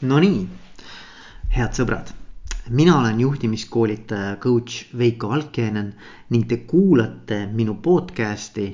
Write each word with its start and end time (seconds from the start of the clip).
Nonii, 0.00 0.46
head 1.52 1.74
sõbrad, 1.76 2.08
mina 2.72 2.94
olen 2.96 3.18
juhtimiskoolitaja 3.20 4.38
coach 4.40 4.94
Veiko 4.96 5.28
Valkjainen 5.28 5.90
ning 6.32 6.46
te 6.48 6.56
kuulate 6.70 7.40
minu 7.52 7.74
podcast'i 7.84 8.64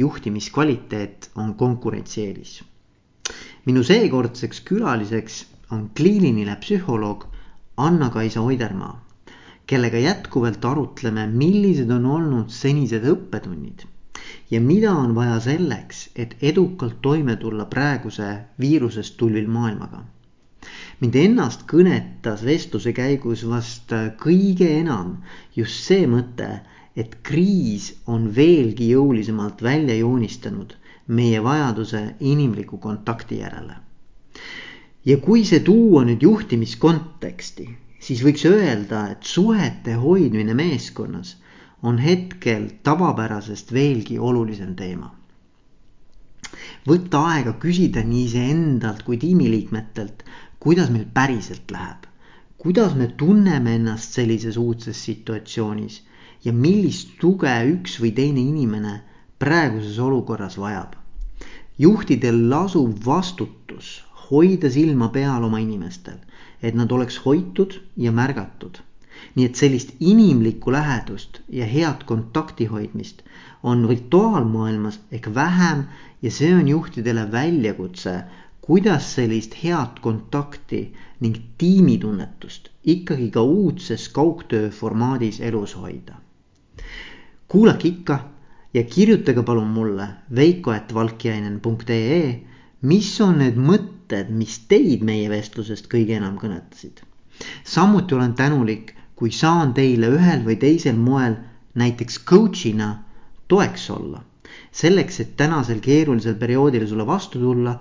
juhtimiskvaliteet 0.00 1.26
on 1.34 1.50
konkurentsieelis. 1.62 2.54
minu 3.66 3.82
seekordseks 3.84 4.62
külaliseks 4.70 5.36
on 5.70 5.90
kliiniline 6.00 6.54
psühholoog 6.62 7.26
Anna-Kaisa 7.76 8.40
Oidermaa, 8.40 8.94
kellega 9.66 9.98
jätkuvalt 9.98 10.64
arutleme, 10.64 11.26
millised 11.26 11.90
on 11.90 12.06
olnud 12.06 12.48
senised 12.48 13.04
õppetunnid 13.04 13.84
ja 14.50 14.60
mida 14.60 14.94
on 14.94 15.12
vaja 15.14 15.36
selleks, 15.40 16.08
et 16.16 16.36
edukalt 16.40 17.02
toime 17.02 17.36
tulla 17.36 17.68
praeguse 17.76 18.30
viirusest 18.60 19.16
tulvil 19.20 19.52
maailmaga 19.58 20.02
mind 21.00 21.16
ennast 21.16 21.62
kõnetas 21.70 22.42
vestluse 22.44 22.92
käigus 22.92 23.46
vast 23.48 23.92
kõige 24.20 24.68
enam 24.80 25.16
just 25.56 25.86
see 25.86 26.06
mõte, 26.06 26.48
et 26.96 27.14
kriis 27.24 27.92
on 28.06 28.28
veelgi 28.36 28.90
jõulisemalt 28.90 29.62
välja 29.64 29.96
joonistanud 29.96 30.74
meie 31.06 31.42
vajaduse 31.42 32.02
inimliku 32.20 32.78
kontakti 32.78 33.38
järele. 33.40 33.76
ja 35.04 35.16
kui 35.16 35.44
see 35.44 35.60
tuua 35.60 36.04
nüüd 36.04 36.22
juhtimiskonteksti, 36.22 37.68
siis 38.00 38.20
võiks 38.24 38.44
öelda, 38.44 39.06
et 39.12 39.24
suhete 39.24 39.94
hoidmine 40.02 40.54
meeskonnas 40.54 41.36
on 41.82 41.98
hetkel 41.98 42.68
tavapärasest 42.82 43.72
veelgi 43.72 44.18
olulisem 44.18 44.76
teema. 44.76 45.14
võtta 46.86 47.24
aega 47.32 47.56
küsida 47.64 48.04
nii 48.04 48.24
iseendalt 48.24 49.02
kui 49.02 49.16
tiimiliikmetelt, 49.16 50.24
kuidas 50.60 50.90
meil 50.92 51.06
päriselt 51.14 51.70
läheb, 51.72 52.04
kuidas 52.60 52.94
me 52.94 53.06
tunneme 53.20 53.74
ennast 53.78 54.12
sellises 54.12 54.56
uudses 54.60 55.04
situatsioonis 55.04 56.02
ja 56.44 56.52
millist 56.52 57.14
tuge 57.20 57.52
üks 57.74 57.94
või 58.02 58.10
teine 58.18 58.42
inimene 58.44 58.98
praeguses 59.40 59.98
olukorras 59.98 60.58
vajab. 60.60 60.98
juhtidel 61.78 62.42
lasub 62.50 62.98
vastutus 63.06 63.88
hoida 64.26 64.70
silma 64.70 65.08
peal 65.08 65.44
oma 65.48 65.62
inimestel, 65.64 66.18
et 66.62 66.76
nad 66.76 66.92
oleks 66.92 67.16
hoitud 67.24 67.80
ja 67.96 68.12
märgatud. 68.12 68.82
nii 69.34 69.46
et 69.46 69.56
sellist 69.56 69.96
inimlikku 70.00 70.72
lähedust 70.72 71.40
ja 71.48 71.66
head 71.66 72.04
kontakti 72.04 72.66
hoidmist 72.66 73.24
on 73.62 73.88
virtuaalmaailmas 73.88 75.00
ehk 75.12 75.34
vähem 75.34 75.84
ja 76.22 76.30
see 76.30 76.54
on 76.54 76.68
juhtidele 76.68 77.32
väljakutse 77.32 78.14
kuidas 78.70 79.14
sellist 79.14 79.54
head 79.64 79.98
kontakti 80.00 80.94
ning 81.20 81.36
tiimitunnetust 81.58 82.68
ikkagi 82.92 83.30
ka 83.34 83.42
uudses 83.42 84.04
kaugtöö 84.14 84.68
formaadis 84.70 85.40
elus 85.40 85.74
hoida. 85.76 86.14
kuulake 87.48 87.88
ikka 87.88 88.18
ja 88.74 88.82
kirjutage 88.82 89.42
palun 89.42 89.66
mulle 89.66 90.08
veiko.valkjainen.ee, 90.36 92.40
mis 92.82 93.20
on 93.20 93.38
need 93.42 93.58
mõtted, 93.58 94.30
mis 94.30 94.58
teid 94.70 95.02
meie 95.02 95.28
vestlusest 95.34 95.90
kõige 95.90 96.16
enam 96.22 96.38
kõnetasid. 96.38 97.02
samuti 97.64 98.14
olen 98.14 98.34
tänulik, 98.34 98.94
kui 99.16 99.30
saan 99.30 99.74
teile 99.74 100.14
ühel 100.14 100.46
või 100.46 100.56
teisel 100.56 100.96
moel 100.96 101.34
näiteks 101.74 102.24
coach'ina 102.24 102.94
toeks 103.48 103.90
olla. 103.90 104.22
selleks, 104.72 105.20
et 105.20 105.36
tänasel 105.36 105.80
keerulisel 105.80 106.34
perioodil 106.34 106.86
sulle 106.86 107.06
vastu 107.06 107.38
tulla 107.38 107.80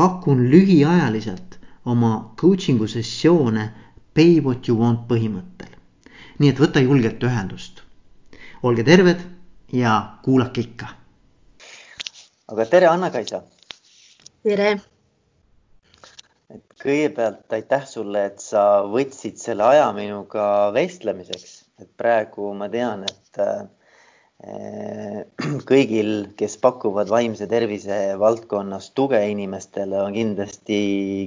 pakun 0.00 0.38
lühiajaliselt 0.52 1.58
oma 1.84 2.12
coaching'u 2.40 2.86
sessioone 2.88 3.64
pay 4.14 4.40
what 4.40 4.68
you 4.68 4.78
want 4.78 5.02
põhimõttel. 5.10 5.68
nii 6.38 6.52
et 6.52 6.62
võta 6.62 6.80
julgelt 6.80 7.26
ühendust. 7.28 7.82
olge 8.62 8.84
terved 8.84 9.20
ja 9.72 9.92
kuulake 10.24 10.64
ikka. 10.64 10.88
aga 12.48 12.66
tere, 12.72 12.88
Anna-Kaisa. 12.94 13.42
tere. 14.42 14.70
et 16.54 16.64
kõigepealt 16.84 17.58
aitäh 17.60 17.86
sulle, 17.86 18.24
et 18.32 18.40
sa 18.40 18.64
võtsid 18.96 19.36
selle 19.36 19.68
aja 19.68 19.92
minuga 19.92 20.70
vestlemiseks, 20.72 21.64
et 21.78 21.92
praegu 21.96 22.54
ma 22.54 22.72
tean, 22.72 23.04
et 23.04 23.20
Äh, 23.38 23.66
kõigil, 25.70 26.12
kes 26.38 26.56
pakuvad 26.62 27.10
vaimse 27.12 27.46
tervise 27.50 27.98
valdkonnas 28.20 28.90
tuge 28.96 29.20
inimestele, 29.28 29.98
on 30.00 30.16
kindlasti 30.16 30.80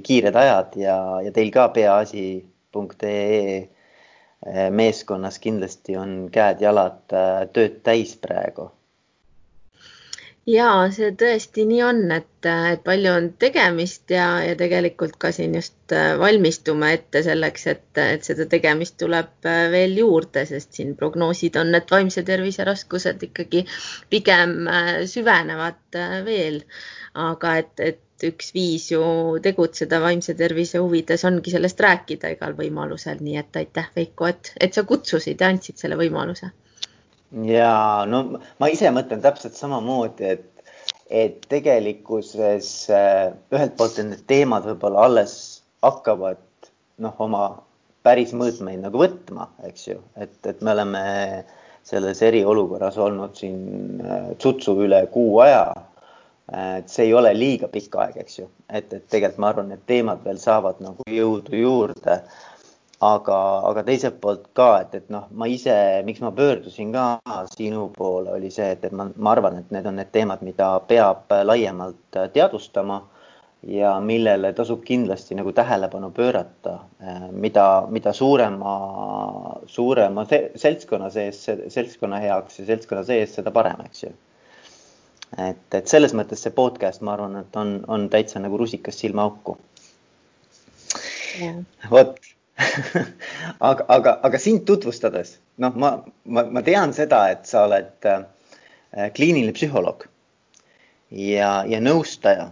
kiired 0.05 0.35
ajad 0.35 0.77
ja, 0.81 0.97
ja 1.21 1.33
teil 1.35 1.51
ka 1.53 1.67
peaasi.ee 1.75 3.57
äh, 3.61 4.69
meeskonnas 4.73 5.37
kindlasti 5.43 5.97
on 5.99 6.15
käed-jalad 6.33 7.13
äh, 7.13 7.43
tööd 7.53 7.83
täis 7.85 8.15
praegu 8.17 8.71
ja 10.49 10.67
see 10.91 11.11
tõesti 11.19 11.63
nii 11.67 11.81
on, 11.87 11.99
et, 12.11 12.47
et 12.47 12.81
palju 12.83 13.11
on 13.13 13.27
tegemist 13.39 14.11
ja, 14.11 14.27
ja 14.43 14.55
tegelikult 14.59 15.15
ka 15.21 15.31
siin 15.35 15.55
just 15.55 15.93
äh, 15.95 16.13
valmistume 16.19 16.91
ette 16.97 17.21
selleks, 17.23 17.67
et, 17.71 17.85
et 18.01 18.27
seda 18.27 18.47
tegemist 18.51 18.97
tuleb 18.99 19.47
äh, 19.47 19.67
veel 19.71 19.95
juurde, 20.01 20.43
sest 20.49 20.75
siin 20.75 20.95
prognoosid 20.99 21.59
on, 21.61 21.71
et 21.79 21.91
vaimse 21.91 22.25
tervise 22.27 22.67
raskused 22.67 23.23
ikkagi 23.29 23.63
pigem 24.11 24.57
äh, 24.67 24.91
süvenevad 25.09 26.01
veel. 26.27 26.63
aga 27.13 27.49
et, 27.61 27.79
et 27.79 28.23
üks 28.25 28.47
viis 28.55 28.87
ju 28.89 29.03
tegutseda 29.43 29.99
vaimse 30.01 30.33
tervise 30.33 30.79
huvides 30.81 31.23
ongi 31.29 31.53
sellest 31.53 31.79
rääkida 31.85 32.31
igal 32.33 32.55
võimalusel, 32.57 33.21
nii 33.21 33.37
et 33.37 33.61
aitäh, 33.61 33.91
Veiko, 33.95 34.27
et, 34.31 34.49
et 34.59 34.73
sa 34.73 34.83
kutsusid 34.83 35.41
ja 35.41 35.51
andsid 35.53 35.77
selle 35.77 35.99
võimaluse 35.99 36.49
ja 37.41 38.05
no 38.09 38.23
ma 38.61 38.69
ise 38.71 38.91
mõtlen 38.93 39.23
täpselt 39.23 39.57
samamoodi, 39.57 40.35
et, 40.35 40.65
et 41.09 41.45
tegelikkuses 41.49 42.71
äh, 42.93 43.33
ühelt 43.53 43.77
poolt 43.79 43.99
need 44.03 44.25
teemad 44.29 44.67
võib-olla 44.69 45.07
alles 45.07 45.35
hakkavad 45.83 46.41
noh, 47.01 47.15
oma 47.23 47.45
päris 48.05 48.33
mõõtmeid 48.35 48.83
nagu 48.83 48.99
võtma, 48.99 49.49
eks 49.67 49.87
ju, 49.89 49.99
et, 50.19 50.35
et 50.45 50.61
me 50.61 50.73
oleme 50.75 51.03
selles 51.83 52.21
eriolukorras 52.23 52.99
olnud 53.01 53.35
siin 53.39 54.03
äh, 54.03 54.29
tsutsu 54.37 54.77
üle 54.85 55.05
kuu 55.11 55.41
aja. 55.43 55.65
et 56.53 56.91
see 56.91 57.05
ei 57.07 57.13
ole 57.15 57.29
liiga 57.33 57.69
pikk 57.71 57.95
aeg, 58.03 58.17
eks 58.19 58.39
ju, 58.41 58.45
et, 58.67 58.91
et 58.91 59.05
tegelikult 59.09 59.39
ma 59.39 59.47
arvan, 59.53 59.69
need 59.71 59.85
teemad 59.87 60.25
veel 60.25 60.37
saavad 60.37 60.81
nagu 60.83 61.05
jõudu 61.07 61.55
juurde 61.55 62.17
aga, 63.03 63.37
aga 63.69 63.83
teiselt 63.87 64.19
poolt 64.23 64.49
ka, 64.57 64.67
et, 64.83 64.95
et 64.99 65.09
noh, 65.13 65.25
ma 65.39 65.47
ise, 65.51 65.75
miks 66.07 66.21
ma 66.23 66.31
pöördusin 66.35 66.93
ka 66.95 67.05
sinu 67.53 67.87
poole, 67.95 68.31
oli 68.37 68.51
see, 68.53 68.69
et, 68.75 68.85
et 68.87 68.95
ma, 68.95 69.07
ma 69.15 69.33
arvan, 69.35 69.59
et 69.59 69.73
need 69.75 69.87
on 69.89 69.97
need 69.99 70.11
teemad, 70.15 70.43
mida 70.45 70.69
peab 70.89 71.33
laiemalt 71.49 72.21
teadvustama 72.35 73.01
ja 73.67 73.93
millele 74.03 74.51
tasub 74.53 74.83
kindlasti 74.83 75.35
nagu 75.35 75.51
tähelepanu 75.55 76.11
pöörata, 76.11 76.79
mida, 77.31 77.87
mida 77.89 78.13
suurema, 78.13 78.75
suurema 79.65 80.25
seltskonna 80.55 81.09
sees, 81.09 81.45
seltskonna 81.67 82.19
heaks 82.19 82.59
ja 82.59 82.65
seltskonna 82.65 83.03
sees, 83.07 83.35
seda 83.35 83.51
parem, 83.55 83.85
eks 83.85 84.03
ju. 84.03 84.11
et, 85.37 85.67
et 85.73 85.87
selles 85.87 86.13
mõttes 86.13 86.43
see 86.43 86.53
podcast, 86.55 87.01
ma 87.01 87.15
arvan, 87.15 87.39
et 87.39 87.55
on, 87.55 87.77
on 87.87 88.09
täitsa 88.11 88.43
nagu 88.43 88.59
rusikas 88.59 88.99
silmaauku. 88.99 89.57
vot 91.91 92.19
aga, 93.69 93.85
aga, 93.87 94.19
aga 94.23 94.39
sind 94.39 94.65
tutvustades, 94.69 95.37
noh, 95.61 95.73
ma, 95.79 95.93
ma, 96.25 96.43
ma 96.53 96.61
tean 96.65 96.93
seda, 96.93 97.25
et 97.33 97.47
sa 97.49 97.65
oled 97.67 98.07
äh, 98.09 98.25
kliiniline 99.15 99.55
psühholoog 99.57 100.05
ja, 101.17 101.53
ja 101.69 101.79
nõustaja 101.81 102.51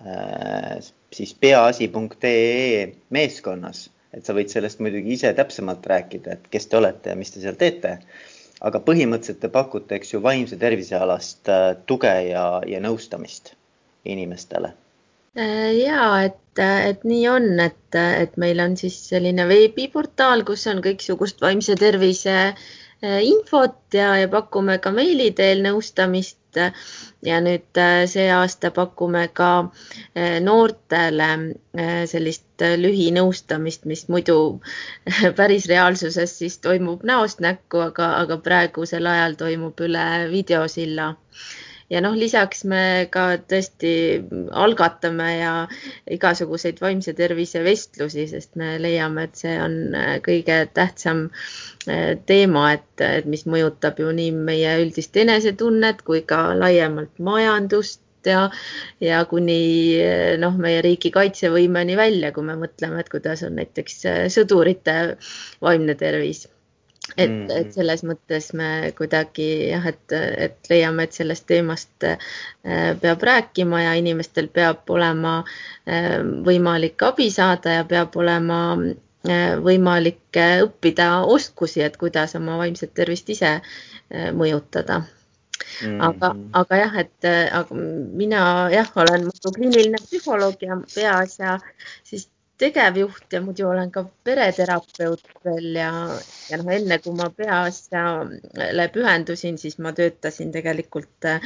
äh, 0.00 0.78
siis 1.14 1.34
peaasi.ee 1.40 2.86
meeskonnas, 3.14 3.88
et 4.16 4.24
sa 4.24 4.36
võid 4.36 4.52
sellest 4.52 4.80
muidugi 4.80 5.18
ise 5.18 5.34
täpsemalt 5.36 5.84
rääkida, 5.92 6.38
et 6.38 6.48
kes 6.52 6.70
te 6.70 6.80
olete 6.80 7.12
ja 7.12 7.18
mis 7.18 7.34
te 7.34 7.44
seal 7.44 7.60
teete. 7.60 7.98
aga 8.64 8.80
põhimõtteliselt 8.80 9.42
te 9.42 9.50
pakute, 9.52 9.98
eks 9.98 10.14
ju, 10.14 10.22
vaimse 10.24 10.56
tervise 10.56 10.96
alast 10.96 11.52
äh, 11.52 11.74
tuge 11.86 12.14
ja, 12.30 12.46
ja 12.64 12.80
nõustamist 12.80 13.52
inimestele 14.08 14.72
ja 15.34 16.06
et, 16.22 16.62
et 16.62 17.04
nii 17.04 17.26
on, 17.28 17.48
et, 17.60 17.98
et 17.98 18.36
meil 18.38 18.60
on 18.62 18.76
siis 18.78 18.96
selline 19.08 19.48
veebiportaal, 19.50 20.44
kus 20.46 20.66
on 20.70 20.82
kõiksugust 20.84 21.42
vaimse 21.42 21.74
tervise 21.80 22.36
äh, 22.44 22.54
infot 23.26 23.76
ja, 23.92 24.14
ja 24.20 24.28
pakume 24.30 24.78
ka 24.78 24.92
meili 24.94 25.32
teel 25.32 25.62
nõustamist. 25.66 26.40
ja 27.26 27.40
nüüd 27.42 27.78
äh, 27.82 28.04
see 28.06 28.28
aasta 28.30 28.70
pakume 28.70 29.24
ka 29.34 29.48
noortele 30.40 31.30
sellist 32.06 32.62
lühinõustamist, 32.78 33.88
mis 33.90 34.04
muidu 34.08 34.60
päris 35.40 35.66
reaalsuses 35.66 36.38
siis 36.38 36.58
toimub 36.62 37.02
näost 37.02 37.42
näkku, 37.42 37.82
aga, 37.88 38.12
aga 38.22 38.38
praegusel 38.38 39.10
ajal 39.10 39.34
toimub 39.40 39.82
üle 39.82 40.06
videosilla 40.30 41.16
ja 41.92 42.00
noh, 42.04 42.14
lisaks 42.16 42.64
me 42.68 43.06
ka 43.12 43.24
tõesti 43.50 43.92
algatame 44.64 45.28
ja 45.36 45.52
igasuguseid 46.16 46.80
vaimse 46.82 47.14
tervise 47.16 47.62
vestlusi, 47.64 48.26
sest 48.30 48.54
me 48.60 48.74
leiame, 48.82 49.28
et 49.28 49.42
see 49.44 49.56
on 49.60 49.76
äh, 49.98 50.14
kõige 50.24 50.62
tähtsam 50.76 51.26
äh, 51.88 52.14
teema, 52.28 52.70
et, 52.78 53.04
et 53.04 53.28
mis 53.30 53.44
mõjutab 53.50 54.00
ju 54.00 54.14
nii 54.16 54.32
meie 54.36 54.78
üldist 54.84 55.16
enesetunnet 55.20 56.02
kui 56.06 56.24
ka 56.28 56.46
laiemalt 56.58 57.12
majandust 57.18 58.00
ja, 58.28 58.48
ja 59.04 59.20
kuni 59.28 59.60
äh, 60.00 60.34
noh, 60.40 60.56
meie 60.60 60.80
riigi 60.84 61.12
kaitsevõimeni 61.14 62.00
välja, 62.00 62.32
kui 62.32 62.48
me 62.48 62.56
mõtleme, 62.64 63.04
et 63.04 63.12
kuidas 63.12 63.44
on 63.46 63.60
näiteks 63.60 64.02
sõdurite 64.32 64.98
vaimne 65.64 65.96
tervis 66.00 66.46
et 67.16 67.50
et 67.52 67.72
selles 67.74 68.02
mõttes 68.06 68.50
me 68.56 68.68
kuidagi 68.96 69.48
jah, 69.70 69.86
et, 69.90 70.14
et 70.14 70.70
leiame, 70.70 71.06
et 71.06 71.16
sellest 71.16 71.46
teemast 71.50 72.06
äh, 72.08 72.18
peab 73.00 73.24
rääkima 73.28 73.82
ja 73.84 73.96
inimestel 74.00 74.48
peab 74.52 74.88
olema 74.90 75.40
äh, 75.42 76.20
võimalik 76.46 77.04
abi 77.06 77.30
saada 77.34 77.78
ja 77.78 77.88
peab 77.88 78.16
olema 78.16 78.60
äh, 78.78 79.56
võimalik 79.60 80.40
õppida 80.64 81.10
oskusi, 81.36 81.84
et 81.84 81.98
kuidas 82.00 82.36
oma 82.40 82.58
vaimset 82.62 82.94
tervist 82.94 83.30
ise 83.36 83.58
mõjutada 84.14 85.04
Mm 85.82 85.90
-hmm. 85.90 86.02
aga, 86.06 86.28
aga 86.52 86.76
jah, 86.76 86.96
et 86.98 87.26
aga 87.52 87.74
mina 88.20 88.70
jah, 88.70 88.90
olen 88.96 89.30
kliiniline 89.54 89.98
psühholoog 90.02 90.62
ja 90.62 90.76
peas 90.94 91.38
ja 91.38 91.58
siis 92.02 92.28
tegevjuht 92.58 93.32
ja 93.32 93.40
muidu 93.42 93.66
olen 93.68 93.90
ka 93.90 94.04
pereterapeut 94.24 95.24
veel 95.44 95.78
ja, 95.78 95.90
ja 96.50 96.58
noh, 96.60 96.70
enne 96.76 96.98
kui 97.02 97.14
ma 97.18 97.28
peaasjale 97.34 98.88
pühendusin, 98.94 99.58
siis 99.58 99.78
ma 99.82 99.92
töötasin 99.96 100.52
tegelikult 100.54 101.28
äh, 101.30 101.40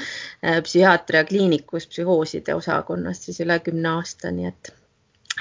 psühhiaatria 0.64 1.24
kliinikus 1.28 1.88
psühhooside 1.88 2.54
osakonnas 2.58 3.24
siis 3.24 3.40
üle 3.44 3.58
kümne 3.64 3.94
aasta, 3.96 4.32
nii 4.34 4.50
et, 4.52 4.72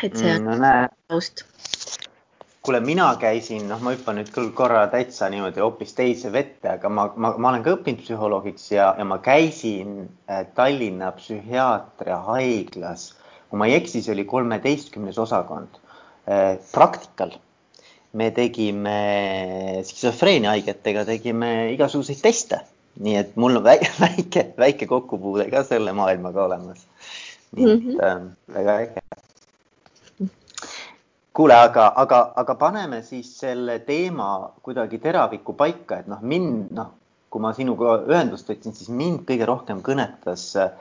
et 0.04 0.16
see 0.16 0.34
on 0.38 0.48
mm, 0.48 0.64
no, 0.64 0.74
taust. 1.12 1.44
Kuule, 2.68 2.80
mina 2.84 3.08
käisin, 3.20 3.68
noh, 3.70 3.80
ma 3.84 3.94
hüppan 3.96 4.18
nüüd 4.20 4.32
küll 4.36 4.50
korra 4.56 4.88
täitsa 4.92 5.30
niimoodi 5.32 5.64
hoopis 5.64 5.94
teise 5.96 6.32
vette, 6.32 6.74
aga 6.74 6.90
ma, 6.92 7.10
ma, 7.16 7.36
ma 7.38 7.52
olen 7.52 7.64
ka 7.64 7.76
õppinud 7.78 8.02
psühholoogiks 8.04 8.72
ja, 8.74 8.90
ja 8.98 9.06
ma 9.08 9.20
käisin 9.24 10.02
äh, 10.32 10.46
Tallinna 10.56 11.12
psühhiaatria 11.20 12.24
haiglas 12.32 13.10
kui 13.50 13.60
ma 13.60 13.68
ei 13.70 13.78
eksi, 13.80 14.02
see 14.04 14.14
oli 14.14 14.26
kolmeteistkümnes 14.28 15.20
osakond. 15.24 15.80
Äh, 16.28 16.58
praktikal 16.74 17.38
me 18.18 18.32
tegime 18.36 18.98
skisofreenia 19.88 20.56
haigetega, 20.56 21.06
tegime 21.08 21.52
igasuguseid 21.76 22.22
teste, 22.24 22.60
nii 23.04 23.16
et 23.20 23.36
mul 23.40 23.60
on 23.60 23.66
väike, 23.66 23.92
väike, 24.06 24.46
väike 24.60 24.90
kokkupuude 24.90 25.50
ka 25.54 25.64
selle 25.68 25.94
maailmaga 25.96 26.46
olemas. 26.48 26.86
nii 27.56 27.72
et 27.72 27.84
mm 27.84 27.90
-hmm. 27.90 28.06
äh, 28.06 28.54
väga 28.54 28.78
äge. 28.82 29.02
kuule, 31.34 31.54
aga, 31.54 31.92
aga, 31.96 32.32
aga 32.36 32.56
paneme 32.56 33.02
siis 33.02 33.40
selle 33.40 33.80
teema 33.80 34.52
kuidagi 34.62 34.98
teravikku 34.98 35.54
paika, 35.54 36.00
et 36.00 36.08
noh, 36.08 36.22
mind 36.22 36.72
noh, 36.72 36.88
kui 37.30 37.42
ma 37.42 37.54
sinuga 37.54 38.00
ühendust 38.08 38.50
võtsin, 38.50 38.74
siis 38.74 38.90
mind 38.90 39.20
kõige 39.30 39.46
rohkem 39.46 39.82
kõnetas 39.82 40.56
äh, 40.56 40.72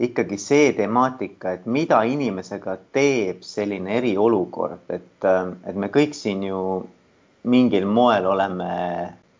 ikkagi 0.00 0.38
see 0.38 0.72
temaatika, 0.74 1.54
et 1.54 1.66
mida 1.66 2.00
inimesega 2.02 2.76
teeb 2.92 3.44
selline 3.46 3.98
eriolukord, 4.00 4.82
et, 4.90 5.26
et 5.26 5.76
me 5.76 5.90
kõik 5.94 6.16
siin 6.18 6.42
ju 6.48 6.60
mingil 7.50 7.86
moel 7.86 8.26
oleme 8.26 8.72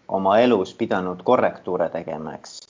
oma 0.09 0.39
elus 0.39 0.75
pidanud 0.79 1.23
korrektuure 1.25 1.89
tegema, 1.91 2.37
eks. 2.37 2.61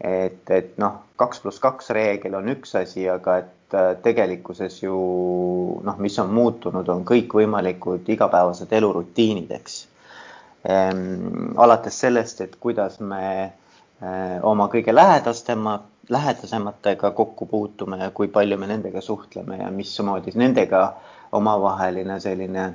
et, 0.00 0.50
et 0.50 0.76
noh, 0.82 0.98
kaks 1.16 1.40
pluss 1.40 1.62
kaks 1.62 1.92
reegel 1.96 2.36
on 2.36 2.50
üks 2.52 2.74
asi, 2.76 3.06
aga 3.08 3.38
et 3.44 3.76
äh, 3.76 3.92
tegelikkuses 4.02 4.82
ju 4.82 4.96
noh, 5.86 6.00
mis 6.02 6.18
on 6.20 6.34
muutunud, 6.34 6.88
on 6.88 7.06
kõikvõimalikud 7.08 8.10
igapäevased 8.12 8.72
elurutiinid, 8.76 9.54
eks 9.56 9.78
ehm,. 10.68 11.56
alates 11.56 12.02
sellest, 12.04 12.44
et 12.44 12.60
kuidas 12.60 13.00
me 13.00 13.24
äh, 13.46 14.36
oma 14.42 14.68
kõige 14.68 14.92
lähedastema 14.94 15.78
lähedasematega 16.10 17.10
kokku 17.10 17.46
puutume 17.46 17.98
ja 17.98 18.10
kui 18.10 18.28
palju 18.28 18.58
me 18.58 18.66
nendega 18.66 19.00
suhtleme 19.00 19.56
ja 19.62 19.70
mismoodi 19.70 20.32
nendega 20.34 20.80
omavaheline 21.32 22.16
selline 22.20 22.64
äh, 22.64 22.74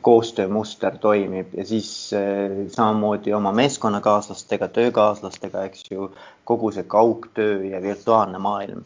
koostöömuster 0.00 0.96
toimib 0.98 1.52
ja 1.54 1.66
siis 1.68 1.90
äh, 2.16 2.64
samamoodi 2.72 3.34
oma 3.36 3.52
meeskonnakaaslastega, 3.52 4.68
töökaaslastega, 4.68 5.66
eks 5.68 5.90
ju, 5.90 6.08
kogu 6.44 6.72
see 6.72 6.88
kaugtöö 6.88 7.62
ja 7.74 7.82
virtuaalne 7.82 8.38
maailm 8.38 8.82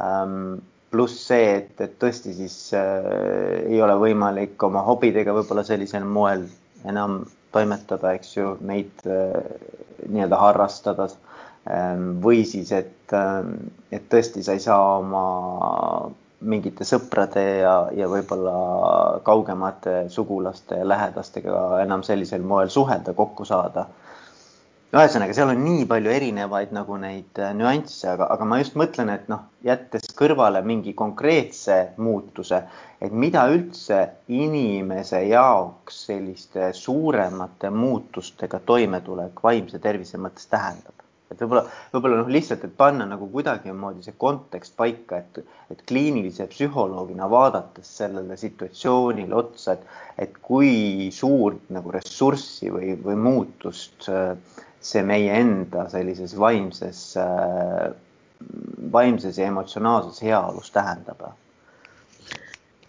ähm,. 0.00 0.60
pluss 0.92 1.22
see, 1.24 1.54
et, 1.56 1.78
et 1.80 1.94
tõesti 2.02 2.34
siis 2.36 2.56
äh, 2.76 3.62
ei 3.62 3.78
ole 3.82 3.94
võimalik 3.96 4.60
oma 4.66 4.82
hobidega 4.84 5.32
võib-olla 5.32 5.62
sellisel 5.64 6.04
moel 6.04 6.42
enam 6.84 7.22
toimetada, 7.52 8.12
eks 8.16 8.36
ju, 8.36 8.56
neid 8.60 9.04
nii-öelda 9.04 10.36
harrastada 10.40 11.06
või 12.22 12.42
siis, 12.44 12.72
et, 12.74 13.12
ehm, 13.14 13.54
et 13.92 14.08
tõesti 14.10 14.42
sa 14.42 14.56
ei 14.56 14.60
saa 14.60 14.98
oma 14.98 15.26
mingite 16.42 16.84
sõprade 16.86 17.42
ja, 17.62 17.74
ja 17.94 18.08
võib-olla 18.10 18.54
kaugemate 19.22 20.08
sugulaste 20.10 20.80
ja 20.80 20.86
lähedastega 20.88 21.82
enam 21.84 22.02
sellisel 22.02 22.42
moel 22.42 22.70
suhelda, 22.70 23.14
kokku 23.14 23.44
saada. 23.46 23.86
ühesõnaga, 24.92 25.32
seal 25.32 25.48
on 25.48 25.62
nii 25.64 25.86
palju 25.88 26.10
erinevaid 26.12 26.72
nagu 26.76 26.96
neid 27.00 27.38
äh, 27.40 27.54
nüansse, 27.56 28.10
aga, 28.10 28.26
aga 28.34 28.44
ma 28.44 28.58
just 28.60 28.74
mõtlen, 28.76 29.08
et 29.14 29.30
noh, 29.32 29.46
jättes 29.64 30.10
kõrvale 30.18 30.60
mingi 30.66 30.92
konkreetse 30.98 31.94
muutuse, 31.96 32.64
et 33.00 33.12
mida 33.12 33.46
üldse 33.54 34.02
inimese 34.28 35.22
jaoks 35.30 36.02
selliste 36.10 36.72
suuremate 36.76 37.70
muutustega 37.70 38.60
toimetulek 38.66 39.40
vaimse 39.46 39.78
tervise 39.78 40.18
mõttes 40.18 40.50
tähendab 40.50 41.01
et 41.32 41.42
võib-olla, 41.42 41.64
võib-olla 41.92 42.20
noh, 42.20 42.30
lihtsalt, 42.32 42.64
et 42.66 42.74
panna 42.78 43.06
nagu 43.08 43.28
kuidagimoodi 43.32 44.04
see 44.06 44.16
kontekst 44.20 44.76
paika, 44.78 45.22
et, 45.22 45.42
et 45.72 45.84
kliinilise 45.88 46.46
psühholoogina 46.52 47.28
vaadates 47.32 47.90
sellele 48.02 48.38
situatsioonile 48.40 49.36
otsa, 49.42 49.76
et, 49.76 49.86
et 50.26 50.38
kui 50.44 51.10
suurt 51.14 51.70
nagu 51.74 51.94
ressurssi 51.94 52.72
või, 52.74 52.94
või 53.02 53.18
muutust 53.28 54.08
äh, 54.12 54.34
see 54.82 55.04
meie 55.06 55.36
enda 55.40 55.86
sellises 55.92 56.34
vaimses, 56.38 57.04
äh, 57.20 57.92
vaimses 58.92 59.38
ja 59.38 59.46
emotsionaalses 59.52 60.24
heaolus 60.26 60.72
tähendab 60.74 61.22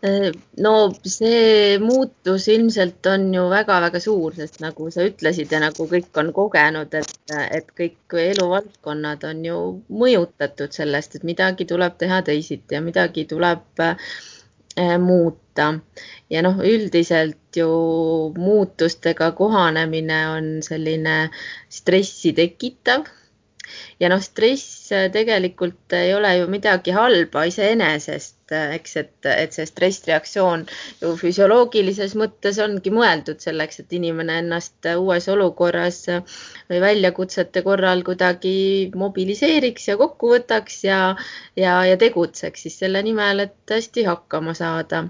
no 0.04 0.74
see 1.08 1.78
muutus 1.80 2.48
ilmselt 2.52 3.08
on 3.08 3.30
ju 3.34 3.44
väga-väga 3.52 4.02
suur, 4.04 4.34
sest 4.36 4.60
nagu 4.64 4.90
sa 4.92 5.06
ütlesid 5.08 5.54
ja 5.56 5.62
nagu 5.64 5.88
kõik 5.88 6.20
on 6.20 6.34
kogenud, 6.36 6.92
et, 7.00 7.14
et 7.32 7.72
kõik 7.78 8.18
eluvaldkonnad 8.26 9.24
on 9.30 9.46
ju 9.48 9.60
mõjutatud 10.04 10.76
sellest, 10.76 11.16
et 11.16 11.24
midagi 11.28 11.68
tuleb 11.70 11.96
teha 12.02 12.20
teisiti 12.28 12.76
ja 12.76 12.84
midagi 12.84 13.24
tuleb 13.32 13.84
äh, 13.86 13.96
muuta. 15.00 15.72
ja 16.34 16.42
noh, 16.42 16.60
üldiselt 16.66 17.56
ju 17.56 17.70
muutustega 18.36 19.32
kohanemine 19.38 20.22
on 20.34 20.48
selline 20.66 21.30
stressi 21.70 22.34
tekitav 22.34 23.06
ja 24.02 24.10
noh, 24.10 24.20
stress 24.20 24.90
tegelikult 25.14 25.94
ei 25.96 26.12
ole 26.18 26.38
ju 26.40 26.48
midagi 26.52 26.92
halba 26.92 27.46
iseenesest 27.48 28.43
eks, 28.54 28.96
et, 29.02 29.28
et 29.30 29.56
see 29.56 29.66
stressreaktsioon 29.68 30.66
ju 31.02 31.14
füsioloogilises 31.20 32.16
mõttes 32.20 32.60
ongi 32.64 32.94
mõeldud 32.94 33.42
selleks, 33.44 33.82
et 33.84 33.96
inimene 33.98 34.40
ennast 34.44 34.90
uues 34.98 35.28
olukorras 35.34 36.04
või 36.70 36.82
väljakutsete 36.84 37.64
korral 37.66 38.04
kuidagi 38.08 38.92
mobiliseeriks 38.96 39.90
ja 39.92 39.98
kokku 40.00 40.34
võtaks 40.36 40.84
ja, 40.88 41.00
ja, 41.60 41.80
ja 41.88 41.98
tegutseks 42.00 42.68
siis 42.68 42.80
selle 42.84 43.04
nimel, 43.06 43.46
et 43.48 43.76
hästi 43.78 44.06
hakkama 44.10 44.56
saada 44.58 45.06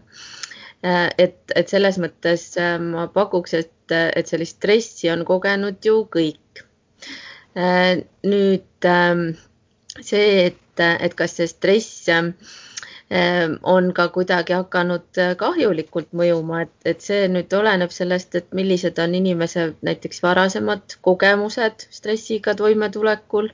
et, 0.84 1.38
et 1.56 1.70
selles 1.72 1.98
mõttes 2.02 2.50
ma 2.84 3.08
pakuks, 3.14 3.54
et, 3.56 3.94
et 3.94 4.28
sellist 4.28 4.60
stressi 4.60 5.12
on 5.14 5.24
kogenud 5.28 5.80
ju 5.86 6.04
kõik. 6.12 6.64
nüüd 8.28 8.88
see, 10.02 10.28
et, 10.50 10.84
et 10.84 11.16
kas 11.16 11.38
see 11.38 11.48
stress 11.48 12.10
Ehm, 12.10 12.34
on 13.64 13.94
ka 13.94 14.08
kuidagi 14.08 14.56
hakanud 14.56 15.20
äh, 15.22 15.34
kahjulikult 15.38 16.10
mõjuma, 16.18 16.64
et, 16.66 16.74
et 16.86 17.02
see 17.02 17.28
nüüd 17.30 17.52
oleneb 17.54 17.92
sellest, 17.94 18.36
et 18.36 18.48
millised 18.56 19.00
on 19.00 19.16
inimese 19.16 19.74
näiteks 19.86 20.24
varasemad 20.24 20.98
kogemused 21.02 21.88
stressiga 21.92 22.56
toimetulekul. 22.56 23.52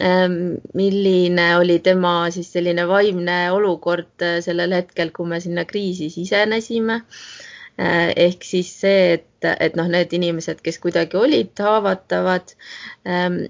Ehm, 0.00 0.56
milline 0.74 1.46
oli 1.60 1.76
tema 1.84 2.30
siis 2.32 2.48
selline 2.54 2.86
vaimne 2.88 3.38
olukord 3.52 4.24
äh, 4.24 4.40
sellel 4.40 4.72
hetkel, 4.72 5.12
kui 5.12 5.28
me 5.28 5.40
sinna 5.40 5.66
kriisi 5.68 6.08
sisenesime 6.10 7.02
äh, 7.76 8.08
ehk 8.16 8.42
siis 8.48 8.72
see, 8.80 9.18
et, 9.18 9.50
et 9.60 9.76
noh, 9.76 9.90
need 9.92 10.16
inimesed, 10.16 10.64
kes 10.64 10.80
kuidagi 10.80 11.20
olid 11.20 11.60
haavatavad, 11.60 12.56
ehm, 13.04 13.42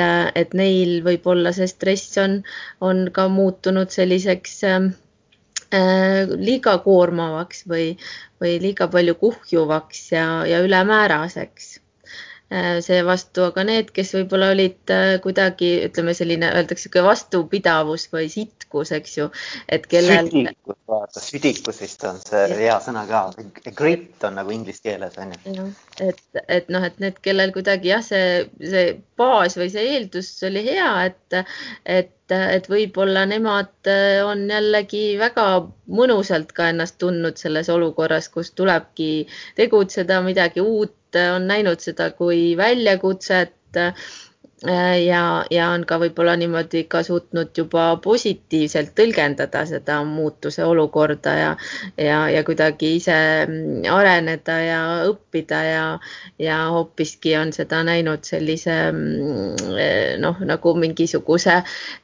et 0.00 0.50
et 0.50 0.54
neil 0.58 1.00
võib-olla 1.06 1.52
see 1.56 1.68
stress 1.70 2.18
on, 2.22 2.40
on 2.80 3.06
ka 3.14 3.28
muutunud 3.28 3.92
selliseks 3.94 4.56
äh, 4.70 4.88
liiga 6.34 6.78
koormavaks 6.84 7.66
või, 7.70 7.92
või 8.42 8.56
liiga 8.62 8.88
palju 8.88 9.14
kuhjuvaks 9.20 10.10
ja, 10.16 10.26
ja 10.48 10.62
ülemääraseks 10.66 11.76
seevastu 12.50 13.44
aga 13.46 13.62
need, 13.66 13.92
kes 13.94 14.10
võib-olla 14.16 14.50
olid 14.54 14.90
äh, 14.90 15.12
kuidagi, 15.22 15.70
ütleme 15.86 16.14
selline, 16.18 16.48
öeldakse 16.50 16.88
sihuke 16.88 17.04
vastupidavus 17.06 18.08
või 18.10 18.26
sitkus, 18.32 18.90
eks 18.96 19.16
ju, 19.20 19.28
et 19.70 19.86
kellel. 19.90 20.26
südikus, 20.26 20.78
vaata, 20.90 21.22
südikus 21.22 21.80
vist 21.84 22.04
on 22.10 22.18
see 22.24 22.42
ja. 22.50 22.58
hea 22.64 22.78
sõna 22.82 23.06
ka, 23.06 23.22
grit 23.70 24.26
on 24.26 24.40
nagu 24.40 24.54
inglise 24.54 24.82
keeles 24.82 25.18
on 25.22 25.36
ju. 25.38 25.68
et, 26.02 26.22
et 26.48 26.72
noh, 26.74 26.86
et 26.86 26.98
need, 27.02 27.22
kellel 27.22 27.54
kuidagi 27.54 27.92
jah, 27.92 28.02
see, 28.02 28.48
see 28.58 28.86
baas 29.20 29.54
või 29.60 29.70
see 29.70 29.86
eeldus 29.94 30.32
oli 30.50 30.66
hea, 30.72 30.94
et, 31.10 31.44
et 31.86 32.16
et 32.30 32.68
võib-olla 32.70 33.24
nemad 33.26 33.88
äh, 33.90 34.20
on 34.22 34.44
jällegi 34.46 35.16
väga 35.18 35.46
mõnusalt 35.90 36.52
ka 36.54 36.68
ennast 36.70 36.94
tundnud 37.02 37.40
selles 37.40 37.66
olukorras, 37.74 38.28
kus 38.30 38.52
tulebki 38.54 39.26
tegutseda, 39.58 40.20
midagi 40.22 40.62
uut 40.62 40.94
on 41.34 41.46
näinud 41.46 41.80
seda 41.80 42.10
kui 42.10 42.56
väljakutset 42.56 43.54
Äh, 43.76 43.94
ja, 44.62 45.44
ja 45.50 45.68
on 45.72 45.84
ka 45.88 45.96
võib-olla 46.00 46.34
niimoodi 46.36 46.82
ka 46.90 47.00
suutnud 47.04 47.56
juba 47.56 47.94
positiivselt 48.04 48.92
tõlgendada 48.98 49.62
seda 49.68 50.00
muutuse 50.04 50.64
olukorda 50.64 51.32
ja, 51.38 51.50
ja, 51.96 52.18
ja 52.28 52.42
kuidagi 52.44 52.92
ise 52.98 53.16
mm, 53.46 53.88
areneda 53.88 54.58
ja 54.60 54.80
õppida 55.08 55.62
ja, 55.64 55.86
ja 56.38 56.58
hoopiski 56.74 57.34
on 57.40 57.54
seda 57.56 57.80
näinud 57.88 58.28
sellise 58.28 58.76
mm, 58.92 59.76
eh, 59.80 60.14
noh, 60.20 60.40
nagu 60.44 60.74
mingisuguse 60.76 61.62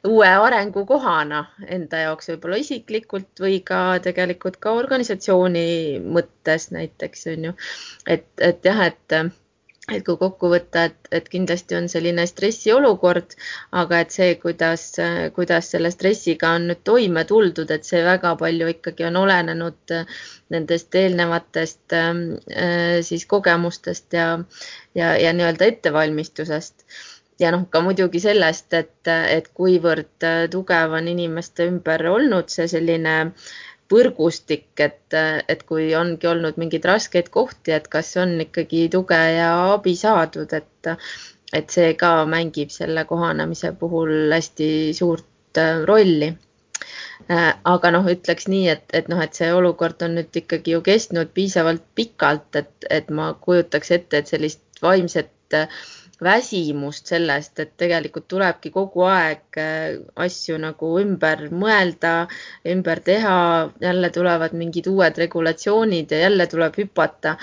uue 0.09 0.29
arengukohana 0.49 1.45
enda 1.67 2.07
jaoks 2.07 2.33
võib-olla 2.33 2.61
isiklikult 2.63 3.43
või 3.43 3.61
ka 3.65 3.99
tegelikult 4.01 4.57
ka 4.57 4.73
organisatsiooni 4.81 5.67
mõttes 6.01 6.71
näiteks 6.73 7.29
on 7.35 7.51
ju, 7.51 7.59
et, 8.09 8.31
et 8.41 8.65
jah, 8.65 8.87
et 8.89 9.21
et 9.87 10.03
kui 10.03 10.17
kokku 10.19 10.49
võtta, 10.51 10.83
et, 10.89 11.09
et 11.15 11.27
kindlasti 11.31 11.77
on 11.77 11.85
selline 11.91 12.25
stressiolukord, 12.27 13.35
aga 13.81 14.01
et 14.03 14.15
see, 14.15 14.33
kuidas, 14.41 14.83
kuidas 15.35 15.69
selle 15.71 15.91
stressiga 15.93 16.51
on 16.57 16.67
nüüd 16.71 16.81
toime 16.87 17.23
tuldud, 17.29 17.71
et 17.71 17.87
see 17.87 18.01
väga 18.03 18.33
palju 18.41 18.67
ikkagi 18.73 19.07
on 19.07 19.21
olenenud 19.23 19.95
nendest 20.51 20.95
eelnevatest 20.95 21.95
äh, 21.95 22.99
siis 23.07 23.23
kogemustest 23.31 24.17
ja, 24.19 24.33
ja, 24.95 25.13
ja 25.15 25.31
nii-öelda 25.35 25.71
ettevalmistusest. 25.71 26.83
Ja 27.39 27.51
noh, 27.53 27.67
ka 27.69 27.83
muidugi 27.85 28.17
sellest, 28.19 28.73
et, 28.73 29.07
et 29.07 29.51
kuivõrd 29.53 30.25
tugev 30.49 30.95
on 30.97 31.07
inimeste 31.07 31.67
ümber 31.69 32.01
olnud 32.09 32.49
see 32.49 32.65
selline 32.71 33.17
äh, 33.27 33.49
võrgustik, 33.91 34.69
et, 34.83 35.15
et 35.47 35.63
kui 35.67 35.89
ongi 35.95 36.27
olnud 36.27 36.57
mingeid 36.59 36.85
raskeid 36.87 37.29
kohti, 37.33 37.73
et 37.75 37.87
kas 37.91 38.13
on 38.21 38.35
ikkagi 38.43 38.87
tuge 38.93 39.19
ja 39.37 39.51
abi 39.73 39.95
saadud, 39.99 40.53
et, 40.53 40.89
et 41.53 41.77
see 41.77 41.93
ka 41.99 42.11
mängib 42.29 42.73
selle 42.73 43.05
kohanemise 43.09 43.71
puhul 43.79 44.33
hästi 44.33 44.69
suurt 44.97 45.61
äh, 45.61 45.83
rolli. 45.87 46.33
Äh, 47.31 47.53
aga 47.65 47.91
noh, 47.91 48.05
ütleks 48.11 48.47
nii, 48.51 48.67
et, 48.75 48.85
et 48.93 49.07
noh, 49.11 49.21
et 49.23 49.35
see 49.35 49.49
olukord 49.53 50.03
on 50.05 50.19
nüüd 50.19 50.41
ikkagi 50.43 50.75
ju 50.75 50.83
kestnud 50.85 51.31
piisavalt 51.35 51.83
pikalt, 51.95 52.49
et, 52.59 52.73
et 52.89 53.09
ma 53.09 53.31
kujutaks 53.41 53.95
ette, 53.95 54.21
et 54.21 54.35
sellist 54.35 54.83
vaimset 54.83 55.57
äh, 55.57 55.71
väsimust 56.23 57.11
sellest, 57.11 57.59
et 57.59 57.73
tegelikult 57.77 58.27
tulebki 58.27 58.71
kogu 58.73 59.03
aeg 59.05 59.59
äh, 59.61 59.97
asju 60.17 60.57
nagu 60.61 60.89
ümber 61.01 61.47
mõelda, 61.53 62.13
ümber 62.73 63.01
teha, 63.05 63.37
jälle 63.81 64.09
tulevad 64.13 64.55
mingid 64.57 64.89
uued 64.89 65.17
regulatsioonid 65.21 66.11
ja 66.11 66.23
jälle 66.25 66.47
tuleb 66.47 66.79
hüpata. 66.81 67.35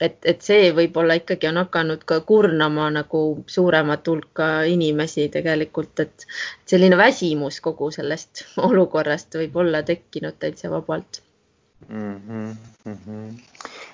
et, 0.00 0.16
et 0.24 0.42
see 0.42 0.72
võib-olla 0.72 1.18
ikkagi 1.20 1.50
on 1.50 1.60
hakanud 1.60 2.04
ka 2.08 2.20
kurnama 2.20 2.88
nagu 2.90 3.22
suuremat 3.46 4.08
hulka 4.08 4.48
inimesi 4.68 5.28
tegelikult, 5.28 6.00
et 6.00 6.26
selline 6.66 6.96
väsimus 6.96 7.60
kogu 7.60 7.90
sellest 7.92 8.46
olukorrast 8.68 9.36
võib 9.42 9.60
olla 9.64 9.82
tekkinud 9.82 10.40
täitsa 10.40 10.70
vabalt 10.72 11.20
mm. 11.88 12.16
-hmm, 12.16 12.56
mm 12.84 12.98
-hmm. 13.06 13.40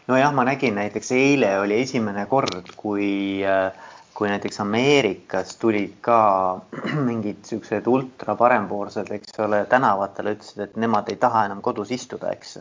nojah, 0.06 0.34
ma 0.34 0.44
nägin 0.44 0.74
näiteks 0.74 1.12
eile 1.12 1.58
oli 1.60 1.80
esimene 1.82 2.26
kord, 2.26 2.70
kui 2.76 3.42
äh, 3.44 3.72
kui 4.18 4.26
näiteks 4.26 4.60
Ameerikas 4.60 5.56
tulid 5.62 6.00
ka 6.02 6.18
mingid 7.08 7.44
siuksed 7.46 7.86
ultra 7.86 8.34
parempoolsed, 8.40 9.12
eks 9.14 9.38
ole, 9.44 9.60
tänavatele 9.70 10.32
ütlesid, 10.34 10.64
et 10.64 10.80
nemad 10.82 11.12
ei 11.12 11.20
taha 11.22 11.44
enam 11.46 11.60
kodus 11.62 11.92
istuda, 11.94 12.32
eks. 12.34 12.56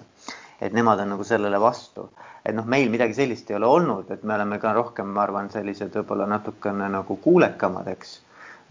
et 0.61 0.77
nemad 0.77 1.01
on 1.01 1.15
nagu 1.15 1.25
sellele 1.25 1.57
vastu, 1.61 2.05
et 2.45 2.53
noh, 2.53 2.69
meil 2.69 2.93
midagi 2.93 3.17
sellist 3.17 3.49
ei 3.49 3.57
ole 3.57 3.71
olnud, 3.73 4.13
et 4.13 4.21
me 4.23 4.37
oleme 4.37 4.61
ka 4.61 4.75
rohkem, 4.77 5.09
ma 5.17 5.25
arvan, 5.25 5.49
sellised 5.53 5.97
võib-olla 5.97 6.29
natukene 6.29 6.91
nagu 6.93 7.17
kuulekamad, 7.25 7.89
eks. 7.95 8.15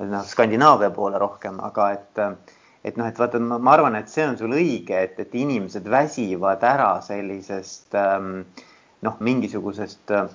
noh, 0.07 0.23
Skandinaavia 0.31 0.95
poole 0.95 1.19
rohkem, 1.19 1.59
aga 1.67 1.91
et, 1.99 2.25
et 2.87 2.99
noh, 3.01 3.11
et 3.11 3.19
vaata, 3.19 3.43
ma 3.43 3.75
arvan, 3.75 3.99
et 3.99 4.15
see 4.15 4.31
on 4.31 4.39
sul 4.39 4.55
õige, 4.55 5.03
et, 5.11 5.19
et 5.27 5.35
inimesed 5.35 5.91
väsivad 5.91 6.63
ära 6.63 6.93
sellisest 7.03 7.99
ähm, 7.99 8.37
noh, 9.03 9.19
mingisugusest 9.19 10.15
äh, 10.15 10.31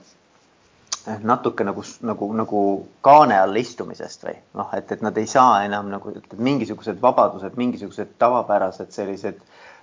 natuke 1.24 1.63
nagu, 1.63 1.84
nagu, 2.05 2.27
nagu 2.38 2.62
kaane 3.01 3.38
all 3.41 3.58
istumisest 3.58 4.25
või 4.27 4.36
noh, 4.60 4.70
et, 4.77 4.91
et 4.91 5.01
nad 5.01 5.17
ei 5.17 5.27
saa 5.29 5.63
enam 5.65 5.89
nagu 5.89 6.13
mingisugused 6.38 7.01
vabadused, 7.01 7.58
mingisugused 7.58 8.15
tavapärased 8.22 8.93
sellised 8.93 9.41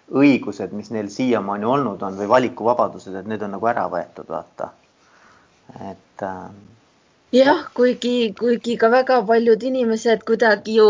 õigused, 0.08 0.72
mis 0.72 0.90
neil 0.94 1.10
siiamaani 1.12 1.68
olnud 1.68 2.02
on 2.02 2.16
või 2.16 2.28
valikuvabadused, 2.30 3.14
et 3.18 3.28
need 3.28 3.42
on 3.44 3.56
nagu 3.56 3.68
ära 3.68 3.88
võetud, 3.92 4.28
vaata. 4.30 4.70
et 5.90 6.25
äh, 6.25 6.44
jah, 7.32 7.66
kuigi, 7.76 8.32
kuigi 8.38 8.75
ka 8.80 8.88
väga 8.92 9.18
paljud 9.28 9.64
inimesed 9.70 10.23
kuidagi 10.28 10.76
ju 10.78 10.87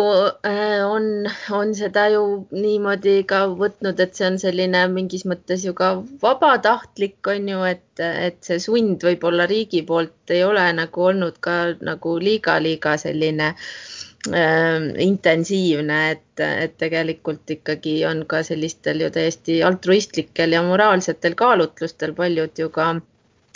äh, 0.46 0.84
on, 0.86 1.26
on 1.50 1.74
seda 1.74 2.04
ju 2.12 2.22
niimoodi 2.54 3.24
ka 3.32 3.40
võtnud, 3.62 3.98
et 4.04 4.14
see 4.14 4.28
on 4.28 4.38
selline 4.38 4.84
mingis 4.92 5.26
mõttes 5.26 5.66
ju 5.66 5.74
ka 5.74 5.96
vabatahtlik, 6.22 7.18
on 7.34 7.50
ju, 7.54 7.64
et, 7.72 7.84
et 7.98 8.38
see 8.46 8.62
sund 8.62 9.02
võib-olla 9.08 9.48
riigi 9.50 9.82
poolt 9.82 10.30
ei 10.30 10.44
ole 10.46 10.68
nagu 10.78 11.08
olnud 11.10 11.42
ka 11.42 11.58
nagu 11.82 12.14
liiga-liiga 12.22 12.94
selline 13.02 13.50
äh, 13.50 14.88
intensiivne, 15.10 16.00
et, 16.14 16.46
et 16.46 16.78
tegelikult 16.78 17.50
ikkagi 17.58 17.98
on 18.06 18.22
ka 18.30 18.44
sellistel 18.46 19.02
ju 19.02 19.10
täiesti 19.10 19.58
altruistlikel 19.66 20.54
ja 20.54 20.62
moraalsetel 20.62 21.34
kaalutlustel 21.34 22.14
paljud 22.14 22.62
ju 22.62 22.70
ka 22.70 22.92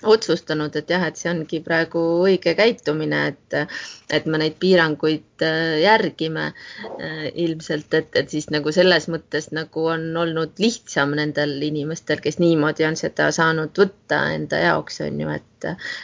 otsustanud, 0.02 0.74
et 0.76 0.90
jah, 0.90 1.04
et 1.08 1.18
see 1.20 1.30
ongi 1.30 1.60
praegu 1.64 2.02
õige 2.26 2.54
käitumine, 2.58 3.22
et, 3.32 3.76
et 4.10 4.26
me 4.26 4.40
neid 4.42 4.58
piiranguid 4.62 5.44
äh, 5.46 5.78
järgime 5.82 6.48
äh, 6.50 7.28
ilmselt, 7.44 7.94
et, 7.94 8.10
et 8.18 8.34
siis 8.34 8.48
nagu 8.54 8.72
selles 8.74 9.08
mõttes 9.12 9.50
nagu 9.54 9.86
on 9.94 10.10
olnud 10.24 10.58
lihtsam 10.62 11.16
nendel 11.18 11.54
inimestel, 11.62 12.22
kes 12.24 12.40
niimoodi 12.42 12.88
on 12.88 12.98
seda 12.98 13.30
saanud 13.34 13.76
võtta 13.78 14.24
enda 14.36 14.62
jaoks, 14.66 15.02
on 15.06 15.24
ju, 15.24 15.32
et, 15.38 15.48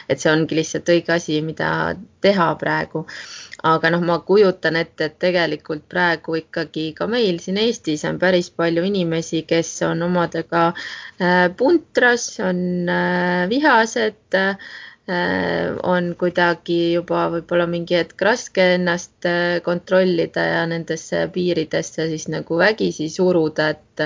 et 0.09 0.21
see 0.21 0.31
ongi 0.31 0.57
lihtsalt 0.59 0.89
õige 0.93 1.13
asi, 1.15 1.39
mida 1.45 1.69
teha 2.21 2.49
praegu. 2.59 3.05
Aga 3.69 3.89
noh, 3.91 4.03
ma 4.07 4.19
kujutan 4.23 4.77
ette, 4.79 5.09
et 5.09 5.15
tegelikult 5.19 5.83
praegu 5.91 6.37
ikkagi 6.39 6.93
ka 6.95 7.09
meil 7.11 7.41
siin 7.43 7.59
Eestis 7.59 8.05
on 8.07 8.19
päris 8.21 8.47
palju 8.55 8.85
inimesi, 8.87 9.41
kes 9.47 9.71
on 9.87 10.05
omadega 10.05 10.69
äh, 10.71 11.49
puntras, 11.59 12.29
on 12.39 12.61
äh, 12.87 13.49
vihased, 13.51 14.37
äh, 14.39 14.55
on 15.83 16.13
kuidagi 16.21 16.79
juba 16.93 17.25
võib-olla 17.33 17.65
mingi 17.67 17.97
hetk 17.97 18.21
raske 18.21 18.75
ennast 18.75 19.25
kontrollida 19.65 20.43
ja 20.45 20.59
nendesse 20.69 21.23
piiridesse 21.33 22.05
siis 22.11 22.27
nagu 22.29 22.59
vägisi 22.61 23.09
suruda, 23.09 23.71
et 23.73 24.03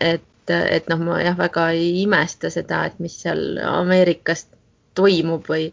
et 0.00 0.24
et 0.50 0.88
noh, 0.90 0.98
ma 1.06 1.20
jah, 1.22 1.36
väga 1.38 1.68
ei 1.76 2.02
imesta 2.02 2.50
seda, 2.50 2.86
et 2.88 2.98
mis 3.02 3.14
seal 3.22 3.60
Ameerikast 3.62 4.50
toimub 4.94 5.46
või, 5.48 5.68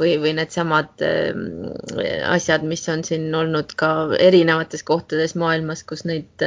või, 0.00 0.16
või 0.22 0.32
needsamad 0.38 1.04
ähm, 1.06 1.44
asjad, 2.30 2.64
mis 2.66 2.82
on 2.90 3.04
siin 3.06 3.28
olnud 3.34 3.74
ka 3.78 3.90
erinevates 4.18 4.82
kohtades 4.86 5.36
maailmas, 5.38 5.84
kus 5.86 6.04
neid, 6.08 6.46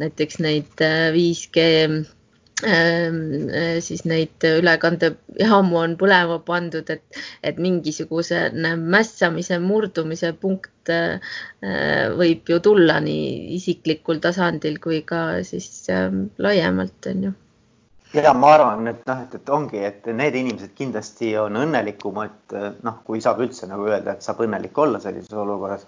näiteks 0.00 0.40
neid 0.42 0.82
5G 0.82 1.62
äh, 1.62 1.84
ähm, 1.84 2.00
äh, 2.02 2.21
siis 2.62 4.04
neid 4.06 4.46
ülekandejaamu 4.46 5.78
on 5.80 5.96
põlema 6.00 6.38
pandud, 6.46 6.88
et, 6.94 7.20
et 7.42 7.58
mingisuguse 7.58 8.44
mässamise, 8.78 9.58
murdumise 9.62 10.32
punkt 10.40 10.92
äh, 10.92 11.36
võib 12.16 12.48
ju 12.54 12.60
tulla 12.62 13.00
nii 13.02 13.54
isiklikul 13.58 14.22
tasandil 14.22 14.78
kui 14.82 15.02
ka 15.06 15.42
siis 15.46 15.70
ähm, 15.90 16.28
laiemalt, 16.38 17.10
on 17.10 17.28
ju 17.28 17.32
ja 18.20 18.32
ma 18.36 18.54
arvan, 18.56 18.88
et 18.90 19.06
noh, 19.08 19.22
et, 19.24 19.34
et 19.38 19.52
ongi, 19.52 19.80
et 19.88 20.08
need 20.12 20.34
inimesed 20.36 20.74
kindlasti 20.76 21.32
on 21.40 21.56
õnnelikumad, 21.62 22.56
noh, 22.84 22.98
kui 23.06 23.22
saab 23.24 23.40
üldse 23.44 23.68
nagu 23.70 23.86
öelda, 23.88 24.16
et 24.16 24.26
saab 24.26 24.42
õnnelik 24.44 24.78
olla 24.78 25.00
sellises 25.00 25.32
olukorras. 25.32 25.86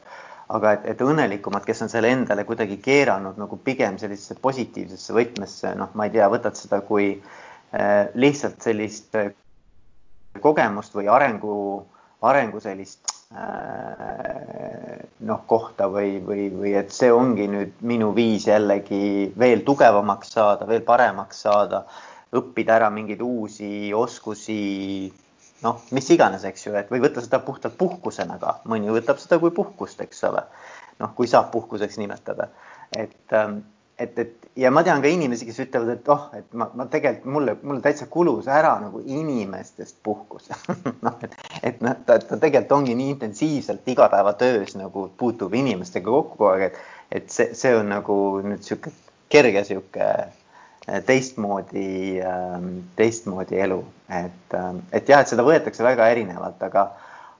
Aga 0.53 0.75
et, 0.77 0.85
et 0.93 1.01
õnnelikumad, 1.05 1.65
kes 1.65 1.85
on 1.87 1.93
selle 1.93 2.11
endale 2.13 2.45
kuidagi 2.45 2.77
keeranud 2.85 3.39
nagu 3.41 3.59
pigem 3.65 3.97
sellisesse 4.01 4.37
positiivsesse 4.45 5.17
võtmesse, 5.17 5.73
noh, 5.79 5.95
ma 5.97 6.09
ei 6.09 6.15
tea, 6.17 6.29
võtad 6.33 6.59
seda 6.59 6.83
kui 6.85 7.15
äh, 7.15 8.13
lihtsalt 8.15 8.61
sellist 8.65 9.17
äh, 9.17 9.33
kogemust 10.45 10.97
või 10.97 11.09
arengu, 11.09 11.57
arengu 12.29 12.61
sellist 12.61 13.15
äh, 13.33 15.01
noh, 15.25 15.45
kohta 15.49 15.89
või, 15.93 16.19
või, 16.25 16.49
või 16.53 16.75
et 16.81 16.93
see 16.93 17.13
ongi 17.13 17.49
nüüd 17.49 17.81
minu 17.81 18.13
viis 18.17 18.49
jällegi 18.51 19.33
veel 19.41 19.65
tugevamaks 19.65 20.37
saada, 20.37 20.69
veel 20.69 20.85
paremaks 20.85 21.45
saada 21.47 21.87
õppida 22.35 22.77
ära 22.81 22.91
mingeid 22.91 23.23
uusi 23.23 23.95
oskusi, 23.95 25.13
noh, 25.65 25.83
mis 25.97 26.09
iganes, 26.15 26.45
eks 26.49 26.67
ju, 26.69 26.75
et 26.79 26.91
või 26.93 27.03
võtta 27.05 27.25
seda 27.25 27.41
puhtalt 27.45 27.77
puhkusena 27.81 28.39
ka, 28.43 28.59
mõni 28.71 28.93
võtab 28.93 29.21
seda 29.23 29.41
kui 29.43 29.55
puhkust, 29.55 30.01
eks 30.05 30.25
ole. 30.31 30.45
noh, 31.03 31.11
kui 31.17 31.27
saab 31.27 31.51
puhkuseks 31.51 31.97
nimetada, 31.99 32.51
et, 32.97 33.17
ähm, 33.35 33.59
et, 33.99 34.19
et 34.19 34.45
ja 34.57 34.71
ma 34.71 34.85
tean 34.87 35.03
ka 35.03 35.11
inimesi, 35.11 35.47
kes 35.49 35.59
ütlevad, 35.65 35.91
et 35.97 36.11
oh, 36.13 36.29
et 36.39 36.53
ma, 36.55 36.69
ma 36.79 36.87
tegelikult 36.91 37.33
mulle, 37.35 37.57
mulle 37.63 37.83
täitsa 37.83 38.07
kulus 38.11 38.47
ära 38.47 38.77
nagu 38.83 39.03
inimestest 39.03 39.99
puhkus. 40.07 40.51
Noh, 41.07 41.17
et, 41.27 41.35
et 41.63 41.83
noh, 41.83 41.97
ta, 42.07 42.21
ta 42.23 42.39
tegelikult 42.39 42.77
ongi 42.79 42.95
nii 42.99 43.11
intensiivselt 43.17 43.89
igapäevatöös 43.91 44.77
nagu 44.79 45.09
puutub 45.19 45.55
inimestega 45.59 46.11
kokku 46.11 46.39
kogu 46.39 46.53
aeg, 46.53 46.69
et, 46.69 46.79
et 47.19 47.35
see, 47.35 47.51
see 47.59 47.75
on 47.75 47.91
nagu 47.91 48.17
nüüd 48.47 48.63
sihuke 48.63 48.95
kerge 49.35 49.65
sihuke 49.67 50.09
teistmoodi, 51.07 52.21
ähm, 52.21 52.69
teistmoodi 52.97 53.61
elu, 53.61 53.81
et, 54.09 54.55
ähm, 54.55 54.83
et 54.93 55.09
jah, 55.09 55.23
et 55.25 55.31
seda 55.33 55.45
võetakse 55.47 55.85
väga 55.85 56.09
erinevalt, 56.13 56.61
aga, 56.63 56.89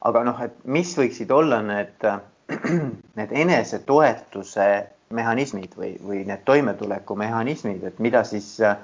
aga 0.09 0.23
noh, 0.25 0.41
et 0.45 0.55
mis 0.65 0.95
võiksid 0.97 1.33
olla 1.35 1.61
need, 1.65 2.07
need 3.19 3.35
enesetoetuse 3.45 4.69
mehhanismid 5.15 5.77
või, 5.77 5.93
või 6.01 6.23
need 6.29 6.47
toimetulekumehhanismid, 6.49 7.85
et 7.85 8.01
mida 8.03 8.25
siis 8.25 8.57
äh, 8.65 8.79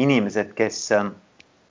inimesed, 0.00 0.54
kes, 0.56 0.80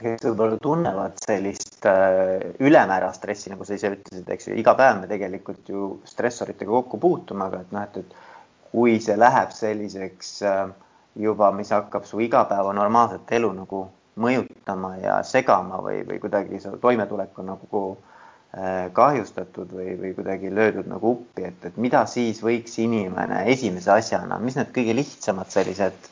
kes 0.04 0.28
võib-olla 0.28 0.62
tunnevad 0.62 1.18
sellist 1.26 1.90
äh, 1.90 2.54
ülemäära 2.62 3.10
stressi, 3.18 3.50
nagu 3.56 3.66
sa 3.66 3.80
ise 3.80 3.96
ütlesid, 3.98 4.30
eks 4.38 4.52
ju, 4.52 4.60
iga 4.62 4.78
päev 4.78 5.02
me 5.02 5.10
tegelikult 5.10 5.74
ju 5.74 5.90
stressoritega 6.08 6.78
kokku 6.78 7.02
puutume, 7.02 7.50
aga 7.50 7.66
et 7.66 7.74
noh, 7.74 7.90
et, 7.90 8.00
et 8.06 8.72
kui 8.74 9.00
see 9.02 9.18
läheb 9.18 9.52
selliseks 9.58 10.38
äh, 10.46 10.68
juba, 11.16 11.52
mis 11.52 11.70
hakkab 11.72 12.06
su 12.06 12.22
igapäeva 12.22 12.74
normaalset 12.74 13.32
elu 13.38 13.52
nagu 13.54 13.84
mõjutama 14.20 14.96
ja 15.02 15.20
segama 15.26 15.80
või, 15.82 16.02
või 16.08 16.20
kuidagi 16.22 16.60
su 16.62 16.76
toimetulek 16.82 17.40
on 17.42 17.50
nagu 17.54 17.84
äh, 17.94 18.90
kahjustatud 18.94 19.74
või, 19.74 19.96
või 20.00 20.14
kuidagi 20.18 20.54
löödud 20.54 20.90
nagu 20.90 21.16
uppi, 21.18 21.48
et, 21.50 21.66
et 21.70 21.78
mida 21.78 22.06
siis 22.10 22.44
võiks 22.46 22.78
inimene 22.82 23.44
esimese 23.54 23.92
asjana, 23.94 24.40
mis 24.40 24.58
need 24.60 24.74
kõige 24.76 24.96
lihtsamad 24.98 25.50
sellised 25.54 26.12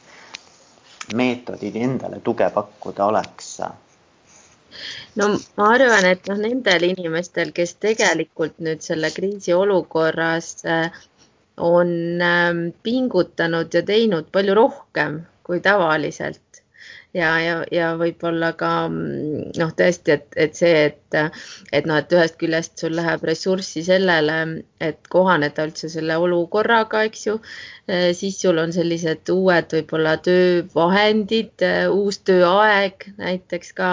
meetodid 1.18 1.76
endale 1.76 2.22
tuge 2.24 2.50
pakkuda 2.54 3.06
oleks? 3.12 3.56
no 5.20 5.28
ma 5.60 5.70
arvan, 5.76 6.06
et 6.08 6.28
noh, 6.32 6.40
nendel 6.40 6.86
inimestel, 6.88 7.52
kes 7.56 7.76
tegelikult 7.84 8.62
nüüd 8.64 8.86
selle 8.86 9.12
kriisiolukorras 9.14 10.54
äh, 10.66 11.02
on 11.58 12.22
ähm, 12.22 12.64
pingutanud 12.84 13.74
ja 13.74 13.82
teinud 13.86 14.32
palju 14.32 14.56
rohkem 14.56 15.22
kui 15.44 15.60
tavaliselt. 15.60 16.42
Ja, 17.14 17.34
ja, 17.44 17.56
ja 17.72 17.92
võib-olla 18.00 18.54
ka 18.56 18.88
mm, 18.88 19.52
noh, 19.60 19.74
tõesti, 19.76 20.16
et, 20.16 20.28
et 20.40 20.56
see, 20.56 20.86
et, 20.92 21.01
et 21.16 21.88
noh, 21.90 22.00
et 22.00 22.14
ühest 22.16 22.38
küljest 22.42 22.82
sul 22.82 22.96
läheb 22.98 23.24
ressurssi 23.28 23.84
sellele, 23.86 24.38
et 24.82 25.08
kohaneda 25.14 25.66
üldse 25.68 25.90
selle 25.92 26.18
olukorraga, 26.18 27.04
eks 27.10 27.26
ju, 27.28 27.36
e, 27.88 28.00
siis 28.18 28.40
sul 28.42 28.60
on 28.62 28.74
sellised 28.76 29.30
uued 29.34 29.76
võib-olla 29.76 30.16
töövahendid, 30.26 31.54
e, 31.62 31.72
uus 31.92 32.22
tööaeg 32.28 33.06
näiteks 33.20 33.74
ka, 33.78 33.92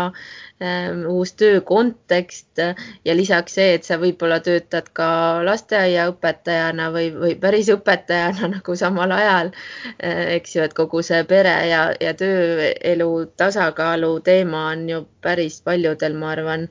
e, 0.60 0.72
uus 1.12 1.34
töö 1.38 1.60
kontekst 1.68 2.62
ja 3.04 3.16
lisaks 3.16 3.58
see, 3.58 3.74
et 3.78 3.88
sa 3.88 3.98
võib-olla 4.00 4.40
töötad 4.44 4.88
ka 4.96 5.10
lasteaiaõpetajana 5.48 6.88
või, 6.94 7.10
või 7.14 7.34
päris 7.40 7.70
õpetajana 7.74 8.50
nagu 8.56 8.78
samal 8.78 9.12
ajal, 9.18 9.52
eks 9.98 10.56
ju, 10.56 10.64
et 10.64 10.74
kogu 10.78 11.02
see 11.04 11.22
pere 11.28 11.54
ja, 11.68 11.84
ja 12.00 12.14
tööelu 12.18 13.10
tasakaalu 13.36 14.14
teema 14.24 14.68
on 14.72 14.88
ju 14.88 15.04
päris 15.24 15.60
paljudel, 15.64 16.16
ma 16.18 16.32
arvan, 16.34 16.68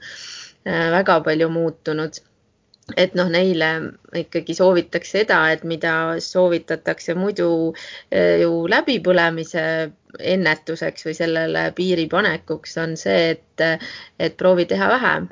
väga 0.66 1.20
palju 1.26 1.50
muutunud. 1.50 2.20
Et 2.96 3.16
noh, 3.20 3.28
neile 3.28 3.70
ikkagi 4.16 4.54
soovitakse 4.56 5.18
seda, 5.20 5.42
et 5.52 5.64
mida 5.68 5.94
soovitatakse 6.24 7.18
muidu 7.20 7.48
äh, 7.74 8.38
ju 8.40 8.62
läbipõlemise 8.72 9.64
ennetuseks 10.34 11.08
või 11.10 11.16
sellele 11.18 11.66
piiri 11.76 12.08
panekuks, 12.14 12.78
on 12.80 12.96
see, 13.02 13.34
et, 13.36 13.66
et 14.20 14.38
proovi 14.40 14.66
teha 14.72 14.88
vähem. 14.94 15.28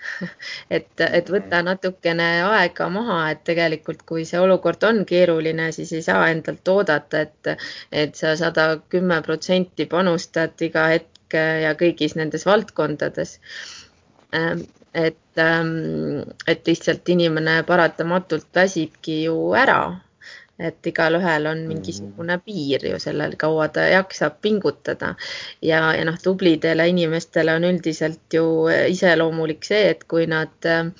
Et, 0.76 1.02
et 1.04 1.26
võtta 1.28 1.58
natukene 1.60 2.26
aega 2.40 2.86
maha, 2.88 3.18
et 3.34 3.42
tegelikult, 3.44 4.00
kui 4.08 4.22
see 4.24 4.40
olukord 4.40 4.86
on 4.88 5.02
keeruline, 5.04 5.66
siis 5.76 5.92
ei 5.92 6.00
saa 6.06 6.22
endalt 6.32 6.70
oodata, 6.72 7.20
et, 7.26 7.50
et 7.92 8.16
sa 8.16 8.32
sada 8.40 8.64
kümme 8.94 9.20
protsenti 9.26 9.84
panustad 9.90 10.64
iga 10.64 10.86
hetk 10.94 11.36
ja 11.36 11.74
kõigis 11.82 12.16
nendes 12.16 12.48
valdkondades. 12.48 13.36
Ähm, 14.34 14.66
et, 14.94 15.38
ähm, 15.38 16.22
et 16.46 16.66
lihtsalt 16.66 17.08
inimene 17.08 17.62
paratamatult 17.66 18.48
väsibki 18.54 19.22
ju 19.24 19.36
ära 19.54 19.82
et 20.60 20.86
igalühel 20.86 21.48
on 21.48 21.62
mingisugune 21.68 22.36
mm. 22.36 22.42
piir 22.44 22.84
ju 22.90 22.98
sellel, 23.00 23.36
kaua 23.40 23.68
ta 23.72 23.86
jaksab 23.88 24.40
pingutada. 24.44 25.14
ja, 25.62 25.80
ja 25.96 26.04
noh, 26.04 26.18
tublidele 26.22 26.88
inimestele 26.92 27.54
on 27.56 27.64
üldiselt 27.70 28.36
ju 28.36 28.44
iseloomulik 28.68 29.64
see, 29.64 29.86
et 29.94 30.04
kui 30.10 30.26
nad 30.30 30.68
äh, 30.68 30.90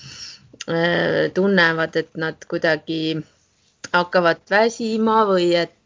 tunnevad, 1.34 1.96
et 1.96 2.16
nad 2.16 2.48
kuidagi 2.48 3.18
hakkavad 3.92 4.42
väsima 4.50 5.24
või 5.28 5.52
et, 5.58 5.76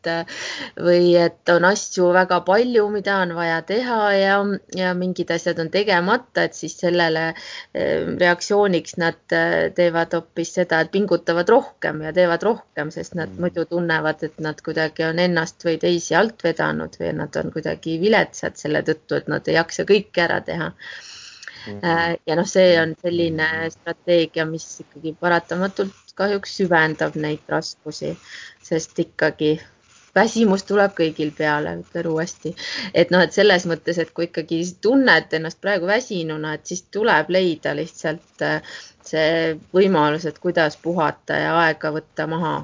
või 0.81 1.15
et 1.19 1.51
on 1.53 1.65
asju 1.69 2.11
väga 2.15 2.41
palju, 2.47 2.87
mida 2.93 3.17
on 3.25 3.35
vaja 3.37 3.61
teha 3.67 3.99
ja, 4.17 4.37
ja 4.77 4.93
mingid 4.99 5.31
asjad 5.35 5.61
on 5.63 5.71
tegemata, 5.75 6.45
et 6.45 6.59
siis 6.59 6.77
sellele 6.81 7.27
eh, 7.33 8.05
reaktsiooniks 8.21 8.99
nad 9.03 9.37
eh, 9.37 9.71
teevad 9.77 10.15
hoopis 10.19 10.55
seda, 10.61 10.83
et 10.85 10.93
pingutavad 10.95 11.49
rohkem 11.51 12.05
ja 12.07 12.13
teevad 12.17 12.47
rohkem, 12.47 12.93
sest 12.95 13.19
nad 13.19 13.33
mm. 13.33 13.41
muidu 13.47 13.67
tunnevad, 13.71 14.23
et 14.27 14.39
nad 14.45 14.61
kuidagi 14.65 15.09
on 15.09 15.23
ennast 15.23 15.65
või 15.67 15.79
teisi 15.83 16.17
alt 16.19 16.45
vedanud 16.45 17.01
või 17.01 17.15
nad 17.19 17.41
on 17.41 17.53
kuidagi 17.55 17.99
viletsad 18.03 18.61
selle 18.61 18.85
tõttu, 18.87 19.19
et 19.19 19.29
nad 19.33 19.51
ei 19.51 19.59
jaksa 19.59 19.87
kõike 19.89 20.25
ära 20.25 20.41
teha 20.45 20.71
mm. 20.71 22.21
ja 22.27 22.39
noh, 22.39 22.49
see 22.49 22.75
on 22.81 22.95
selline 23.01 23.51
strateegia, 23.75 24.47
mis 24.49 24.67
ikkagi 24.85 25.15
paratamatult 25.21 26.15
kahjuks 26.19 26.59
süvendab 26.61 27.17
neid 27.19 27.45
raskusi, 27.51 28.15
sest 28.63 28.99
ikkagi 29.03 29.57
väsimus 30.15 30.65
tuleb 30.69 30.95
kõigil 30.99 31.33
peale, 31.37 31.75
ütlen 31.83 32.09
uuesti. 32.11 32.55
et 32.95 33.11
noh, 33.11 33.23
et 33.25 33.33
selles 33.33 33.67
mõttes, 33.71 33.99
et 33.99 34.13
kui 34.15 34.29
ikkagi 34.29 34.61
tunned 34.81 35.37
ennast 35.39 35.61
praegu 35.61 35.87
väsinuna, 35.91 36.55
et 36.55 36.67
siis 36.67 36.85
tuleb 36.95 37.31
leida 37.35 37.75
lihtsalt 37.77 38.47
äh, 38.47 38.79
see 39.05 39.59
võimalus, 39.75 40.27
et 40.27 40.39
kuidas 40.39 40.77
puhata 40.77 41.39
ja 41.47 41.59
aega 41.67 41.93
võtta 41.99 42.27
maha. 42.31 42.57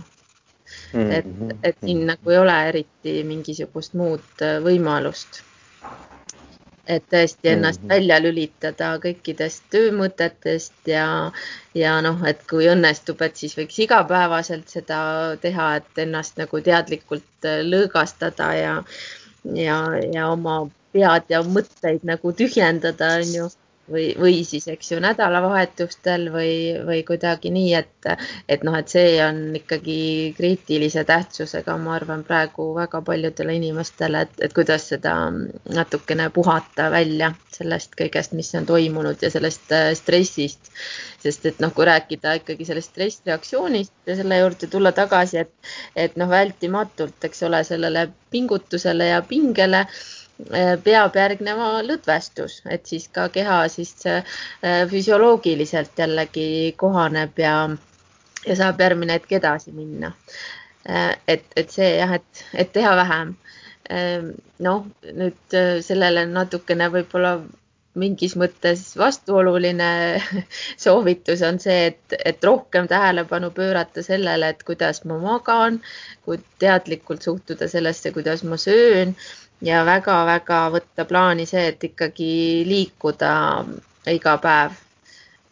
et, 0.94 1.26
et 1.66 1.76
siin 1.84 2.04
nagu 2.06 2.30
ei 2.30 2.38
ole 2.38 2.56
eriti 2.68 3.20
mingisugust 3.26 3.94
muud 3.98 4.44
äh, 4.46 4.58
võimalust 4.62 5.42
et 6.90 7.06
tõesti 7.12 7.52
ennast 7.52 7.82
mhm. 7.82 7.90
välja 7.92 8.18
lülitada 8.22 8.90
kõikidest 9.02 9.62
töömõtetest 9.74 10.90
ja, 10.90 11.06
ja 11.76 11.94
noh, 12.04 12.20
et 12.28 12.42
kui 12.50 12.68
õnnestub, 12.70 13.22
et 13.26 13.38
siis 13.40 13.56
võiks 13.58 13.78
igapäevaselt 13.86 14.68
seda 14.72 15.00
teha, 15.42 15.70
et 15.80 16.04
ennast 16.06 16.40
nagu 16.40 16.62
teadlikult 16.66 17.48
äh, 17.48 17.62
lõõgastada 17.66 18.52
ja, 18.58 18.74
ja, 19.54 19.80
ja 20.10 20.28
oma 20.32 20.62
pead 20.92 21.30
ja 21.30 21.42
mõtteid 21.46 22.06
nagu 22.06 22.32
tühjendada, 22.36 23.14
on 23.20 23.34
ju 23.34 23.48
või, 23.90 24.06
või 24.18 24.40
siis, 24.46 24.66
eks 24.70 24.92
ju, 24.92 25.00
nädalavahetustel 25.02 26.28
või, 26.32 26.52
või 26.86 27.02
kuidagi 27.06 27.52
nii, 27.54 27.72
et, 27.78 28.10
et 28.48 28.64
noh, 28.66 28.76
et 28.78 28.92
see 28.92 29.18
on 29.24 29.40
ikkagi 29.58 29.98
kriitilise 30.36 31.04
tähtsusega, 31.08 31.76
ma 31.80 31.96
arvan, 31.98 32.24
praegu 32.26 32.70
väga 32.76 33.02
paljudele 33.06 33.56
inimestele, 33.58 34.24
et, 34.26 34.36
et 34.46 34.56
kuidas 34.56 34.88
seda 34.92 35.14
natukene 35.74 36.30
puhata 36.34 36.90
välja 36.92 37.32
sellest 37.54 37.96
kõigest, 37.98 38.34
mis 38.38 38.52
on 38.58 38.68
toimunud 38.68 39.20
ja 39.22 39.30
sellest 39.32 39.72
äh, 39.76 39.90
stressist. 39.98 40.72
sest 41.20 41.44
et 41.46 41.58
noh, 41.60 41.72
kui 41.76 41.84
rääkida 41.84 42.38
ikkagi 42.38 42.64
sellest 42.64 42.94
stressreaktsioonist 42.94 43.92
ja 44.08 44.16
selle 44.16 44.38
juurde 44.40 44.70
tulla 44.72 44.92
tagasi, 44.96 45.42
et, 45.42 45.52
et 45.96 46.16
noh, 46.16 46.30
vältimatult, 46.30 47.18
eks 47.28 47.42
ole, 47.48 47.60
sellele 47.68 48.06
pingutusele 48.30 49.10
ja 49.10 49.20
pingele 49.26 49.84
peab 50.84 51.16
järgnema 51.16 51.70
lõdvestus, 51.86 52.60
et 52.70 52.86
siis 52.86 53.08
ka 53.12 53.28
keha 53.34 53.62
siis 53.68 53.94
füsioloogiliselt 54.90 55.98
jällegi 55.98 56.74
kohaneb 56.80 57.38
ja, 57.38 57.54
ja 58.46 58.56
saab 58.56 58.80
järgmine 58.80 59.18
hetk 59.18 59.32
edasi 59.40 59.72
minna. 59.76 60.12
et, 61.28 61.44
et 61.56 61.70
see 61.70 61.96
jah, 61.98 62.14
et, 62.16 62.44
et 62.54 62.72
teha 62.72 62.96
vähem. 62.96 63.34
noh, 64.62 64.84
nüüd 65.18 65.56
sellele 65.84 66.26
natukene 66.30 66.88
võib-olla 66.94 67.40
mingis 67.98 68.36
mõttes 68.38 68.92
vastuoluline 68.98 69.90
soovitus 70.84 71.42
on 71.46 71.58
see, 71.62 71.90
et, 71.90 72.16
et 72.24 72.44
rohkem 72.44 72.88
tähelepanu 72.90 73.50
pöörata 73.54 74.04
sellele, 74.06 74.52
et 74.52 74.62
kuidas 74.66 75.02
ma 75.10 75.18
magan, 75.22 75.80
kui 76.24 76.38
teadlikult 76.62 77.26
suhtuda 77.26 77.68
sellesse, 77.68 78.12
kuidas 78.14 78.44
ma 78.46 78.60
söön 78.60 79.16
ja 79.64 79.82
väga-väga 79.86 80.60
võtta 80.74 81.04
plaani 81.08 81.46
see, 81.48 81.66
et 81.72 81.84
ikkagi 81.90 82.30
liikuda 82.68 83.32
iga 84.12 84.36
päev. 84.42 84.78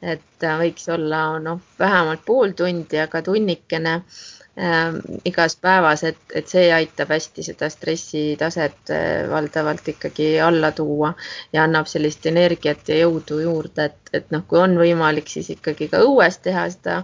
et 0.03 0.45
võiks 0.61 0.85
olla 0.95 1.41
noh, 1.43 1.59
vähemalt 1.79 2.21
pool 2.25 2.53
tundi, 2.55 3.01
aga 3.03 3.19
tunnikene 3.27 3.95
äh, 3.97 4.95
igas 5.27 5.57
päevas, 5.59 6.05
et, 6.07 6.21
et 6.39 6.47
see 6.47 6.69
aitab 6.73 7.11
hästi 7.11 7.43
seda 7.49 7.67
stressitaset 7.75 8.95
äh, 8.95 9.27
valdavalt 9.31 9.91
ikkagi 9.91 10.31
alla 10.41 10.71
tuua 10.71 11.13
ja 11.53 11.67
annab 11.67 11.91
sellist 11.91 12.31
energiat 12.31 12.87
ja 12.89 13.03
jõudu 13.03 13.43
juurde, 13.43 13.91
et, 13.91 14.15
et 14.21 14.31
noh, 14.31 14.47
kui 14.47 14.63
on 14.63 14.79
võimalik, 14.79 15.27
siis 15.27 15.51
ikkagi 15.57 15.91
ka 15.91 16.05
õues 16.07 16.39
teha 16.47 16.69
seda 16.71 17.03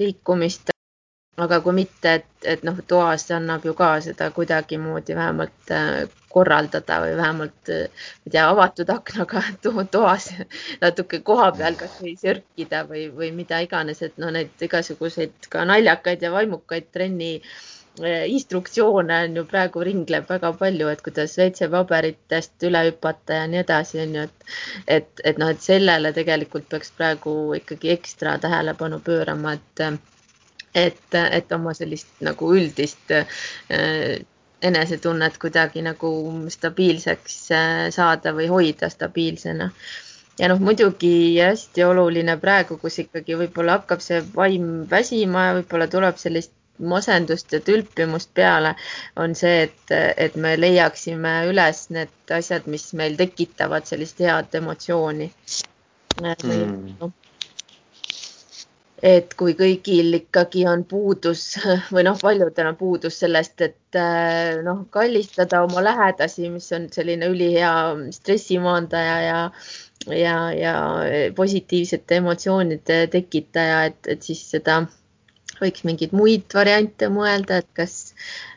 liikumist 0.00 0.71
aga 1.40 1.60
kui 1.64 1.72
mitte, 1.72 2.10
et, 2.18 2.26
et 2.44 2.64
noh, 2.66 2.76
toas 2.88 3.24
annab 3.32 3.64
ju 3.64 3.72
ka 3.76 3.88
seda 4.04 4.28
kuidagimoodi 4.36 5.14
vähemalt 5.16 5.70
äh, 5.72 6.02
korraldada 6.32 6.98
või 7.06 7.14
vähemalt, 7.16 7.70
äh, 7.72 7.86
ma 7.88 8.28
ei 8.28 8.34
tea, 8.34 8.46
avatud 8.50 8.92
aknaga 8.92 9.42
to 9.64 9.72
toas 9.90 10.28
natuke 10.82 11.22
koha 11.24 11.48
peal 11.56 11.78
kasvõi 11.80 12.18
sörkida 12.20 12.84
või, 12.88 13.06
või 13.16 13.30
mida 13.32 13.62
iganes, 13.64 14.02
et 14.04 14.20
noh, 14.20 14.32
neid 14.34 14.66
igasuguseid 14.68 15.48
ka 15.48 15.64
naljakaid 15.72 16.20
ja 16.20 16.34
vaimukaid 16.36 16.92
trenni 16.92 17.32
äh, 17.40 18.28
instruktsioone 18.28 19.24
on 19.30 19.40
ju 19.40 19.48
praegu 19.48 19.88
ringleb 19.88 20.28
väga 20.28 20.52
palju, 20.60 20.92
et 20.92 21.00
kuidas 21.00 21.40
WC-paberitest 21.40 22.68
üle 22.68 22.86
hüpata 22.90 23.40
ja 23.40 23.48
nii 23.48 23.64
edasi, 23.64 24.04
on 24.04 24.20
ju, 24.20 24.28
et, 24.28 24.48
et, 25.00 25.26
et 25.32 25.40
noh, 25.40 25.56
et 25.56 25.64
sellele 25.64 26.12
tegelikult 26.12 26.68
peaks 26.68 26.92
praegu 27.00 27.36
ikkagi 27.56 27.96
ekstra 27.96 28.36
tähelepanu 28.44 29.00
pöörama, 29.00 29.56
et 29.56 29.88
et, 30.74 31.02
et 31.14 31.52
oma 31.52 31.74
sellist 31.76 32.22
nagu 32.24 32.52
üldist 32.56 33.12
äh, 33.12 34.22
enesetunnet 34.62 35.36
kuidagi 35.42 35.82
nagu 35.84 36.12
stabiilseks 36.54 37.36
äh, 37.56 37.82
saada 37.94 38.32
või 38.36 38.48
hoida 38.52 38.88
stabiilsena. 38.92 39.70
ja 40.38 40.48
noh, 40.48 40.60
muidugi 40.64 41.38
hästi 41.40 41.84
oluline 41.84 42.38
praegu, 42.40 42.78
kus 42.80 42.98
ikkagi 43.04 43.36
võib-olla 43.42 43.80
hakkab 43.80 44.00
see 44.00 44.22
vaim 44.34 44.68
väsima 44.90 45.48
ja 45.48 45.56
võib-olla 45.60 45.88
tuleb 45.92 46.20
sellist 46.20 46.54
masendust 46.82 47.52
ja 47.52 47.60
tülpimust 47.60 48.30
peale, 48.34 48.74
on 49.16 49.34
see, 49.38 49.68
et, 49.68 49.92
et 50.16 50.36
me 50.40 50.54
leiaksime 50.58 51.34
üles 51.50 51.84
need 51.94 52.32
asjad, 52.32 52.66
mis 52.66 52.88
meil 52.98 53.18
tekitavad 53.20 53.86
sellist 53.86 54.22
head 54.24 54.56
emotsiooni 54.62 55.28
mm.. 56.22 57.12
Et 59.02 59.34
kui 59.34 59.56
kõigil 59.58 60.14
ikkagi 60.20 60.62
on 60.70 60.84
puudus 60.86 61.56
või 61.94 62.04
noh, 62.06 62.18
paljudel 62.22 62.70
on 62.70 62.78
puudus 62.78 63.18
sellest, 63.24 63.60
et 63.66 63.98
äh, 63.98 64.60
noh, 64.62 64.84
kallistada 64.94 65.64
oma 65.66 65.82
lähedasi, 65.82 66.48
mis 66.54 66.70
on 66.76 66.86
selline 66.94 67.30
ülihea 67.32 67.72
stressimaandaja 68.14 69.16
ja 69.26 69.40
ja, 70.10 70.36
ja 70.50 70.74
positiivsete 71.36 72.16
emotsioonide 72.18 73.06
tekitaja, 73.12 73.84
et, 73.90 74.08
et 74.10 74.24
siis 74.26 74.40
seda 74.50 74.80
võiks 75.60 75.84
mingeid 75.86 76.14
muid 76.16 76.48
variante 76.54 77.06
mõelda, 77.12 77.60
et 77.62 77.68
kas 77.76 78.14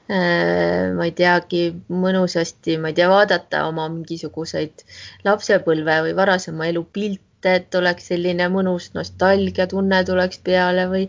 äh, 0.10 0.94
ma 0.96 1.06
ei 1.06 1.14
teagi, 1.18 1.68
mõnusasti, 1.92 2.80
ma 2.82 2.92
ei 2.92 2.98
tea, 2.98 3.10
vaadata 3.12 3.66
oma 3.70 3.88
mingisuguseid 3.94 4.86
lapsepõlve 5.28 6.02
või 6.08 6.16
varasema 6.18 6.70
elu 6.72 6.86
pilte 6.98 7.25
ette, 7.46 7.56
et 7.56 7.76
oleks 7.76 8.10
selline 8.12 8.48
mõnus 8.50 8.92
nostalgiatunne 8.96 10.04
tuleks 10.06 10.40
peale 10.44 10.88
või, 10.90 11.06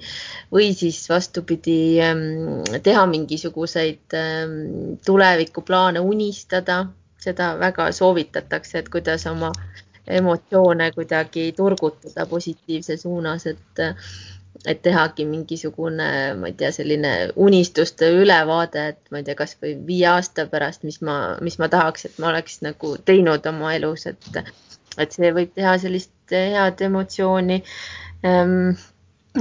või 0.52 0.72
siis 0.74 1.08
vastupidi, 1.10 2.00
ähm, 2.02 2.62
teha 2.82 3.06
mingisuguseid 3.06 4.14
ähm, 4.14 4.96
tulevikuplaane, 5.06 6.00
unistada, 6.00 6.86
seda 7.18 7.56
väga 7.58 7.90
soovitatakse, 7.92 8.78
et 8.78 8.88
kuidas 8.88 9.26
oma 9.26 9.52
emotsioone 10.06 10.92
kuidagi 10.94 11.52
turgutada 11.56 12.26
positiivses 12.26 13.02
suunas, 13.02 13.46
et 13.46 13.86
et 14.66 14.80
tehagi 14.82 15.26
mingisugune, 15.28 16.06
ma 16.40 16.48
ei 16.48 16.54
tea, 16.58 16.72
selline 16.74 17.10
unistuste 17.36 18.08
ülevaade, 18.10 18.86
et 18.94 19.12
ma 19.12 19.20
ei 19.20 19.26
tea, 19.26 19.36
kasvõi 19.38 19.74
viie 19.86 20.08
aasta 20.10 20.46
pärast, 20.50 20.82
mis 20.82 20.96
ma, 21.06 21.36
mis 21.44 21.58
ma 21.60 21.68
tahaks, 21.70 22.08
et 22.08 22.18
ma 22.18 22.32
oleks 22.32 22.62
nagu 22.64 22.96
teinud 23.06 23.46
oma 23.46 23.74
elus, 23.76 24.08
et 24.10 24.40
et 24.96 25.12
see 25.12 25.28
võib 25.36 25.52
teha 25.54 25.76
sellist 25.78 26.10
head 26.32 26.82
emotsiooni. 26.88 27.62
Ähm, 28.26 28.76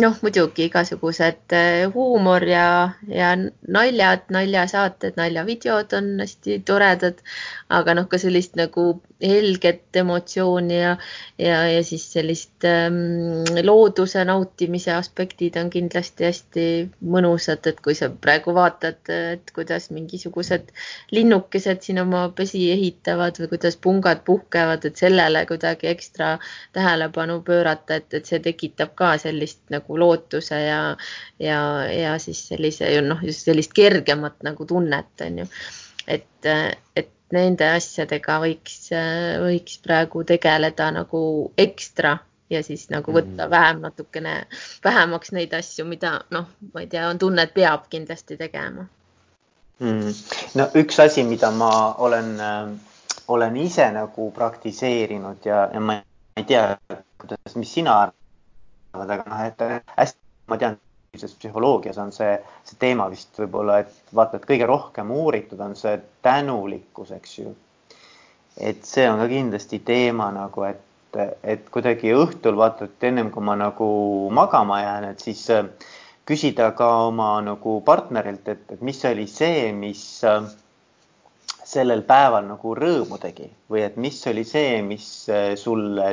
noh, 0.01 0.15
muidugi 0.21 0.67
igasugused 0.67 1.53
äh, 1.55 1.85
huumor 1.93 2.43
ja, 2.47 2.67
ja 3.07 3.31
naljad, 3.77 4.25
naljasaated, 4.35 5.15
naljavideod 5.19 5.95
on 5.97 6.09
hästi 6.23 6.59
toredad, 6.67 7.21
aga 7.79 7.95
noh, 7.97 8.09
ka 8.11 8.19
sellist 8.21 8.57
nagu 8.59 8.87
helget 9.21 9.95
emotsiooni 9.95 10.75
ja, 10.79 10.97
ja, 11.39 11.59
ja 11.69 11.83
siis 11.83 12.03
sellist 12.13 12.65
ähm, 12.67 13.45
looduse 13.63 14.25
nautimise 14.27 14.91
aspektid 14.91 15.55
on 15.59 15.69
kindlasti 15.71 16.27
hästi 16.27 16.65
mõnusad, 17.15 17.63
et 17.71 17.79
kui 17.85 17.95
sa 17.95 18.09
praegu 18.09 18.53
vaatad, 18.55 18.99
et 19.13 19.53
kuidas 19.55 19.87
mingisugused 19.95 20.73
linnukesed 21.15 21.85
siin 21.85 22.01
oma 22.03 22.25
pesi 22.35 22.65
ehitavad 22.73 23.39
või 23.39 23.53
kuidas 23.55 23.79
pungad 23.79 24.25
puhkevad, 24.27 24.85
et 24.89 24.99
sellele 24.99 25.45
kuidagi 25.47 25.89
ekstra 25.93 26.35
tähelepanu 26.75 27.39
pöörata, 27.47 28.01
et, 28.01 28.11
et 28.19 28.27
see 28.27 28.43
tekitab 28.43 28.97
ka 28.99 29.15
sellist 29.21 29.63
nagu 29.71 29.99
lootuse 29.99 30.59
ja, 30.59 30.83
ja, 31.39 31.59
ja 31.87 32.19
siis 32.19 32.43
sellise 32.51 32.91
noh, 33.05 33.23
just 33.23 33.47
sellist 33.47 33.71
kergemat 33.75 34.43
nagu 34.43 34.67
tunnet 34.67 35.23
on 35.23 35.43
ju. 35.45 35.51
et, 36.07 36.53
et 36.95 37.14
nende 37.33 37.67
asjadega 37.77 38.37
võiks, 38.43 38.89
võiks 39.41 39.79
praegu 39.83 40.23
tegeleda 40.27 40.91
nagu 40.93 41.21
ekstra 41.57 42.17
ja 42.49 42.61
siis 42.63 42.87
nagu 42.93 43.13
võtta 43.13 43.47
mm. 43.47 43.51
vähem 43.51 43.79
natukene, 43.81 44.35
vähemaks 44.83 45.31
neid 45.33 45.53
asju, 45.57 45.85
mida 45.89 46.19
noh, 46.35 46.51
ma 46.73 46.83
ei 46.83 46.89
tea, 46.91 47.07
on 47.09 47.21
tunne, 47.21 47.47
et 47.47 47.55
peab 47.55 47.87
kindlasti 47.89 48.37
tegema 48.37 48.85
mm.. 49.79 50.11
no 50.59 50.67
üks 50.81 50.99
asi, 51.01 51.25
mida 51.25 51.49
ma 51.51 51.71
olen 52.05 52.35
äh,, 52.39 52.75
olen 53.27 53.57
ise 53.57 53.87
nagu 53.91 54.29
praktiseerinud 54.31 55.45
ja, 55.45 55.65
ja 55.73 55.81
ma 55.81 55.97
ei 56.37 56.45
tea, 56.45 56.77
kuidas, 57.21 57.55
mis 57.55 57.73
sina 57.73 57.97
arvad 58.03 59.15
aga 59.17 59.25
noh, 59.29 59.41
et 59.47 59.65
hästi, 59.97 60.19
ma 60.51 60.59
tean, 60.61 60.77
psühholoogias 61.23 61.97
on 62.01 62.11
see, 62.15 62.33
see 62.67 62.79
teema 62.79 63.07
vist 63.11 63.37
võib-olla, 63.39 63.79
et 63.83 64.15
vaata, 64.15 64.37
et 64.37 64.47
kõige 64.49 64.67
rohkem 64.69 65.11
uuritud 65.15 65.61
on 65.63 65.75
see 65.79 65.97
tänulikkus, 66.25 67.13
eks 67.15 67.37
ju. 67.39 67.53
et 68.57 68.83
see 68.87 69.07
on 69.09 69.19
ka 69.19 69.27
kindlasti 69.31 69.79
teema 69.83 70.29
nagu, 70.35 70.63
et, 70.67 71.19
et 71.43 71.69
kuidagi 71.71 72.13
õhtul 72.15 72.57
vaata, 72.59 72.89
et 72.89 73.07
ennem 73.09 73.31
kui 73.31 73.43
ma 73.43 73.55
nagu 73.59 73.87
magama 74.31 74.81
jään, 74.81 75.09
et 75.11 75.23
siis 75.23 75.45
äh, 75.51 75.65
küsida 76.25 76.71
ka 76.75 76.91
oma 77.07 77.39
nagu 77.45 77.79
partnerilt, 77.85 78.47
et, 78.47 78.69
et 78.71 78.81
mis 78.81 79.01
oli 79.05 79.27
see, 79.29 79.71
mis 79.75 80.05
äh, 80.23 80.45
sellel 81.65 82.05
päeval 82.05 82.45
nagu 82.47 82.75
rõõmu 82.77 83.19
tegi 83.21 83.49
või 83.71 83.83
et 83.87 83.97
mis 83.97 84.21
oli 84.29 84.45
see, 84.47 84.81
mis 84.85 85.07
äh, 85.33 85.53
sulle 85.59 86.11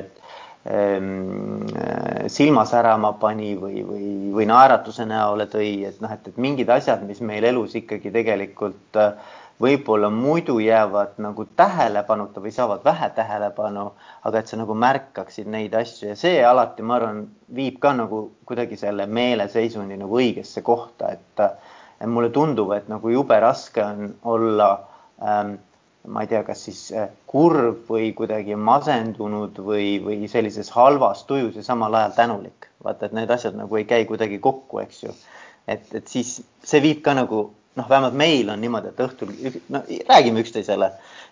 silma 2.30 2.62
särama 2.70 3.12
pani 3.18 3.56
või, 3.58 3.80
või, 3.82 4.08
või 4.30 4.44
naeratuse 4.46 5.06
näole 5.10 5.48
tõi, 5.50 5.82
et 5.88 5.98
noh, 6.00 6.12
et, 6.14 6.28
et 6.30 6.36
mingid 6.38 6.70
asjad, 6.70 7.02
mis 7.08 7.18
meil 7.20 7.44
elus 7.48 7.74
ikkagi 7.80 8.12
tegelikult 8.14 9.00
äh, 9.00 9.16
võib-olla 9.62 10.10
muidu 10.10 10.58
jäävad 10.62 11.18
nagu 11.22 11.44
tähelepanuta 11.56 12.42
või 12.42 12.52
saavad 12.54 12.84
vähe 12.84 13.08
tähelepanu, 13.14 13.88
aga 14.26 14.38
et 14.40 14.50
sa 14.50 14.58
nagu 14.58 14.74
märkaksid 14.74 15.50
neid 15.50 15.74
asju. 15.78 16.12
Ja 16.12 16.16
see 16.18 16.40
alati, 16.46 16.82
ma 16.82 16.98
arvan, 16.98 17.24
viib 17.54 17.78
ka 17.82 17.92
nagu 17.96 18.24
kuidagi 18.48 18.78
selle 18.80 19.06
meeleseisundi 19.06 19.98
nagu 20.00 20.18
õigesse 20.18 20.64
kohta, 20.66 21.12
et, 21.14 21.44
et 22.00 22.08
mulle 22.10 22.32
tundub, 22.34 22.72
et 22.74 22.88
nagu 22.90 23.12
jube 23.12 23.38
raske 23.42 23.84
on 23.84 24.14
olla 24.34 24.70
ähm, 25.22 25.54
ma 26.06 26.24
ei 26.24 26.30
tea, 26.30 26.42
kas 26.46 26.64
siis 26.66 26.80
äh, 26.96 27.08
kurb 27.30 27.86
või 27.90 28.10
kuidagi 28.18 28.56
masendunud 28.58 29.58
või, 29.62 29.96
või 30.02 30.28
sellises 30.30 30.72
halvas 30.74 31.22
tujus 31.28 31.56
ja 31.58 31.62
samal 31.66 31.94
ajal 31.94 32.16
tänulik. 32.16 32.68
vaata, 32.82 33.06
et 33.06 33.12
need 33.14 33.30
asjad 33.30 33.54
nagu 33.54 33.76
ei 33.78 33.84
käi 33.86 34.04
kuidagi 34.04 34.40
kokku, 34.42 34.80
eks 34.82 35.02
ju. 35.04 35.14
et, 35.70 35.86
et 35.94 36.08
siis 36.08 36.40
see 36.64 36.82
viib 36.82 37.02
ka 37.06 37.14
nagu 37.14 37.44
noh, 37.78 37.88
vähemalt 37.88 38.16
meil 38.18 38.50
on 38.50 38.60
niimoodi, 38.60 38.90
et 38.90 39.02
õhtul 39.06 39.30
no, 39.70 39.82
räägime 40.08 40.42
üksteisele, 40.42 40.90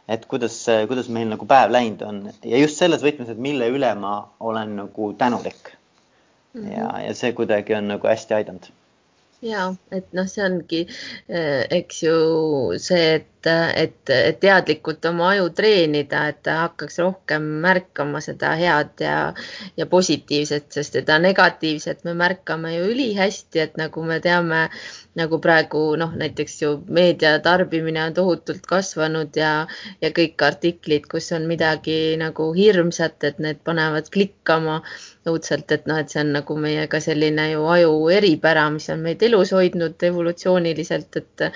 et 0.09 0.27
kuidas, 0.31 0.63
kuidas 0.89 1.11
meil 1.11 1.29
nagu 1.35 1.47
päev 1.51 1.75
läinud 1.75 2.07
on 2.07 2.23
ja 2.31 2.63
just 2.63 2.79
selles 2.79 3.03
võtmes, 3.03 3.33
et 3.33 3.43
mille 3.43 3.69
üle 3.75 3.91
ma 3.99 4.15
olen 4.41 4.77
nagu 4.85 5.13
tänulik 5.19 5.75
mm. 6.55 6.63
-hmm. 6.63 6.77
ja, 6.79 6.93
ja 7.09 7.15
see 7.15 7.33
kuidagi 7.33 7.75
on 7.75 7.91
nagu 7.97 8.09
hästi 8.09 8.39
aidanud 8.39 8.71
ja 9.45 9.67
et 9.95 10.13
noh, 10.17 10.29
see 10.29 10.45
ongi, 10.45 10.81
eh, 11.29 11.65
eks 11.81 12.03
ju 12.05 12.17
see, 12.83 13.21
et, 13.21 13.39
et, 13.48 14.11
et 14.11 14.38
teadlikult 14.40 15.05
oma 15.09 15.31
aju 15.35 15.48
treenida, 15.57 16.26
et 16.29 16.40
ta 16.44 16.57
hakkaks 16.64 16.98
rohkem 17.00 17.46
märkama 17.64 18.20
seda 18.24 18.53
head 18.61 19.03
ja, 19.05 19.16
ja 19.76 19.87
positiivset, 19.87 20.66
sest 20.74 20.98
seda 20.98 21.18
negatiivset 21.22 22.05
me 22.05 22.14
märkame 22.14 22.74
ju 22.74 22.90
ülihästi, 22.92 23.62
et 23.64 23.76
nagu 23.81 24.05
me 24.05 24.20
teame, 24.20 24.62
nagu 25.18 25.40
praegu 25.42 25.83
noh, 26.00 26.12
näiteks 26.22 26.61
ju 26.62 26.72
meedia 26.88 27.38
tarbimine 27.44 28.05
on 28.05 28.14
tohutult 28.14 28.66
kasvanud 28.68 29.37
ja, 29.37 29.66
ja 30.00 30.12
kõik 30.16 30.42
artiklid, 30.46 31.09
kus 31.11 31.33
on 31.37 31.48
midagi 31.50 32.16
nagu 32.20 32.53
hirmsat, 32.57 33.24
et 33.24 33.38
need 33.42 33.62
panevad 33.64 34.11
klikkama 34.12 34.81
õudselt, 35.29 35.72
et 35.72 35.87
noh, 35.88 36.00
et 36.00 36.12
see 36.12 36.22
on 36.22 36.35
nagu 36.38 36.57
meie 36.57 36.87
ka 36.92 37.00
selline 37.03 37.50
ju 37.53 37.68
aju 37.74 37.94
eripära, 38.14 38.68
mis 38.74 38.88
on 38.92 39.05
meid 39.05 39.22
elus 39.22 39.53
hoidnud 39.57 40.11
evolutsiooniliselt, 40.11 41.20
et 41.20 41.48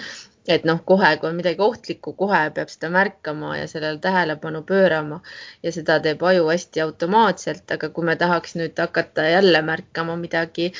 et 0.48 0.64
noh, 0.68 0.80
kohe, 0.84 1.10
kui 1.20 1.30
on 1.30 1.38
midagi 1.38 1.62
ohtlikku, 1.64 2.12
kohe 2.18 2.40
peab 2.56 2.72
seda 2.72 2.90
märkama 2.92 3.54
ja 3.56 3.68
sellele 3.70 3.98
tähelepanu 4.04 4.62
pöörama 4.68 5.20
ja 5.62 5.72
seda 5.72 5.98
teeb 6.04 6.22
aju 6.22 6.50
hästi 6.50 6.84
automaatselt, 6.84 7.64
aga 7.76 7.88
kui 7.88 8.04
me 8.04 8.16
tahaks 8.20 8.56
nüüd 8.60 8.78
hakata 8.78 9.28
jälle 9.30 9.62
märkama 9.64 10.16
midagi 10.20 10.72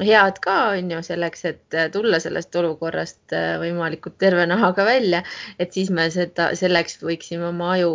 head 0.00 0.40
ka, 0.42 0.56
on 0.74 0.90
ju, 0.90 1.02
selleks, 1.06 1.44
et 1.50 1.76
tulla 1.94 2.18
sellest 2.22 2.56
olukorrast 2.58 3.34
võimalikult 3.62 4.16
terve 4.18 4.46
nahaga 4.50 4.86
välja, 4.88 5.22
et 5.58 5.76
siis 5.76 5.92
me 5.94 6.08
seda, 6.10 6.50
selleks 6.58 6.98
võiksime 7.04 7.52
oma 7.52 7.74
aju 7.76 7.92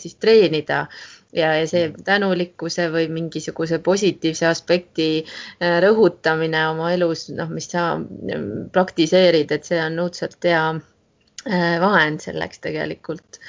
siis 0.00 0.16
treenida 0.18 0.86
ja, 1.32 1.52
ja 1.60 1.66
see 1.68 1.86
mm. 1.88 2.02
tänulikkuse 2.06 2.88
või 2.92 3.06
mingisuguse 3.12 3.78
positiivse 3.84 4.48
aspekti 4.48 5.08
äh, 5.22 5.78
rõhutamine 5.84 6.66
oma 6.70 6.92
elus, 6.94 7.28
noh, 7.34 7.50
mis 7.52 7.70
sa 7.72 7.94
mm, 7.98 8.68
praktiseerid, 8.74 9.52
et 9.52 9.68
see 9.68 9.80
on 9.82 9.98
õudselt 10.06 10.38
hea 10.46 10.66
äh, 10.74 11.72
vahend 11.82 12.24
selleks 12.24 12.62
tegelikult. 12.66 13.40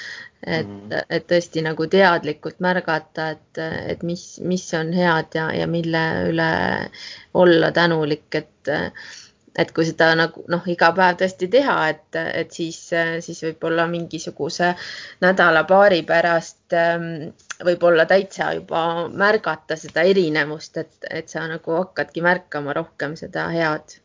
et 0.45 0.67
mm., 0.67 1.05
et 1.09 1.23
tõesti 1.25 1.63
nagu 1.65 1.87
teadlikult 1.89 2.59
märgata, 2.61 3.31
et, 3.33 3.61
et 3.93 4.03
mis, 4.05 4.25
mis 4.45 4.65
on 4.77 4.91
head 4.93 5.33
ja, 5.33 5.47
ja 5.55 5.65
mille 5.67 6.03
üle 6.29 6.51
olla 7.33 7.71
tänulik, 7.73 8.27
et 8.37 8.69
et 9.57 9.73
kui 9.73 9.85
seda 9.87 10.11
nagu 10.17 10.43
noh, 10.53 10.65
iga 10.69 10.91
päev 10.97 11.19
tõesti 11.21 11.49
teha, 11.53 11.77
et, 11.93 12.19
et 12.43 12.57
siis, 12.59 12.79
siis 13.25 13.43
võib-olla 13.47 13.87
mingisuguse 13.91 14.73
nädala-paari 15.25 16.03
pärast 16.07 16.77
ähm, 16.77 17.29
võib-olla 17.65 18.05
täitsa 18.09 18.51
juba 18.57 18.81
märgata 19.09 19.77
seda 19.79 20.05
erinevust, 20.07 20.77
et, 20.83 20.97
et 21.09 21.29
sa 21.29 21.47
nagu 21.49 21.79
hakkadki 21.81 22.25
märkama 22.25 22.75
rohkem 22.77 23.17
seda 23.19 23.49
head 23.53 23.97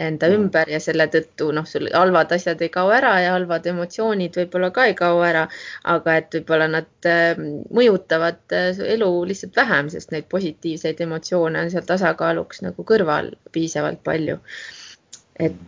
enda 0.00 0.28
mm. 0.28 0.34
ümber 0.36 0.70
ja 0.72 0.80
selle 0.82 1.06
tõttu 1.12 1.50
noh, 1.54 1.66
sul 1.68 1.88
halvad 1.92 2.32
asjad 2.36 2.62
ei 2.64 2.70
kao 2.72 2.90
ära 2.94 3.12
ja 3.24 3.34
halvad 3.34 3.66
emotsioonid 3.72 4.36
võib-olla 4.40 4.70
ka 4.74 4.86
ei 4.88 4.96
kao 4.98 5.20
ära, 5.26 5.46
aga 5.94 6.16
et 6.20 6.36
võib-olla 6.38 6.68
nad 6.76 7.08
äh, 7.10 7.40
mõjutavad 7.76 8.56
äh, 8.56 8.82
elu 8.96 9.10
lihtsalt 9.30 9.56
vähem, 9.60 9.90
sest 9.92 10.14
neid 10.14 10.28
positiivseid 10.32 11.00
emotsioone 11.06 11.64
on 11.64 11.72
seal 11.74 11.88
tasakaaluks 11.88 12.64
nagu 12.66 12.86
kõrval 12.92 13.34
piisavalt 13.52 14.02
palju 14.06 14.40
et, 15.40 15.60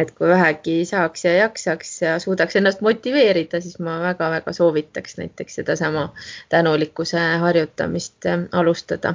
et 0.00 0.10
kui 0.16 0.28
vähegi 0.28 0.76
saaks 0.88 1.24
ja 1.24 1.34
jaksaks 1.36 1.90
ja 2.02 2.18
suudaks 2.22 2.56
ennast 2.58 2.80
motiveerida, 2.84 3.60
siis 3.60 3.78
ma 3.82 3.98
väga-väga 4.02 4.52
soovitaks 4.56 5.18
näiteks 5.20 5.60
sedasama 5.60 6.08
tänulikkuse 6.48 7.20
harjutamist 7.44 8.26
äh, 8.26 8.40
alustada 8.52 9.14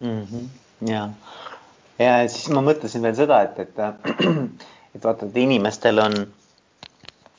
mm. 0.00 0.22
-hmm. 0.22 0.46
ja, 0.92 1.08
ja 1.98 2.28
siis 2.28 2.48
ma 2.48 2.62
mõtlesin 2.62 3.02
veel 3.02 3.16
seda, 3.16 3.42
et, 3.42 3.58
et, 3.58 3.78
et 4.94 5.04
vaata, 5.04 5.26
et 5.26 5.36
inimestel 5.36 5.98
on 5.98 6.18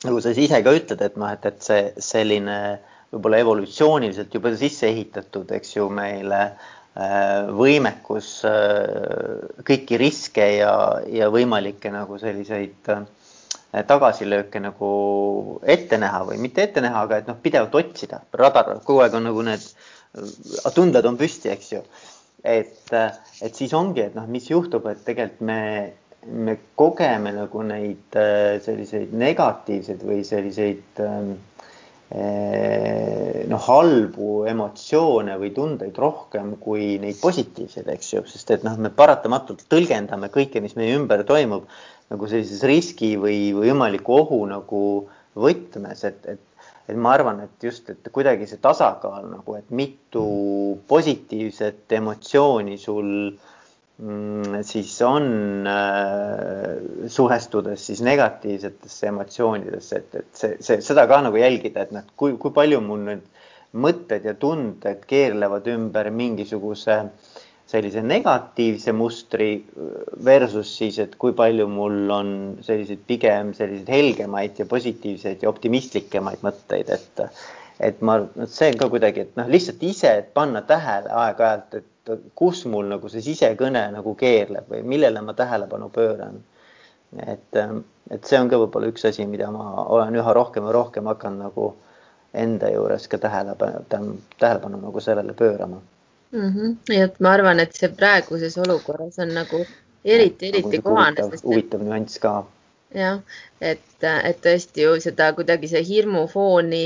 nagu 0.04 0.20
sa 0.20 0.30
ise 0.36 0.62
ka 0.62 0.72
ütled, 0.76 1.00
et 1.00 1.16
noh, 1.16 1.32
et, 1.32 1.46
et 1.46 1.62
see 1.62 1.92
selline 1.98 2.78
võib-olla 3.12 3.38
evolutsiooniliselt 3.38 4.34
juba 4.34 4.50
sisse 4.58 4.88
ehitatud, 4.88 5.50
eks 5.54 5.76
ju, 5.76 5.88
meile 5.88 6.40
äh, 6.42 6.72
Äh, 6.74 6.83
võimekus 6.94 8.28
äh, 8.46 9.48
kõiki 9.66 9.98
riske 9.98 10.44
ja, 10.60 10.74
ja 11.10 11.26
võimalikke 11.34 11.90
nagu 11.90 12.18
selliseid 12.22 12.90
äh, 12.92 13.02
tagasilööke 13.88 14.62
nagu 14.62 14.90
ette 15.66 15.98
näha 15.98 16.22
või 16.28 16.38
mitte 16.44 16.62
ette 16.62 16.84
näha, 16.84 17.02
aga 17.02 17.18
et 17.18 17.30
noh, 17.30 17.40
pidevalt 17.42 17.74
otsida, 17.80 18.22
radar, 18.38 18.76
kogu 18.86 19.02
aeg 19.02 19.18
on 19.18 19.26
nagu 19.26 19.42
need 19.42 19.66
tunded 20.76 21.06
on 21.10 21.18
püsti, 21.18 21.50
eks 21.50 21.72
ju. 21.72 21.82
et, 22.46 22.92
et 22.94 23.58
siis 23.58 23.74
ongi, 23.74 24.04
et 24.04 24.14
noh, 24.14 24.28
mis 24.30 24.46
juhtub, 24.46 24.86
et 24.86 25.02
tegelikult 25.02 25.42
me, 25.48 25.60
me 26.30 26.54
kogeme 26.78 27.32
nagu 27.34 27.64
neid 27.66 28.20
selliseid 28.62 29.10
negatiivseid 29.18 30.06
või 30.06 30.22
selliseid 30.28 31.02
äh, 31.02 31.34
noh, 32.12 33.62
halbu 33.66 34.44
emotsioone 34.50 35.36
või 35.40 35.50
tundeid 35.56 35.96
rohkem 35.98 36.54
kui 36.60 36.94
neid 37.02 37.18
positiivseid, 37.20 37.88
eks 37.94 38.12
ju, 38.12 38.22
sest 38.28 38.50
et 38.54 38.66
noh, 38.66 38.76
me 38.78 38.92
paratamatult 38.94 39.64
tõlgendame 39.72 40.30
kõike, 40.34 40.62
mis 40.64 40.76
meie 40.78 40.96
ümber 40.98 41.24
toimub 41.26 41.68
nagu 42.12 42.28
sellises 42.28 42.62
riski 42.68 43.14
või, 43.16 43.54
või 43.56 43.72
võimaliku 43.72 44.18
ohu 44.20 44.42
nagu 44.50 44.82
võtmes, 45.34 46.04
et, 46.04 46.20
et 46.26 46.50
et 46.84 46.98
ma 47.00 47.14
arvan, 47.16 47.38
et 47.40 47.64
just, 47.64 47.86
et 47.88 48.08
kuidagi 48.12 48.44
see 48.44 48.58
tasakaal 48.60 49.24
nagu, 49.30 49.54
et 49.56 49.70
mitu 49.72 50.24
positiivset 50.84 51.94
emotsiooni 51.96 52.76
sul 52.76 53.06
äh, 53.30 53.53
siis 54.62 55.02
on 55.06 55.66
äh, 55.70 57.06
suhestudes 57.06 57.86
siis 57.86 58.02
negatiivsetesse 58.02 59.06
emotsioonidesse, 59.06 60.00
et, 60.00 60.16
et 60.18 60.40
see, 60.40 60.56
see, 60.60 60.80
seda 60.82 61.06
ka 61.06 61.20
nagu 61.22 61.38
jälgida, 61.38 61.86
et 61.86 61.94
noh, 61.94 62.08
kui, 62.18 62.34
kui 62.42 62.50
palju 62.56 62.80
mul 62.82 63.04
nüüd 63.06 63.22
mõtted 63.84 64.26
ja 64.26 64.34
tunded 64.38 65.06
keerlevad 65.10 65.70
ümber 65.70 66.10
mingisuguse 66.10 66.98
sellise 67.70 68.02
negatiivse 68.04 68.92
mustri 68.92 69.48
versus 70.26 70.74
siis, 70.76 70.98
et 70.98 71.14
kui 71.18 71.32
palju 71.32 71.70
mul 71.70 72.10
on 72.12 72.28
selliseid 72.66 73.06
pigem 73.06 73.54
selliseid 73.56 73.94
helgemaid 73.94 74.58
ja 74.58 74.66
positiivseid 74.68 75.46
ja 75.46 75.54
optimistlikumaid 75.54 76.42
mõtteid, 76.44 76.90
et 76.90 77.26
et 77.82 78.02
ma, 78.06 78.20
see 78.46 78.70
on 78.70 78.76
ka 78.78 78.90
kuidagi, 78.90 79.24
et 79.24 79.38
noh, 79.38 79.48
lihtsalt 79.50 79.82
ise, 79.86 80.12
panna 80.34 80.62
tähele 80.66 81.10
aeg-ajalt, 81.10 81.78
et 81.78 81.88
kus 82.34 82.64
mul 82.70 82.90
nagu 82.92 83.08
see 83.08 83.22
sisekõne 83.24 83.86
nagu 83.94 84.14
keerleb 84.20 84.68
või 84.70 84.82
millele 84.94 85.22
ma 85.24 85.34
tähelepanu 85.34 85.88
pööran. 85.94 86.42
et, 87.26 87.56
et 88.10 88.24
see 88.26 88.40
on 88.40 88.50
ka 88.50 88.58
võib-olla 88.58 88.90
üks 88.92 89.04
asi, 89.08 89.26
mida 89.26 89.50
ma 89.54 89.84
olen 89.84 90.16
üha 90.20 90.32
rohkem 90.34 90.66
ja 90.66 90.72
rohkem 90.72 91.06
hakanud 91.06 91.46
nagu 91.46 91.74
enda 92.34 92.70
juures 92.72 93.08
ka 93.08 93.18
tähelepanu, 93.18 94.18
tähelepanu 94.38 94.80
nagu 94.82 95.00
sellele 95.00 95.32
pöörama 95.32 95.80
mm. 96.32 96.50
-hmm. 96.50 96.76
ja 96.94 97.04
et 97.04 97.20
ma 97.20 97.32
arvan, 97.32 97.60
et 97.60 97.72
see 97.72 97.88
praeguses 97.88 98.58
olukorras 98.58 99.18
on 99.18 99.34
nagu 99.34 99.64
eriti, 100.04 100.48
eriti 100.48 100.82
kohane. 100.82 101.30
huvitav 101.44 101.82
nüanss 101.82 102.18
ka 102.18 102.44
jah, 102.94 103.20
et, 103.60 103.82
et 104.04 104.38
tõesti 104.44 104.84
ju 104.84 104.94
seda 105.02 105.30
kuidagi 105.36 105.70
see 105.72 105.82
hirmufooni 105.88 106.82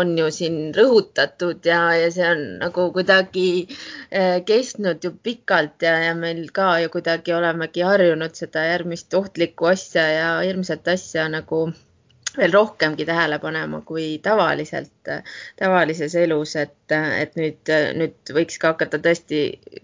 on 0.00 0.14
ju 0.18 0.30
siin 0.34 0.58
rõhutatud 0.76 1.66
ja, 1.72 1.82
ja 2.00 2.08
see 2.14 2.26
on 2.28 2.42
nagu 2.62 2.88
kuidagi 2.96 3.46
eh, 3.66 4.40
kestnud 4.46 5.04
ju 5.04 5.12
pikalt 5.28 5.86
ja, 5.86 5.96
ja 6.06 6.16
meil 6.18 6.46
ka 6.56 6.72
ju 6.84 6.92
kuidagi 6.96 7.36
olemegi 7.36 7.84
harjunud 7.86 8.36
seda 8.42 8.64
järgmist 8.70 9.14
ohtlikku 9.22 9.70
asja 9.74 10.06
ja 10.14 10.32
hirmsat 10.46 10.88
asja 10.96 11.28
nagu 11.32 11.68
veel 12.36 12.52
rohkemgi 12.52 13.04
tähele 13.06 13.38
panema 13.42 13.80
kui 13.86 14.18
tavaliselt, 14.22 15.10
tavalises 15.58 16.14
elus, 16.14 16.54
et, 16.56 16.94
et 16.94 17.36
nüüd, 17.38 17.72
nüüd 17.98 18.32
võiks 18.36 18.58
ka 18.62 18.74
hakata 18.74 19.00
tõesti 19.02 19.42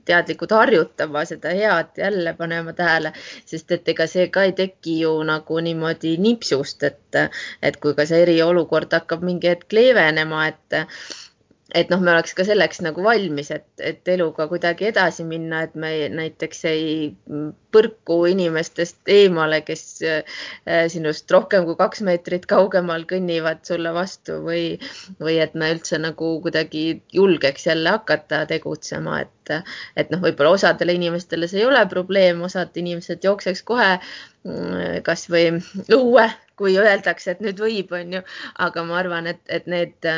teadlikult 0.09 0.54
harjutama 0.56 1.24
seda 1.28 1.54
head 1.56 2.00
jälle 2.00 2.35
panema 2.38 2.74
tähele, 2.76 3.12
sest 3.44 3.72
et 3.76 3.88
ega 3.94 4.06
see 4.11 4.28
ka 4.35 4.46
ei 4.46 4.54
teki 4.59 4.98
ju 5.02 5.14
nagu 5.26 5.61
niimoodi 5.68 6.16
nipsust, 6.22 6.82
et, 6.87 7.22
et 7.62 7.80
kui 7.82 7.96
ka 7.98 8.06
see 8.06 8.22
eriolukord 8.26 8.92
hakkab 8.94 9.24
mingi 9.26 9.50
hetk 9.52 9.72
leevenema, 9.76 10.46
et 10.52 10.82
et 11.74 11.90
noh, 11.90 11.98
me 11.98 12.12
oleks 12.12 12.35
ka 12.38 12.44
selleks 12.46 12.79
nagu 12.85 13.02
valmis, 13.02 13.48
et, 13.50 13.66
et 13.83 14.09
eluga 14.12 14.46
kuidagi 14.50 14.87
edasi 14.92 15.24
minna, 15.26 15.64
et 15.66 15.74
me 15.74 15.90
näiteks 16.14 16.62
ei 16.70 16.92
põrku 17.74 18.20
inimestest 18.31 19.11
eemale, 19.11 19.61
kes 19.66 19.83
äh, 20.07 20.38
sinust 20.92 21.31
rohkem 21.35 21.66
kui 21.66 21.79
kaks 21.81 22.05
meetrit 22.07 22.46
kaugemal 22.50 23.07
kõnnivad 23.11 23.64
sulle 23.66 23.90
vastu 23.96 24.38
või, 24.46 24.79
või 25.18 25.40
et 25.42 25.59
me 25.59 25.72
üldse 25.74 25.98
nagu 26.02 26.37
kuidagi 26.44 26.87
julgeks 27.16 27.66
jälle 27.66 27.96
hakata 27.98 28.44
tegutsema, 28.46 29.24
et, 29.26 29.55
et 29.98 30.14
noh, 30.14 30.22
võib-olla 30.22 30.55
osadele 30.55 30.94
inimestele 30.94 31.50
see 31.50 31.64
ei 31.64 31.68
ole 31.68 31.83
probleem, 31.90 32.46
osad 32.46 32.79
inimesed 32.79 33.26
jookseks 33.26 33.66
kohe 33.66 33.96
mm, 33.98 35.02
kasvõi 35.07 35.48
õue, 35.98 36.31
kui 36.57 36.79
öeldakse, 36.79 37.35
et 37.35 37.42
nüüd 37.42 37.59
võib, 37.61 37.90
on 37.98 38.20
ju, 38.20 38.26
aga 38.62 38.87
ma 38.87 39.02
arvan, 39.02 39.35
et, 39.35 39.42
et 39.50 39.66
need 39.66 40.14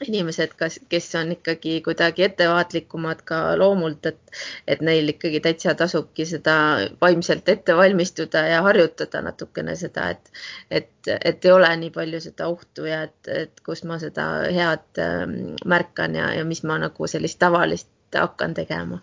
inimesed, 0.00 0.54
kas, 0.56 0.78
kes 0.88 1.14
on 1.20 1.32
ikkagi 1.34 1.80
kuidagi 1.84 2.24
ettevaatlikumad 2.24 3.20
ka 3.28 3.40
loomult, 3.58 4.06
et, 4.06 4.20
et 4.66 4.80
neil 4.80 5.12
ikkagi 5.12 5.40
täitsa 5.44 5.74
tasubki 5.78 6.26
seda 6.26 6.54
vaimselt 7.00 7.48
ette 7.48 7.76
valmistuda 7.76 8.46
ja 8.48 8.62
harjutada 8.66 9.22
natukene 9.22 9.76
seda, 9.76 10.08
et, 10.16 10.32
et, 10.70 11.12
et 11.12 11.44
ei 11.44 11.52
ole 11.52 11.70
nii 11.84 11.92
palju 11.94 12.22
seda 12.24 12.48
ohtu 12.48 12.88
ja 12.88 13.02
et, 13.08 13.32
et 13.44 13.64
kus 13.66 13.84
ma 13.84 14.00
seda 14.02 14.28
head 14.48 15.02
ähm, 15.04 15.38
märkan 15.68 16.16
ja, 16.18 16.32
ja 16.38 16.44
mis 16.48 16.64
ma 16.64 16.80
nagu 16.82 17.06
sellist 17.06 17.38
tavalist 17.42 17.90
hakkan 18.16 18.54
tegema. 18.54 19.00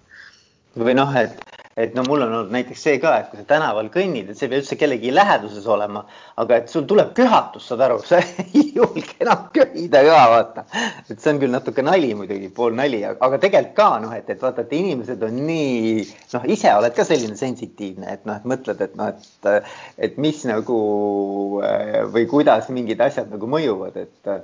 Või 0.85 0.97
noh, 0.97 1.15
et 1.19 1.37
et 1.79 1.93
no 1.95 2.03
mul 2.07 2.23
on 2.25 2.33
olnud 2.33 2.51
näiteks 2.51 2.81
see 2.83 2.97
ka, 2.99 3.13
et 3.21 3.29
kui 3.31 3.39
sa 3.39 3.45
tänaval 3.47 3.87
kõnnid, 3.93 4.27
et 4.29 4.37
see 4.37 4.47
ei 4.47 4.51
pea 4.51 4.59
üldse 4.59 4.75
kellegi 4.79 5.13
läheduses 5.13 5.67
olema, 5.71 6.01
aga 6.41 6.57
et 6.59 6.71
sul 6.71 6.83
tuleb 6.89 7.13
köhatus, 7.15 7.69
saad 7.69 7.83
aru, 7.85 8.01
sa 8.09 8.19
ei 8.19 8.65
julge 8.75 9.15
enam 9.23 9.45
köhida 9.55 10.01
ka 10.07 10.17
vaata. 10.33 10.65
et 11.07 11.15
see 11.15 11.31
on 11.31 11.39
küll 11.39 11.55
natuke 11.55 11.85
nali 11.85 12.11
muidugi, 12.19 12.51
pool 12.55 12.75
nali, 12.75 12.99
aga 13.07 13.39
tegelikult 13.39 13.75
ka 13.79 13.89
noh, 14.03 14.15
et, 14.17 14.27
et 14.27 14.43
vaata, 14.43 14.65
et 14.67 14.75
inimesed 14.75 15.23
on 15.29 15.39
nii 15.47 16.03
noh, 16.35 16.49
ise 16.57 16.75
oled 16.75 16.97
ka 16.97 17.07
selline 17.07 17.39
sensitiivne, 17.39 18.11
et 18.11 18.27
noh, 18.27 18.41
et 18.41 18.49
mõtled, 18.55 18.83
et 18.83 18.99
noh, 18.99 19.13
et, 19.13 19.69
et 20.09 20.19
mis 20.19 20.43
nagu 20.49 20.79
või 22.11 22.27
kuidas 22.31 22.67
mingid 22.75 22.99
asjad 23.07 23.31
nagu 23.31 23.47
mõjuvad, 23.55 24.03
et 24.03 24.35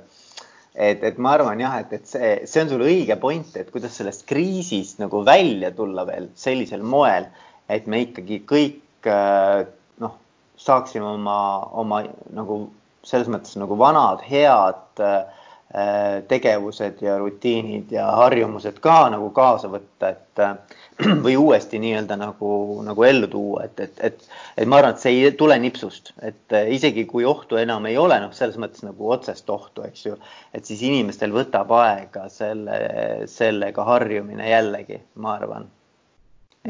et, 0.76 1.02
et 1.02 1.18
ma 1.18 1.32
arvan 1.36 1.60
jah, 1.60 1.78
et, 1.80 1.92
et 1.96 2.08
see, 2.08 2.32
see 2.48 2.62
on 2.64 2.70
sul 2.70 2.84
õige 2.84 3.16
point, 3.20 3.56
et 3.56 3.70
kuidas 3.72 3.96
sellest 3.96 4.26
kriisist 4.28 5.00
nagu 5.00 5.22
välja 5.26 5.72
tulla 5.74 6.04
veel 6.08 6.28
sellisel 6.38 6.84
moel, 6.84 7.30
et 7.72 7.88
me 7.90 8.02
ikkagi 8.04 8.42
kõik 8.48 9.08
äh, 9.10 9.64
noh, 10.04 10.18
saaksime 10.60 11.08
oma, 11.16 11.38
oma 11.80 12.02
nagu 12.36 12.66
selles 13.06 13.30
mõttes 13.32 13.56
nagu 13.60 13.78
vanad 13.80 14.22
head 14.26 15.02
äh, 15.02 15.44
tegevused 16.28 17.00
ja 17.02 17.16
rutiinid 17.18 17.90
ja 17.92 18.06
harjumused 18.20 18.78
ka 18.80 19.08
nagu 19.12 19.32
kaasa 19.34 19.68
võtta, 19.68 20.12
et 20.14 20.26
või 21.24 21.36
uuesti 21.36 21.78
nii-öelda 21.80 22.16
nagu, 22.16 22.50
nagu 22.86 23.04
ellu 23.04 23.28
tuua, 23.28 23.66
et, 23.66 23.80
et, 23.80 24.00
et, 24.08 24.28
et 24.56 24.68
ma 24.68 24.80
arvan, 24.80 24.96
et 24.96 25.02
see 25.02 25.18
ei 25.20 25.32
tule 25.36 25.58
nipsust, 25.60 26.12
et 26.24 26.56
eh, 26.56 26.70
isegi 26.76 27.04
kui 27.10 27.26
ohtu 27.28 27.60
enam 27.60 27.86
ei 27.90 27.98
ole, 28.00 28.18
noh, 28.22 28.32
selles 28.36 28.56
mõttes 28.60 28.84
nagu 28.86 29.10
otsest 29.12 29.50
ohtu, 29.52 29.84
eks 29.88 30.06
ju, 30.06 30.16
et 30.56 30.68
siis 30.68 30.84
inimestel 30.88 31.34
võtab 31.36 31.72
aega 31.76 32.28
selle, 32.32 32.78
sellega 33.30 33.84
harjumine 33.90 34.48
jällegi, 34.50 35.02
ma 35.20 35.36
arvan. 35.36 35.68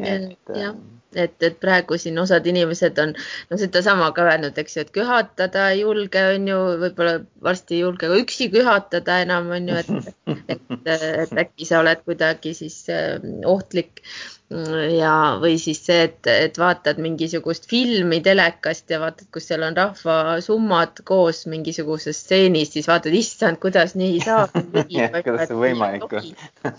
Et 0.05 0.55
jah, 0.61 0.77
et, 1.17 1.35
et 1.49 1.57
praegu 1.61 1.99
siin 2.01 2.19
osad 2.21 2.47
inimesed 2.47 2.99
on 3.03 3.15
no 3.51 3.59
sedasama 3.61 4.11
ka 4.17 4.27
öelnud, 4.27 4.59
eks 4.61 4.77
ju, 4.77 4.85
et 4.85 4.93
köhatada 4.95 5.71
ei 5.73 5.83
julge, 5.83 6.23
on 6.35 6.49
ju, 6.51 6.59
võib-olla 6.83 7.17
varsti 7.49 7.79
ei 7.79 7.83
julge 7.85 8.11
ka 8.11 8.21
üksi 8.23 8.51
köhatada 8.53 9.21
enam, 9.25 9.51
on 9.57 9.71
ju, 9.71 9.83
et, 9.83 10.49
et, 10.57 10.65
et 10.87 11.37
äkki 11.45 11.69
sa 11.69 11.81
oled 11.85 12.03
kuidagi 12.09 12.55
siis 12.59 12.83
äh, 12.93 13.17
ohtlik 13.47 14.03
ja, 14.51 15.15
või 15.43 15.57
siis 15.59 15.81
see, 15.83 16.05
et, 16.07 16.29
et 16.31 16.59
vaatad 16.61 17.01
mingisugust 17.03 17.67
filmi 17.71 18.21
telekast 18.23 18.93
ja 18.95 19.01
vaatad, 19.03 19.27
kus 19.35 19.49
seal 19.51 19.65
on 19.67 19.75
rahvasummad 19.77 21.03
koos 21.09 21.45
mingisuguses 21.51 22.21
stseenis, 22.23 22.71
siis 22.77 22.87
vaatad, 22.87 23.15
issand, 23.19 23.59
kuidas 23.63 23.97
nii 23.99 24.21
saab 24.23 24.55
kuidas 25.27 25.51
see 25.51 25.59
võimalik 25.59 26.07
on 26.07 26.31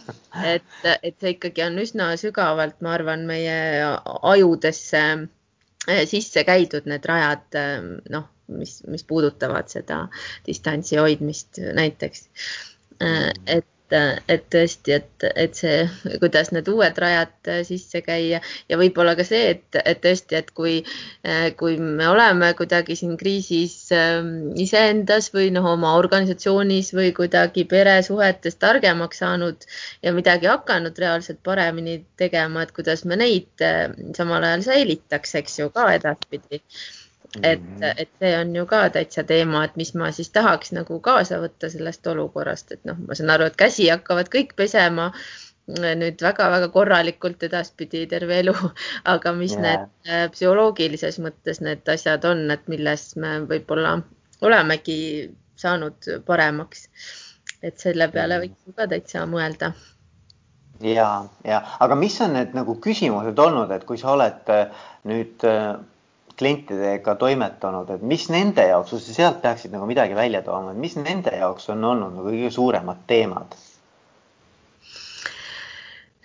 et, 0.56 0.72
et 1.02 1.14
see 1.20 1.36
ikkagi 1.36 1.66
on 1.68 1.80
üsna 1.84 2.14
sügavalt, 2.20 2.80
ma 2.86 2.96
arvan, 2.96 3.28
meie 3.28 3.60
ajudesse 4.32 5.04
eh, 5.12 6.04
sisse 6.08 6.48
käidud 6.48 6.88
need 6.88 7.08
rajad, 7.12 7.48
eh, 7.60 7.78
noh, 8.16 8.32
mis, 8.56 8.80
mis 8.88 9.04
puudutavad 9.04 9.68
seda 9.68 10.06
distantsi 10.48 11.02
hoidmist 11.02 11.60
näiteks. 11.76 12.30
Eh, 13.04 13.32
et 13.60 13.68
et, 13.94 14.44
tõesti, 14.54 14.94
et, 14.98 15.26
et 15.36 15.56
see, 15.56 15.86
kuidas 16.22 16.52
need 16.56 16.68
uued 16.72 16.98
rajad 17.00 17.52
sisse 17.68 18.02
käia. 18.06 18.42
Ja 18.70 18.80
võib-olla 18.80 19.16
ka 19.18 19.26
see, 19.28 19.54
et, 19.56 19.80
et 19.84 20.02
tõesti, 20.04 20.38
et 20.40 20.52
kui, 20.58 20.78
kui 21.60 21.78
me 21.80 22.10
oleme 22.12 22.52
kuidagi 22.58 22.98
siin 23.00 23.16
kriisis 23.20 23.76
ähm, 23.96 24.52
iseendas 24.60 25.32
või 25.36 25.50
noh, 25.56 25.68
oma 25.74 25.94
organisatsioonis 26.00 26.94
või 26.98 27.14
kuidagi 27.18 27.66
peresuhetes 27.70 28.60
targemaks 28.62 29.24
saanud 29.24 29.68
ja 30.04 30.14
midagi 30.16 30.50
hakanud 30.52 30.98
reaalselt 31.00 31.42
paremini 31.44 32.00
tegema, 32.20 32.64
et 32.64 32.74
kuidas 32.76 33.06
me 33.06 33.20
neid 33.20 33.66
äh, 33.66 33.88
samal 34.18 34.44
ajal 34.44 34.68
säilitaks, 34.72 35.36
eks 35.42 35.60
ju, 35.62 35.72
ka 35.74 35.90
edaspidi 35.96 36.62
et, 37.42 37.60
mhm. 37.62 37.84
et 37.84 38.10
see 38.20 38.32
on 38.38 38.54
ju 38.56 38.66
ka 38.70 38.86
täitsa 38.94 39.24
teema, 39.28 39.64
et 39.68 39.76
mis 39.80 39.94
ma 40.00 40.12
siis 40.16 40.30
tahaks 40.36 40.72
nagu 40.76 41.00
kaasa 41.04 41.42
võtta 41.44 41.70
sellest 41.74 42.08
olukorrast, 42.08 42.72
et 42.78 42.88
noh, 42.88 43.00
ma 43.08 43.18
saan 43.18 43.34
aru, 43.36 43.50
et 43.50 43.60
käsi 43.60 43.90
hakkavad 43.92 44.32
kõik 44.34 44.56
pesema 44.60 45.12
nüüd 45.68 46.22
väga-väga 46.24 46.70
korralikult 46.72 47.42
edaspidi 47.44 48.06
terve 48.08 48.40
elu, 48.40 48.54
aga 49.14 49.34
mis 49.36 49.58
yeah. 49.58 49.66
need 49.66 50.14
äh, 50.14 50.30
psühholoogilises 50.32 51.20
mõttes 51.24 51.60
need 51.64 51.84
asjad 51.92 52.24
on, 52.30 52.46
et 52.56 52.64
milles 52.72 53.10
me 53.20 53.42
võib-olla 53.50 53.98
olemegi 54.42 55.00
saanud 55.58 56.24
paremaks. 56.26 56.88
et 57.66 57.80
selle 57.82 58.08
peale 58.14 58.38
mhm. 58.38 58.44
võiks 58.44 58.76
ka 58.78 58.86
täitsa 58.88 59.26
mõelda 59.26 59.72
ja, 60.82 61.26
ja 61.44 61.62
aga 61.80 61.96
mis 61.96 62.16
on 62.22 62.36
need 62.38 62.54
nagu 62.56 62.78
küsimused 62.82 63.40
olnud, 63.40 63.72
et 63.74 63.86
kui 63.88 63.98
sa 63.98 64.14
oled 64.14 64.52
äh, 64.54 64.84
nüüd 65.10 65.44
äh, 65.48 65.76
klientidega 66.38 67.16
toimetanud, 67.20 67.90
et 67.96 68.04
mis 68.06 68.28
nende 68.34 68.68
jaoks, 68.70 68.94
kui 68.94 69.04
sa 69.04 69.16
sealt 69.16 69.40
peaksid 69.42 69.74
nagu 69.74 69.88
midagi 69.90 70.16
välja 70.18 70.44
tooma, 70.46 70.74
et 70.74 70.82
mis 70.82 70.98
nende 71.00 71.34
jaoks 71.34 71.70
on 71.74 71.86
olnud 71.92 72.18
nagu 72.18 72.30
kõige 72.30 72.52
suuremad 72.54 73.02
teemad? 73.10 73.56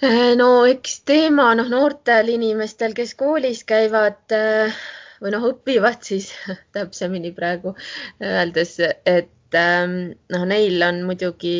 Äh, 0.03 0.33
no 0.38 0.64
eks 0.68 1.01
teema 1.09 1.53
noh, 1.59 1.70
noortel 1.72 2.33
inimestel, 2.35 2.96
kes 2.96 3.14
koolis 3.18 3.62
käivad 3.68 4.35
äh, 4.37 4.83
või 5.22 5.33
noh, 5.37 5.46
õpivad 5.53 6.03
siis 6.05 6.33
täpsemini 6.77 7.33
praegu 7.37 7.77
öeldes, 8.20 8.77
et 9.07 9.59
ähm, 9.59 9.96
noh, 10.35 10.44
neil 10.51 10.83
on 10.85 11.05
muidugi 11.09 11.57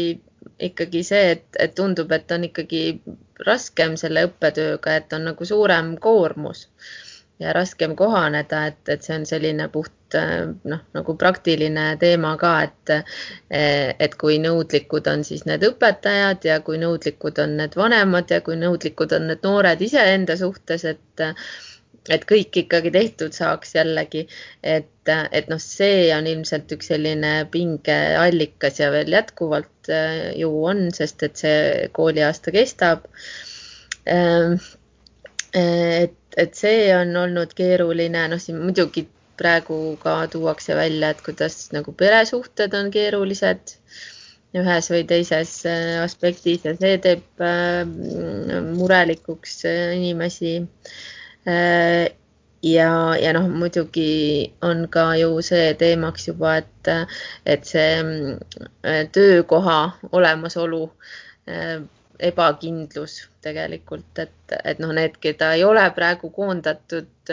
ikkagi 0.62 1.03
see, 1.07 1.37
et, 1.37 1.47
et 1.59 1.73
tundub, 1.79 2.12
et 2.12 2.31
on 2.35 2.45
ikkagi 2.51 2.83
raskem 3.47 3.97
selle 3.99 4.27
õppetööga, 4.29 4.99
et 4.99 5.17
on 5.17 5.31
nagu 5.31 5.47
suurem 5.47 5.97
koormus 6.03 6.67
ja 7.42 7.52
raskem 7.57 7.96
kohaneda, 7.98 8.66
et, 8.70 8.81
et 8.94 9.02
see 9.02 9.18
on 9.18 9.26
selline 9.28 9.68
puht 9.72 9.92
noh, 10.68 10.81
nagu 10.92 11.14
praktiline 11.18 11.87
teema 12.00 12.35
ka, 12.40 12.52
et 12.68 12.94
et 13.52 14.14
kui 14.20 14.38
nõudlikud 14.42 15.09
on 15.12 15.24
siis 15.24 15.44
need 15.48 15.64
õpetajad 15.66 16.44
ja 16.48 16.61
kui 16.64 16.81
nõudlikud 16.83 17.40
on 17.42 17.57
need 17.61 17.76
vanemad 17.78 18.31
ja 18.31 18.40
kui 18.44 18.59
nõudlikud 18.61 19.14
on 19.16 19.31
need 19.33 19.44
noored 19.46 19.81
iseenda 19.85 20.37
suhtes, 20.40 20.85
et 20.85 21.26
et 22.11 22.24
kõik 22.26 22.57
ikkagi 22.64 22.90
tehtud 22.90 23.35
saaks 23.37 23.76
jällegi, 23.76 24.24
et, 24.66 24.88
et 25.07 25.50
noh, 25.50 25.61
see 25.62 26.09
on 26.16 26.26
ilmselt 26.26 26.72
üks 26.74 26.90
selline 26.90 27.33
pingeallikas 27.52 28.81
ja 28.83 28.90
veel 28.94 29.12
jätkuvalt 29.14 29.92
ju 30.38 30.50
on, 30.66 30.88
sest 30.94 31.22
et 31.22 31.38
see 31.44 31.61
kooliaasta 31.94 32.55
kestab. 32.55 33.07
et 35.55 36.18
et 36.37 36.55
see 36.57 36.87
on 36.97 37.16
olnud 37.25 37.53
keeruline, 37.59 38.29
noh, 38.33 38.40
siin 38.40 38.61
muidugi 38.62 39.07
praegu 39.40 39.97
ka 40.03 40.27
tuuakse 40.33 40.77
välja, 40.77 41.11
et 41.11 41.23
kuidas 41.25 41.68
nagu 41.75 41.92
peresuhted 41.92 42.75
on 42.79 42.90
keerulised 42.95 43.77
ühes 44.59 44.88
või 44.92 45.05
teises 45.09 45.53
äh, 45.68 46.01
aspektis 46.03 46.66
ja 46.66 46.75
see 46.77 46.99
teeb 47.05 47.40
äh, 47.40 47.85
murelikuks 48.77 49.62
äh, 49.68 49.95
inimesi. 49.97 50.59
ja, 52.62 52.90
ja 53.18 53.31
noh, 53.35 53.49
muidugi 53.51 54.53
on 54.62 54.85
ka 54.92 55.09
ju 55.18 55.40
see 55.42 55.73
teemaks 55.81 56.29
juba, 56.29 56.61
et, 56.61 56.90
et 57.55 57.64
see 57.66 58.37
töökoha 59.16 59.79
olemasolu 60.12 60.85
ebakindlus 62.18 63.16
tegelikult, 63.42 64.18
et, 64.22 64.55
et 64.64 64.81
noh, 64.83 64.92
need, 64.94 65.16
keda 65.22 65.53
ei 65.57 65.64
ole 65.66 65.83
praegu 65.96 66.31
koondatud 66.35 67.33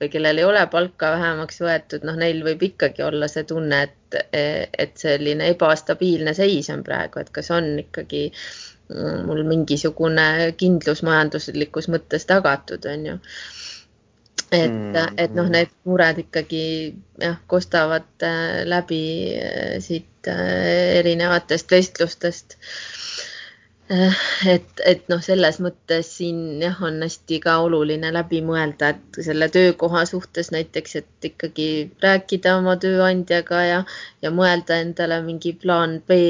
või 0.00 0.10
kellel 0.12 0.38
ei 0.40 0.46
ole 0.46 0.64
palka 0.70 1.12
vähemaks 1.16 1.62
võetud, 1.64 2.06
noh, 2.06 2.18
neil 2.18 2.42
võib 2.46 2.62
ikkagi 2.70 3.04
olla 3.06 3.28
see 3.30 3.46
tunne, 3.48 3.82
et, 3.88 4.18
et 4.34 4.96
selline 4.98 5.50
ebastabiilne 5.54 6.34
seis 6.38 6.70
on 6.74 6.84
praegu, 6.86 7.22
et 7.22 7.32
kas 7.34 7.50
on 7.54 7.70
ikkagi 7.82 8.28
mm, 8.30 9.24
mul 9.28 9.42
mingisugune 9.48 10.28
kindlus 10.60 11.02
majanduslikus 11.06 11.90
mõttes 11.92 12.28
tagatud, 12.28 12.86
on 12.92 13.10
ju 13.12 13.18
et 14.50 14.70
mm., 14.70 15.18
et 15.20 15.34
noh, 15.36 15.48
need 15.52 15.72
mured 15.88 16.22
ikkagi 16.22 16.62
jah, 17.20 17.36
kostavad 17.50 18.08
äh, 18.24 18.64
läbi 18.68 19.02
äh, 19.36 19.76
siit 19.84 20.28
äh, 20.30 20.98
erinevatest 21.00 21.70
vestlustest 21.72 22.56
et, 23.88 24.80
et 24.84 25.06
noh, 25.08 25.20
selles 25.24 25.58
mõttes 25.64 26.10
siin 26.18 26.60
jah, 26.60 26.76
on 26.84 26.98
hästi 27.00 27.38
ka 27.40 27.54
oluline 27.64 28.10
läbi 28.12 28.42
mõelda, 28.44 28.90
et 28.92 29.20
selle 29.24 29.48
töökoha 29.52 30.02
suhtes 30.08 30.50
näiteks, 30.52 30.96
et 31.00 31.28
ikkagi 31.30 31.68
rääkida 32.04 32.56
oma 32.58 32.76
tööandjaga 32.80 33.62
ja, 33.64 33.80
ja 34.22 34.32
mõelda 34.34 34.80
endale 34.84 35.22
mingi 35.24 35.54
plaan 35.62 35.98
B 36.08 36.20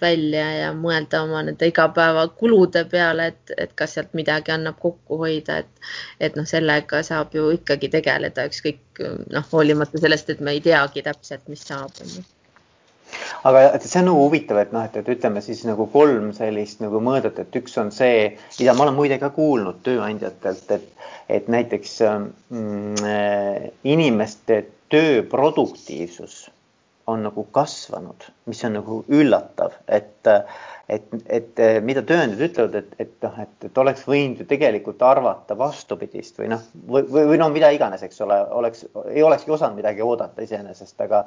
välja 0.00 0.46
ja 0.60 0.72
mõelda 0.76 1.24
oma 1.26 1.42
nende 1.48 1.70
igapäevakulude 1.72 2.86
peale, 2.92 3.30
et, 3.34 3.54
et 3.58 3.74
kas 3.74 3.98
sealt 3.98 4.14
midagi 4.14 4.54
annab 4.54 4.78
kokku 4.82 5.18
hoida, 5.24 5.60
et, 5.64 5.86
et 6.20 6.38
noh, 6.38 6.46
sellega 6.46 7.02
saab 7.06 7.34
ju 7.34 7.50
ikkagi 7.58 7.90
tegeleda, 7.90 8.46
ükskõik 8.50 9.02
noh, 9.34 9.50
hoolimata 9.52 9.98
sellest, 9.98 10.30
et 10.30 10.44
me 10.44 10.54
ei 10.54 10.62
teagi 10.62 11.02
täpselt, 11.02 11.48
mis 11.50 11.66
saab 11.66 11.98
aga 13.48 13.64
see 13.82 14.00
on 14.02 14.10
nagu 14.10 14.24
huvitav, 14.26 14.60
et 14.62 14.74
noh, 14.74 14.84
et, 14.86 15.00
et 15.00 15.10
ütleme 15.14 15.42
siis 15.44 15.62
nagu 15.68 15.86
kolm 15.92 16.30
sellist 16.36 16.82
nagu 16.84 17.02
mõõdet, 17.04 17.38
et 17.42 17.60
üks 17.62 17.76
on 17.82 17.92
see, 17.94 18.36
mida 18.58 18.76
ma 18.76 18.86
olen 18.86 18.98
muide 18.98 19.20
ka 19.22 19.32
kuulnud 19.34 19.82
tööandjatelt, 19.86 20.70
et, 20.76 21.08
et 21.40 21.50
näiteks 21.52 21.98
mm, 22.06 23.04
äh, 23.06 23.68
inimeste 23.96 24.64
töö 24.90 25.22
produktiivsus 25.30 26.48
on 27.10 27.22
nagu 27.26 27.44
kasvanud, 27.52 28.26
mis 28.46 28.60
on 28.66 28.76
nagu 28.78 28.98
üllatav, 29.10 29.74
et, 29.90 30.28
et, 30.88 31.14
et 31.26 31.62
mida 31.86 32.02
tööandjad 32.06 32.42
ütlevad, 32.46 32.76
et, 32.80 32.92
et 33.02 33.14
noh, 33.24 33.38
et, 33.42 33.54
et 33.66 33.80
oleks 33.82 34.04
võinud 34.08 34.42
ju 34.42 34.46
tegelikult 34.50 35.02
arvata 35.06 35.56
vastupidist 35.58 36.38
või 36.40 36.50
noh, 36.52 36.66
või, 36.86 37.06
või, 37.08 37.24
või 37.32 37.40
no 37.40 37.48
mida 37.54 37.72
iganes, 37.74 38.04
eks 38.06 38.22
ole, 38.26 38.38
oleks, 38.60 38.84
ei 39.10 39.24
olekski 39.26 39.54
osanud 39.56 39.80
midagi 39.80 40.04
oodata 40.06 40.46
iseenesest, 40.46 40.98
aga 41.06 41.24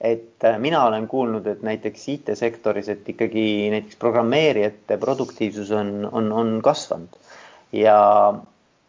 et 0.00 0.44
äh, 0.44 0.58
mina 0.62 0.84
olen 0.86 1.08
kuulnud, 1.10 1.46
et 1.46 1.62
näiteks 1.66 2.08
IT-sektoris, 2.14 2.88
et 2.92 3.08
ikkagi 3.08 3.70
näiteks 3.74 3.98
programmeerijate 3.98 4.98
produktiivsus 5.02 5.72
on, 5.74 6.08
on, 6.12 6.32
on 6.32 6.60
kasvanud 6.62 7.18
ja, 7.72 7.96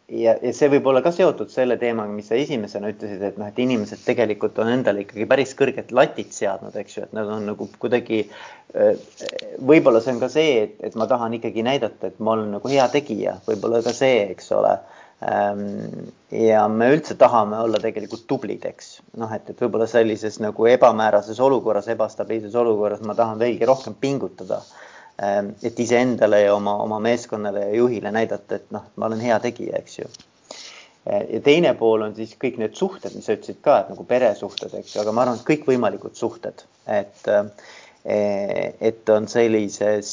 ja, 0.08 0.36
ja 0.42 0.52
see 0.56 0.70
võib 0.72 0.86
olla 0.90 1.02
ka 1.02 1.12
seotud 1.14 1.50
selle 1.52 1.76
teemaga, 1.80 2.12
mis 2.14 2.30
sa 2.30 2.38
esimesena 2.38 2.92
ütlesid, 2.92 3.22
et 3.26 3.40
noh, 3.40 3.50
et 3.50 3.58
inimesed 3.58 4.04
tegelikult 4.06 4.58
on 4.62 4.70
endale 4.72 5.04
ikkagi 5.04 5.26
päris 5.30 5.54
kõrged 5.58 5.90
latid 5.96 6.30
seadnud, 6.36 6.76
eks 6.78 6.96
ju, 6.96 7.08
et 7.08 7.16
nad 7.16 7.30
on 7.30 7.50
nagu 7.52 7.68
kuidagi. 7.82 8.22
Äh, 8.70 8.94
võib-olla 9.66 10.02
see 10.04 10.14
on 10.14 10.22
ka 10.22 10.30
see, 10.30 10.54
et, 10.68 10.78
et 10.86 10.96
ma 10.98 11.08
tahan 11.10 11.34
ikkagi 11.40 11.66
näidata, 11.66 12.12
et 12.12 12.22
ma 12.22 12.36
olen 12.36 12.54
nagu 12.56 12.70
hea 12.70 12.86
tegija, 12.92 13.40
võib-olla 13.48 13.82
ka 13.82 13.94
see, 13.96 14.28
eks 14.30 14.52
ole 14.54 14.78
ja 15.20 16.60
me 16.68 16.86
üldse 16.94 17.14
tahame 17.20 17.58
olla 17.60 17.80
tegelikult 17.82 18.22
tublid, 18.30 18.64
eks 18.64 18.94
noh, 19.20 19.32
et, 19.36 19.50
et 19.52 19.58
võib-olla 19.60 19.88
sellises 19.90 20.38
nagu 20.40 20.68
ebamäärases 20.70 21.40
olukorras, 21.44 21.90
ebastabiilses 21.92 22.56
olukorras 22.56 23.02
ma 23.04 23.16
tahan 23.18 23.40
veelgi 23.42 23.68
rohkem 23.68 23.96
pingutada. 24.00 24.62
Ehm, 25.20 25.52
et 25.62 25.80
iseendale 25.80 26.40
ja 26.46 26.54
oma, 26.54 26.78
oma 26.80 27.00
meeskonnale 27.04 27.66
ja 27.66 27.76
juhile 27.76 28.12
näidata, 28.14 28.56
et 28.56 28.70
noh, 28.72 28.86
ma 28.96 29.10
olen 29.10 29.20
hea 29.20 29.36
tegija, 29.44 29.76
eks 29.82 29.98
ju. 29.98 30.08
ja 31.10 31.40
teine 31.44 31.74
pool 31.76 32.04
on 32.04 32.14
siis 32.16 32.32
kõik 32.40 32.56
need 32.60 32.76
suhted, 32.76 33.12
mis 33.16 33.28
sa 33.28 33.36
ütlesid 33.36 33.60
ka, 33.64 33.78
et 33.80 33.92
nagu 33.92 34.04
peresuhted, 34.08 34.72
eks 34.80 34.94
ju, 34.94 35.02
aga 35.02 35.12
ma 35.16 35.24
arvan, 35.24 35.40
et 35.40 35.48
kõikvõimalikud 35.48 36.16
suhted, 36.16 36.64
et, 36.92 37.30
et 38.04 39.12
on 39.12 39.28
sellises 39.28 40.10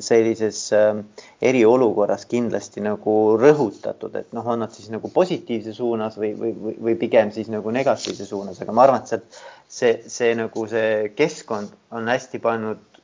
sellises 0.00 0.72
ähm, 0.72 1.00
eriolukorras 1.42 2.26
kindlasti 2.30 2.82
nagu 2.84 3.14
rõhutatud, 3.40 4.14
et 4.14 4.28
noh, 4.36 4.46
on 4.46 4.60
nad 4.62 4.74
siis 4.74 4.92
nagu 4.92 5.10
positiivse 5.10 5.74
suunas 5.74 6.18
või, 6.20 6.30
või, 6.38 6.74
või 6.86 6.94
pigem 7.00 7.32
siis 7.34 7.50
nagu 7.50 7.72
negatiivse 7.74 8.28
suunas, 8.28 8.60
aga 8.62 8.74
ma 8.76 8.84
arvan, 8.86 9.02
et 9.02 9.10
see, 9.10 9.42
see, 9.78 9.96
see 10.12 10.36
nagu 10.38 10.66
see 10.70 11.10
keskkond 11.18 11.74
on 11.98 12.06
hästi 12.12 12.38
pannud 12.44 13.00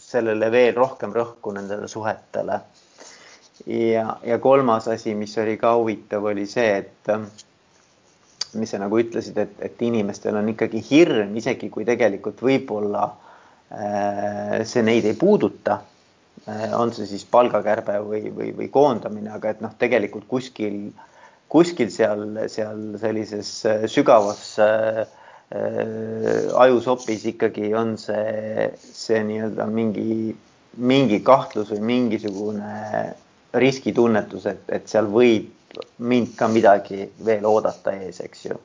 sellele 0.00 0.48
veel 0.52 0.72
rohkem 0.80 1.12
rõhku 1.12 1.52
nendele 1.52 1.88
suhetele. 1.88 2.60
ja, 3.66 4.06
ja 4.24 4.38
kolmas 4.40 4.88
asi, 4.88 5.12
mis 5.14 5.36
oli 5.38 5.58
ka 5.60 5.74
huvitav, 5.76 6.24
oli 6.24 6.46
see, 6.48 6.70
et 6.78 7.12
ähm, 7.12 7.28
mis 8.56 8.72
sa 8.72 8.80
nagu 8.80 8.96
ütlesid, 8.96 9.36
et, 9.44 9.60
et 9.60 9.84
inimestel 9.84 10.40
on 10.40 10.48
ikkagi 10.56 10.80
hirm, 10.88 11.36
isegi 11.36 11.68
kui 11.68 11.84
tegelikult 11.84 12.40
võib-olla 12.40 13.04
äh, 13.04 13.21
Äh, 13.21 13.21
see 13.72 14.82
neid 14.84 15.06
ei 15.08 15.14
puuduta. 15.16 15.78
Äh, 16.48 16.72
on 16.74 16.90
see 16.90 17.06
siis 17.06 17.22
palgakärbe 17.30 18.00
või, 18.02 18.30
või, 18.34 18.48
või 18.56 18.66
koondamine, 18.74 19.30
aga 19.30 19.52
et 19.52 19.60
noh, 19.62 19.74
tegelikult 19.78 20.24
kuskil, 20.26 20.88
kuskil 21.52 21.90
seal, 21.94 22.24
seal 22.50 22.80
sellises 22.98 23.50
äh, 23.70 23.84
sügavas 23.86 24.56
äh, 24.58 25.04
ajusopis 26.64 27.28
ikkagi 27.30 27.70
on 27.78 27.94
see, 28.00 28.72
see 28.82 29.20
nii-öelda 29.28 29.68
mingi, 29.70 30.32
mingi 30.80 31.20
kahtlus 31.22 31.70
või 31.76 31.82
mingisugune 31.92 32.72
riskitunnetus, 33.62 34.48
et, 34.50 34.64
et 34.72 34.88
seal 34.90 35.12
võib 35.12 35.76
mind 36.02 36.32
ka 36.38 36.48
midagi 36.50 37.04
veel 37.22 37.46
oodata 37.46 37.94
ees, 38.00 38.18
eks 38.24 38.46
ju. 38.48 38.58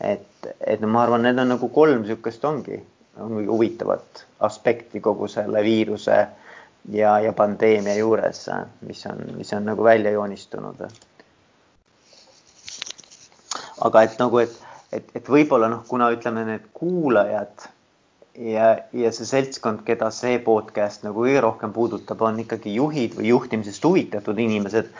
et, 0.00 0.48
et 0.64 0.80
no 0.80 0.88
ma 0.88 1.04
arvan, 1.04 1.26
need 1.26 1.42
on 1.42 1.52
nagu 1.52 1.68
kolm 1.74 2.00
niisugust 2.00 2.48
ongi 2.48 2.80
on 3.20 3.46
huvitavat 3.46 4.24
aspekti 4.40 5.00
kogu 5.00 5.28
selle 5.28 5.62
viiruse 5.64 6.16
ja, 6.92 7.18
ja 7.20 7.32
pandeemia 7.36 7.94
juures, 7.98 8.46
mis 8.86 9.04
on, 9.06 9.22
mis 9.36 9.52
on 9.52 9.68
nagu 9.68 9.84
välja 9.84 10.10
joonistunud. 10.16 10.86
aga 13.80 14.02
et 14.02 14.18
nagu, 14.18 14.38
et, 14.38 14.56
et, 14.92 15.12
et 15.14 15.28
võib-olla 15.28 15.68
noh, 15.72 15.84
kuna 15.88 16.10
ütleme, 16.12 16.44
need 16.44 16.66
kuulajad 16.76 17.68
ja, 18.36 18.74
ja 18.92 19.12
see 19.12 19.28
seltskond, 19.28 19.84
keda 19.86 20.10
see 20.12 20.38
podcast 20.44 21.04
nagu 21.06 21.24
kõige 21.24 21.40
rohkem 21.44 21.72
puudutab, 21.72 22.20
on 22.22 22.42
ikkagi 22.44 22.74
juhid 22.76 23.16
või 23.16 23.32
juhtimisest 23.32 23.84
huvitatud 23.84 24.38
inimesed. 24.38 24.92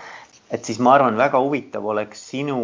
et 0.50 0.64
siis 0.64 0.80
ma 0.80 0.94
arvan, 0.96 1.16
väga 1.16 1.38
huvitav 1.38 1.84
oleks 1.86 2.24
sinu 2.32 2.60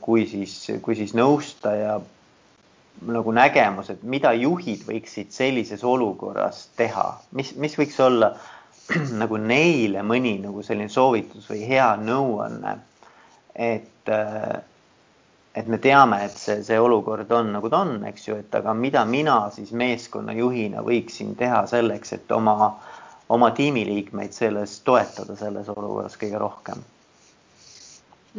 kui 0.00 0.26
siis, 0.28 0.54
kui 0.82 0.96
siis 0.96 1.14
nõustaja 1.16 2.00
nagu 3.06 3.32
nägemus, 3.34 3.90
et 3.90 4.02
mida 4.02 4.32
juhid 4.36 4.84
võiksid 4.86 5.32
sellises 5.34 5.84
olukorras 5.84 6.66
teha, 6.78 7.06
mis, 7.38 7.54
mis 7.56 7.74
võiks 7.78 7.98
olla 8.00 8.32
nagu 9.22 9.38
neile 9.40 10.04
mõni 10.06 10.36
nagu 10.42 10.62
selline 10.62 10.92
soovitus 10.92 11.48
või 11.50 11.64
hea 11.68 11.88
nõuanne. 12.00 12.76
et, 13.54 14.08
äh, 14.08 14.62
et 15.54 15.66
me 15.68 15.78
teame, 15.78 16.22
et 16.24 16.36
see, 16.38 16.62
see 16.64 16.78
olukord 16.80 17.32
on 17.32 17.52
nagu 17.52 17.68
ta 17.70 17.82
on, 17.84 17.98
eks 18.08 18.28
ju, 18.28 18.38
et 18.40 18.54
aga 18.54 18.72
mida 18.74 19.04
mina 19.04 19.50
siis 19.52 19.72
meeskonnajuhina 19.72 20.80
võiksin 20.86 21.34
teha 21.36 21.66
selleks, 21.66 22.12
et 22.16 22.32
oma, 22.32 22.72
oma 23.28 23.50
tiimiliikmeid 23.50 24.32
selles 24.32 24.78
toetada 24.86 25.36
selles 25.36 25.68
olukorras 25.68 26.16
kõige 26.16 26.40
rohkem 26.40 26.80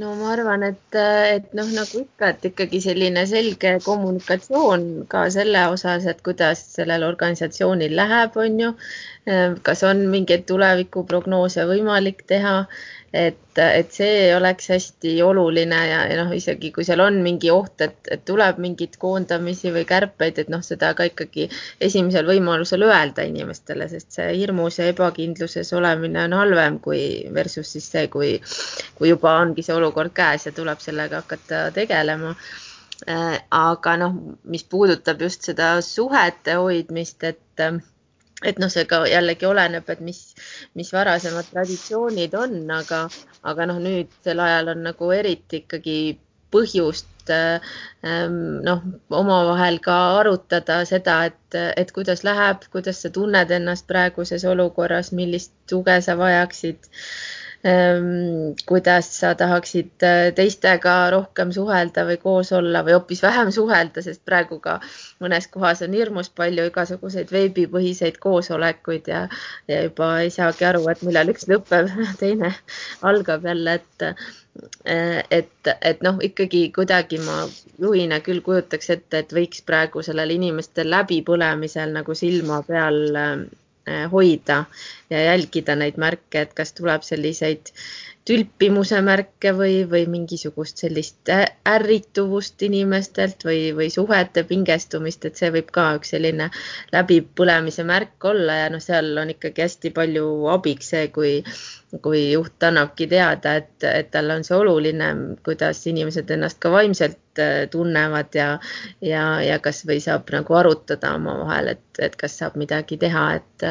no 0.01 0.13
ma 0.17 0.31
arvan, 0.33 0.63
et, 0.65 0.95
et 0.97 1.51
noh, 1.57 1.67
nagu 1.77 1.99
ikka, 2.01 2.31
et 2.33 2.47
ikkagi 2.49 2.79
selline 2.85 3.25
selge 3.29 3.75
kommunikatsioon 3.85 4.85
ka 5.11 5.27
selle 5.35 5.67
osas, 5.73 6.07
et 6.09 6.23
kuidas 6.25 6.63
sellel 6.77 7.05
organisatsioonil 7.09 7.93
läheb, 7.99 8.37
on 8.45 8.59
ju. 8.63 8.71
kas 9.67 9.83
on 9.87 10.01
mingeid 10.11 10.47
tulevikuprognoose 10.49 11.63
võimalik 11.69 12.25
teha 12.27 12.55
et, 13.13 13.59
et 13.61 13.91
see 13.93 14.31
oleks 14.33 14.71
hästi 14.73 15.11
oluline 15.21 15.77
ja, 15.85 15.99
ja 16.09 16.17
noh, 16.17 16.31
isegi 16.33 16.71
kui 16.73 16.85
seal 16.87 17.03
on 17.03 17.19
mingi 17.25 17.51
oht, 17.53 17.75
et, 17.85 17.99
et 18.11 18.23
tuleb 18.25 18.57
mingeid 18.63 18.97
koondamisi 19.01 19.69
või 19.75 19.85
kärpeid, 19.89 20.41
et 20.41 20.49
noh, 20.49 20.63
seda 20.65 20.93
ka 20.97 21.05
ikkagi 21.11 21.45
esimesel 21.83 22.25
võimalusel 22.31 22.87
öelda 22.87 23.27
inimestele, 23.29 23.87
sest 23.91 24.17
see 24.17 24.31
hirmus 24.39 24.81
ja 24.81 24.89
ebakindluses 24.89 25.69
olemine 25.77 26.25
on 26.25 26.37
halvem 26.39 26.81
kui 26.81 27.03
versus 27.37 27.75
siis 27.75 27.91
see, 27.93 28.09
kui, 28.09 28.33
kui 28.97 29.13
juba 29.13 29.37
ongi 29.43 29.65
see 29.65 29.77
olukord 29.77 30.15
käes 30.17 30.49
ja 30.49 30.55
tuleb 30.55 30.81
sellega 30.81 31.21
hakata 31.21 31.67
tegelema. 31.77 32.33
Äh, 33.03 33.37
aga 33.53 33.97
noh, 33.99 34.13
mis 34.49 34.63
puudutab 34.65 35.21
just 35.21 35.45
seda 35.45 35.75
suhete 35.85 36.55
hoidmist, 36.57 37.25
et 37.27 37.67
et 38.43 38.59
noh, 38.61 38.71
see 38.73 38.85
ka 38.89 39.03
jällegi 39.09 39.47
oleneb, 39.49 39.89
et 39.89 40.03
mis, 40.03 40.21
mis 40.75 40.91
varasemad 40.93 41.49
traditsioonid 41.51 42.35
on, 42.39 42.59
aga, 42.81 43.07
aga 43.43 43.69
noh, 43.71 43.81
nüüd 43.83 44.11
sel 44.25 44.43
ajal 44.43 44.75
on 44.75 44.85
nagu 44.89 45.11
eriti 45.15 45.63
ikkagi 45.63 45.97
põhjust 46.53 47.09
just 47.23 47.29
ähm, 48.03 48.61
noh, 48.63 48.81
omavahel 49.09 49.79
ka 49.79 50.19
arutada 50.19 50.85
seda, 50.85 51.25
et, 51.25 51.55
et 51.77 51.91
kuidas 51.91 52.23
läheb, 52.23 52.63
kuidas 52.71 53.01
sa 53.01 53.09
tunned 53.09 53.51
ennast 53.51 53.87
praeguses 53.87 54.43
olukorras, 54.45 55.11
millist 55.11 55.53
tuge 55.67 56.01
sa 56.01 56.15
vajaksid 56.15 56.77
kuidas 58.67 59.07
sa 59.19 59.29
tahaksid 59.39 60.03
äh, 60.03 60.33
teistega 60.35 60.95
rohkem 61.13 61.51
suhelda 61.55 62.03
või 62.09 62.17
koos 62.19 62.51
olla 62.51 62.81
või 62.83 62.97
hoopis 62.97 63.21
vähem 63.23 63.53
suhelda, 63.55 64.03
sest 64.03 64.19
praegu 64.27 64.57
ka 64.59 64.81
mõnes 65.23 65.47
kohas 65.47 65.81
on 65.85 65.95
hirmus 65.95 66.27
palju 66.29 66.65
igasuguseid 66.67 67.31
veebipõhiseid 67.31 68.19
koosolekuid 68.19 69.07
ja, 69.07 69.23
ja 69.71 69.79
juba 69.87 70.11
ei 70.25 70.33
saagi 70.35 70.67
aru, 70.73 70.83
et 70.91 71.05
millal 71.07 71.31
üks 71.31 71.47
lõpeb, 71.47 71.87
teine 72.21 72.51
algab 73.01 73.47
jälle, 73.47 73.79
et 73.79 74.07
äh, 74.11 75.23
et, 75.31 75.71
et 75.81 76.03
noh, 76.03 76.19
ikkagi 76.21 76.67
kuidagi 76.75 77.17
ma 77.23 77.45
juhina 77.79 78.19
küll 78.21 78.43
kujutaks 78.43 78.91
ette, 78.97 79.23
et 79.23 79.31
võiks 79.33 79.63
praegu 79.65 80.03
sellel 80.03 80.35
inimestel 80.35 80.91
läbipõlemisel 80.91 81.95
nagu 81.95 82.13
silma 82.13 82.59
peal 82.67 83.01
äh, 83.15 83.37
Äh, 83.39 83.62
hoida 84.11 84.65
ja 85.09 85.23
jälgida 85.25 85.75
neid 85.75 85.97
märke, 85.99 86.41
et 86.41 86.53
kas 86.53 86.73
tuleb 86.73 87.03
selliseid 87.03 87.73
tülpimuse 88.27 89.01
märke 89.03 89.51
või, 89.57 89.83
või 89.89 90.05
mingisugust 90.11 90.83
sellist 90.83 91.31
ärrituvust 91.69 92.61
inimestelt 92.67 93.43
või, 93.47 93.73
või 93.75 93.89
suhete 93.91 94.45
pingestumist, 94.47 95.25
et 95.27 95.39
see 95.39 95.51
võib 95.55 95.71
ka 95.75 95.89
üks 95.99 96.13
selline 96.15 96.49
läbipõlemise 96.95 97.83
märk 97.87 98.29
olla 98.31 98.63
ja 98.63 98.69
noh, 98.73 98.83
seal 98.83 99.11
on 99.19 99.33
ikkagi 99.35 99.65
hästi 99.65 99.91
palju 99.95 100.27
abiks 100.55 100.93
see, 100.95 101.07
kui 101.15 101.33
kui 102.01 102.31
juht 102.31 102.63
annabki 102.63 103.07
teada, 103.07 103.57
et, 103.61 103.83
et 103.85 104.09
talle 104.11 104.39
on 104.39 104.45
see 104.45 104.55
oluline, 104.57 105.09
kuidas 105.45 105.83
inimesed 105.89 106.31
ennast 106.33 106.57
ka 106.63 106.71
vaimselt 106.73 107.19
tunnevad 107.73 108.33
ja, 108.37 108.47
ja, 109.01 109.23
ja 109.41 109.59
kasvõi 109.61 109.99
saab 110.01 110.29
nagu 110.33 110.57
arutada 110.57 111.13
omavahel, 111.17 111.73
et, 111.75 111.85
et 112.01 112.15
kas 112.17 112.37
saab 112.41 112.57
midagi 112.61 112.97
teha, 113.01 113.27
et, 113.39 113.67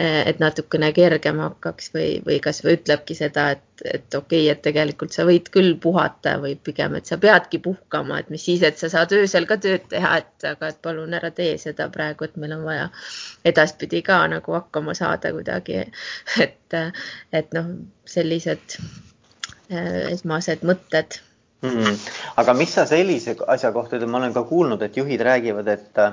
et 0.00 0.38
natukene 0.40 0.92
kergem 0.96 1.40
hakkaks 1.42 1.90
või, 1.94 2.08
või 2.26 2.38
kasvõi 2.42 2.76
ütlebki 2.78 3.16
seda, 3.18 3.50
et, 3.56 3.82
et 3.84 4.16
okei 4.16 4.44
okay,, 4.44 4.52
et 4.52 4.62
tegelikult 4.64 5.12
sa 5.16 5.26
võid 5.28 5.50
küll 5.52 5.74
puhata 5.82 6.36
või 6.42 6.54
pigem, 6.56 6.94
et 6.96 7.10
sa 7.10 7.18
peadki 7.20 7.60
puhkama, 7.64 8.20
et 8.22 8.30
mis 8.32 8.44
siis, 8.48 8.62
et 8.66 8.78
sa 8.80 8.90
saad 8.92 9.12
öösel 9.16 9.48
ka 9.50 9.58
tööd 9.60 9.88
teha, 9.92 10.16
et 10.22 10.48
aga 10.52 10.70
et 10.72 10.80
palun 10.82 11.16
ära 11.18 11.32
tee 11.36 11.56
seda 11.60 11.90
praegu, 11.92 12.28
et 12.28 12.38
meil 12.40 12.56
on 12.56 12.64
vaja 12.68 12.88
edaspidi 13.44 14.02
ka 14.06 14.22
nagu 14.32 14.56
hakkama 14.56 14.94
saada 14.96 15.34
kuidagi. 15.36 15.82
et, 16.46 16.78
et 17.36 17.56
noh, 17.56 17.74
sellised 18.08 18.78
äh, 19.70 20.12
esmased 20.14 20.64
mõtted 20.66 21.20
mm. 21.62 21.70
-hmm. 21.70 22.10
aga 22.36 22.54
mis 22.54 22.74
sa 22.74 22.86
sellise 22.86 23.36
asja 23.46 23.72
kohta 23.72 23.96
ütled, 23.96 24.08
ma 24.10 24.18
olen 24.18 24.32
ka 24.32 24.42
kuulnud, 24.48 24.82
et 24.82 24.96
juhid 24.96 25.20
räägivad, 25.20 25.68
et 25.68 26.04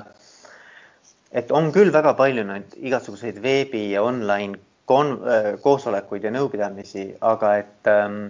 et 1.32 1.50
on 1.52 1.72
küll 1.72 1.92
väga 1.92 2.14
palju 2.18 2.44
neid 2.48 2.76
igasuguseid 2.80 3.40
veebi 3.42 3.90
ja 3.92 4.02
online 4.02 4.58
kon-, 4.88 5.18
äh, 5.28 5.54
koosolekuid 5.62 6.24
ja 6.24 6.32
nõupidamisi, 6.34 7.10
aga 7.20 7.56
et 7.62 7.90
ähm, 7.92 8.22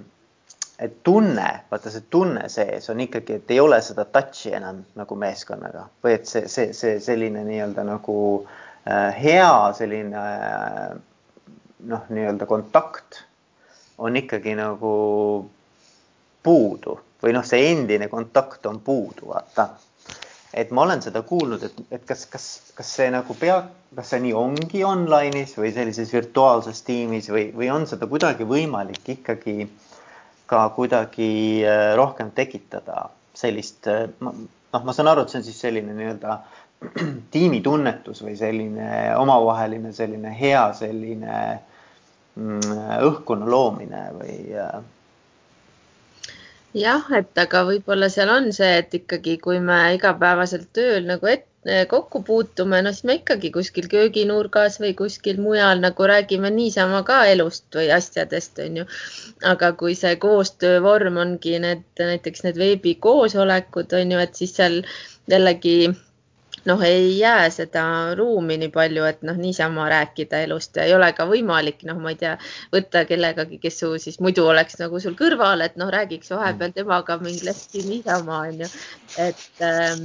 et 0.79 1.01
tunne, 1.03 1.47
vaata 1.71 1.91
see 1.91 2.05
tunne 2.11 2.45
sees 2.53 2.87
on 2.93 3.01
ikkagi, 3.03 3.41
et 3.41 3.51
ei 3.51 3.59
ole 3.61 3.81
seda 3.83 4.05
touch'i 4.07 4.53
enam 4.55 4.85
nagu 4.99 5.17
meeskonnaga 5.19 5.89
või 6.05 6.15
et 6.15 6.31
see, 6.31 6.47
see, 6.51 6.71
see 6.77 7.01
selline 7.03 7.43
nii-öelda 7.47 7.83
nagu 7.87 8.19
äh, 8.87 9.09
hea 9.19 9.51
selline 9.75 10.23
äh, 10.23 10.93
noh, 11.91 12.07
nii-öelda 12.09 12.47
kontakt 12.47 13.25
on 13.99 14.17
ikkagi 14.23 14.55
nagu 14.59 14.93
puudu 16.47 16.99
või 17.23 17.35
noh, 17.35 17.47
see 17.47 17.73
endine 17.73 18.07
kontakt 18.09 18.67
on 18.71 18.79
puudu, 18.81 19.33
vaata. 19.33 19.73
Et 20.55 20.71
ma 20.71 20.85
olen 20.87 21.03
seda 21.05 21.23
kuulnud, 21.27 21.63
et, 21.67 21.81
et 21.93 22.05
kas, 22.09 22.25
kas, 22.33 22.47
kas 22.77 22.93
see 23.01 23.11
nagu 23.13 23.37
pea, 23.39 23.61
kas 23.97 24.15
see 24.15 24.23
nii 24.25 24.35
ongi 24.37 24.85
online'is 24.87 25.57
või 25.59 25.73
sellises 25.77 26.13
virtuaalses 26.15 26.83
tiimis 26.87 27.31
või, 27.33 27.49
või 27.57 27.71
on 27.75 27.87
seda 27.91 28.09
kuidagi 28.11 28.49
võimalik 28.49 29.13
ikkagi 29.19 29.69
ka 30.49 30.69
kuidagi 30.77 31.31
äh, 31.69 31.93
rohkem 31.99 32.33
tekitada 32.37 33.09
sellist, 33.39 33.87
noh, 34.25 34.35
ma 34.85 34.95
saan 34.97 35.11
aru, 35.13 35.23
et 35.23 35.33
see 35.33 35.41
on 35.41 35.47
siis 35.47 35.61
selline 35.63 35.95
nii-öelda 35.95 36.39
tiimitunnetus 37.35 38.23
või 38.25 38.37
selline 38.39 38.91
omavaheline 39.19 39.93
selline 39.95 40.33
hea 40.39 40.63
selline 40.79 41.39
mm, 42.39 42.79
õhkkonna 43.09 43.49
loomine 43.51 44.05
või? 44.19 44.37
Jah, 46.77 47.05
et 47.17 47.39
aga 47.41 47.63
võib-olla 47.65 48.11
seal 48.13 48.29
on 48.29 48.51
see, 48.53 48.75
et 48.83 48.95
ikkagi, 48.99 49.39
kui 49.41 49.61
me 49.61 49.77
igapäevaselt 49.97 50.69
tööl 50.77 51.07
nagu 51.09 51.31
et, 51.33 51.47
kokku 51.89 52.21
puutume, 52.25 52.81
no 52.85 52.93
siis 52.93 53.05
me 53.09 53.17
ikkagi 53.19 53.51
kuskil 53.53 53.89
kööginurgas 53.93 54.79
või 54.81 54.93
kuskil 54.97 55.41
mujal 55.43 55.81
nagu 55.81 56.07
räägime 56.11 56.51
niisama 56.55 57.03
ka 57.09 57.23
elust 57.33 57.67
või 57.75 57.89
asjadest, 57.97 58.61
on 58.65 58.83
ju. 58.83 58.87
aga 59.53 59.73
kui 59.81 59.97
see 59.99 60.15
koostöövorm 60.23 61.17
ongi 61.25 61.59
need 61.65 61.85
näiteks 61.99 62.45
need 62.47 62.61
veebikoosolekud 62.61 63.97
on 64.01 64.13
ju, 64.15 64.19
et 64.19 64.35
siis 64.43 64.55
seal 64.61 64.83
jällegi 65.29 65.79
noh, 66.67 66.83
ei 66.83 67.19
jää 67.19 67.49
seda 67.55 67.85
ruumi 68.19 68.59
nii 68.61 68.71
palju, 68.75 69.05
et 69.09 69.23
noh, 69.27 69.37
niisama 69.39 69.89
rääkida 69.91 70.43
elust 70.47 70.77
ja 70.77 70.87
ei 70.89 70.95
ole 70.97 71.11
ka 71.17 71.27
võimalik, 71.29 71.85
noh, 71.89 71.99
ma 72.03 72.13
ei 72.15 72.19
tea, 72.21 72.35
võtta 72.75 73.05
kellegagi, 73.09 73.61
kes 73.63 73.81
su 73.83 73.93
siis 74.03 74.19
muidu 74.25 74.47
oleks 74.49 74.79
nagu 74.83 75.01
sul 75.03 75.17
kõrval, 75.19 75.63
et 75.65 75.79
noh, 75.81 75.91
räägiks 75.93 76.33
vahepeal 76.35 76.75
temaga 76.77 77.19
mingi 77.23 77.47
lehti 77.47 77.85
niisama 77.87 78.43
onju. 78.49 78.69
et, 79.19 79.47
ähm, 79.65 80.05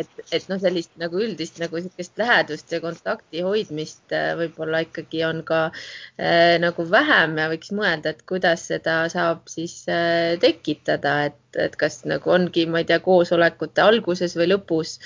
et, 0.00 0.24
et 0.32 0.48
noh, 0.48 0.60
sellist 0.60 0.94
nagu 1.00 1.20
üldist 1.20 1.60
nagu 1.62 1.80
sihukest 1.80 2.18
lähedust 2.18 2.72
ja 2.72 2.80
kontakti 2.84 3.44
hoidmist 3.44 4.14
äh, 4.14 4.32
võib-olla 4.38 4.84
ikkagi 4.86 5.24
on 5.28 5.42
ka 5.46 5.66
äh, 5.70 6.56
nagu 6.62 6.86
vähem 6.90 7.38
ja 7.38 7.48
võiks 7.52 7.72
mõelda, 7.76 8.14
et 8.14 8.24
kuidas 8.28 8.68
seda 8.70 9.04
saab 9.12 9.44
siis 9.50 9.82
äh, 9.92 10.36
tekitada, 10.40 11.24
et 11.30 11.40
et 11.54 11.76
kas 11.78 12.00
nagu 12.08 12.32
ongi, 12.34 12.64
ma 12.66 12.80
ei 12.82 12.88
tea, 12.88 12.98
koosolekute 13.04 13.82
alguses 13.84 14.34
või 14.38 14.48
lõpus 14.50 14.96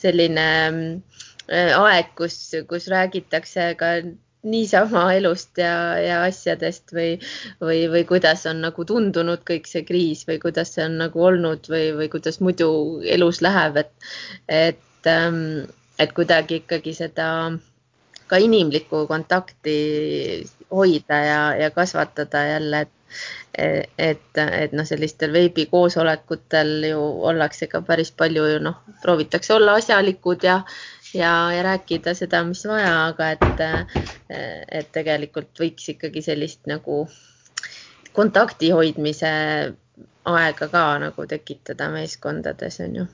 selline 0.00 0.17
äh, 0.26 1.74
aeg, 1.78 2.14
kus, 2.18 2.38
kus 2.68 2.88
räägitakse 2.90 3.74
ka 3.78 3.92
niisama 4.48 5.12
elust 5.16 5.58
ja, 5.58 5.98
ja 5.98 6.20
asjadest 6.26 6.92
või, 6.94 7.16
või, 7.60 7.86
või 7.90 8.04
kuidas 8.08 8.44
on 8.46 8.62
nagu 8.62 8.84
tundunud 8.86 9.42
kõik 9.48 9.66
see 9.66 9.82
kriis 9.86 10.24
või 10.28 10.38
kuidas 10.42 10.74
see 10.74 10.84
on 10.86 10.98
nagu 11.02 11.24
olnud 11.30 11.66
või, 11.70 11.88
või 11.96 12.10
kuidas 12.12 12.38
muidu 12.44 12.68
elus 13.02 13.42
läheb, 13.42 13.80
et, 13.82 13.90
et, 14.46 15.10
ähm, 15.10 15.66
et 15.98 16.14
kuidagi 16.14 16.62
ikkagi 16.62 16.94
seda 16.94 17.28
ka 18.28 18.38
inimlikku 18.38 19.06
kontakti 19.10 19.78
hoida 20.70 21.18
ja, 21.24 21.42
ja 21.58 21.70
kasvatada 21.74 22.44
jälle, 22.52 22.84
et 22.86 22.97
et, 23.58 24.38
et 24.38 24.76
noh, 24.76 24.86
sellistel 24.86 25.32
veebikoosolekutel 25.34 26.72
ju 26.90 27.00
ollakse 27.30 27.68
ka 27.70 27.82
päris 27.86 28.12
palju 28.12 28.46
ju 28.52 28.60
noh, 28.62 28.80
proovitakse 29.02 29.54
olla 29.54 29.78
asjalikud 29.80 30.44
ja, 30.44 30.60
ja, 31.14 31.32
ja 31.54 31.64
rääkida 31.66 32.14
seda, 32.14 32.44
mis 32.44 32.64
vaja, 32.68 32.94
aga 33.08 33.32
et, 33.36 33.62
et 34.80 34.92
tegelikult 34.92 35.52
võiks 35.60 35.88
ikkagi 35.94 36.22
sellist 36.24 36.66
nagu 36.70 37.06
kontakti 38.12 38.70
hoidmise 38.74 39.30
aega 40.28 40.68
ka 40.68 40.84
nagu 41.02 41.26
tekitada 41.26 41.88
meeskondades 41.92 42.80
on 42.84 42.96
ju 43.00 43.06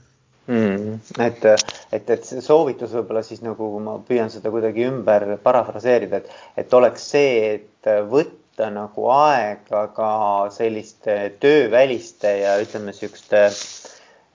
mm,. 0.46 0.94
et, 1.20 1.44
et, 1.92 2.10
et 2.10 2.24
see 2.24 2.42
soovitus 2.44 2.94
võib-olla 2.96 3.22
siis 3.26 3.42
nagu 3.44 3.68
ma 3.84 3.98
püüan 4.08 4.32
seda 4.32 4.52
kuidagi 4.54 4.86
ümber 4.88 5.36
parafraseerida, 5.44 6.22
et, 6.22 6.32
et 6.64 6.78
oleks 6.80 7.10
see, 7.14 7.36
et 7.58 7.92
võtta 8.10 8.43
võtta 8.54 8.70
nagu 8.70 9.08
aega 9.10 9.88
ka 9.94 10.48
selliste 10.54 11.34
tööväliste 11.42 12.30
ja 12.38 12.54
ütleme, 12.62 12.92
niisuguste 12.92 13.50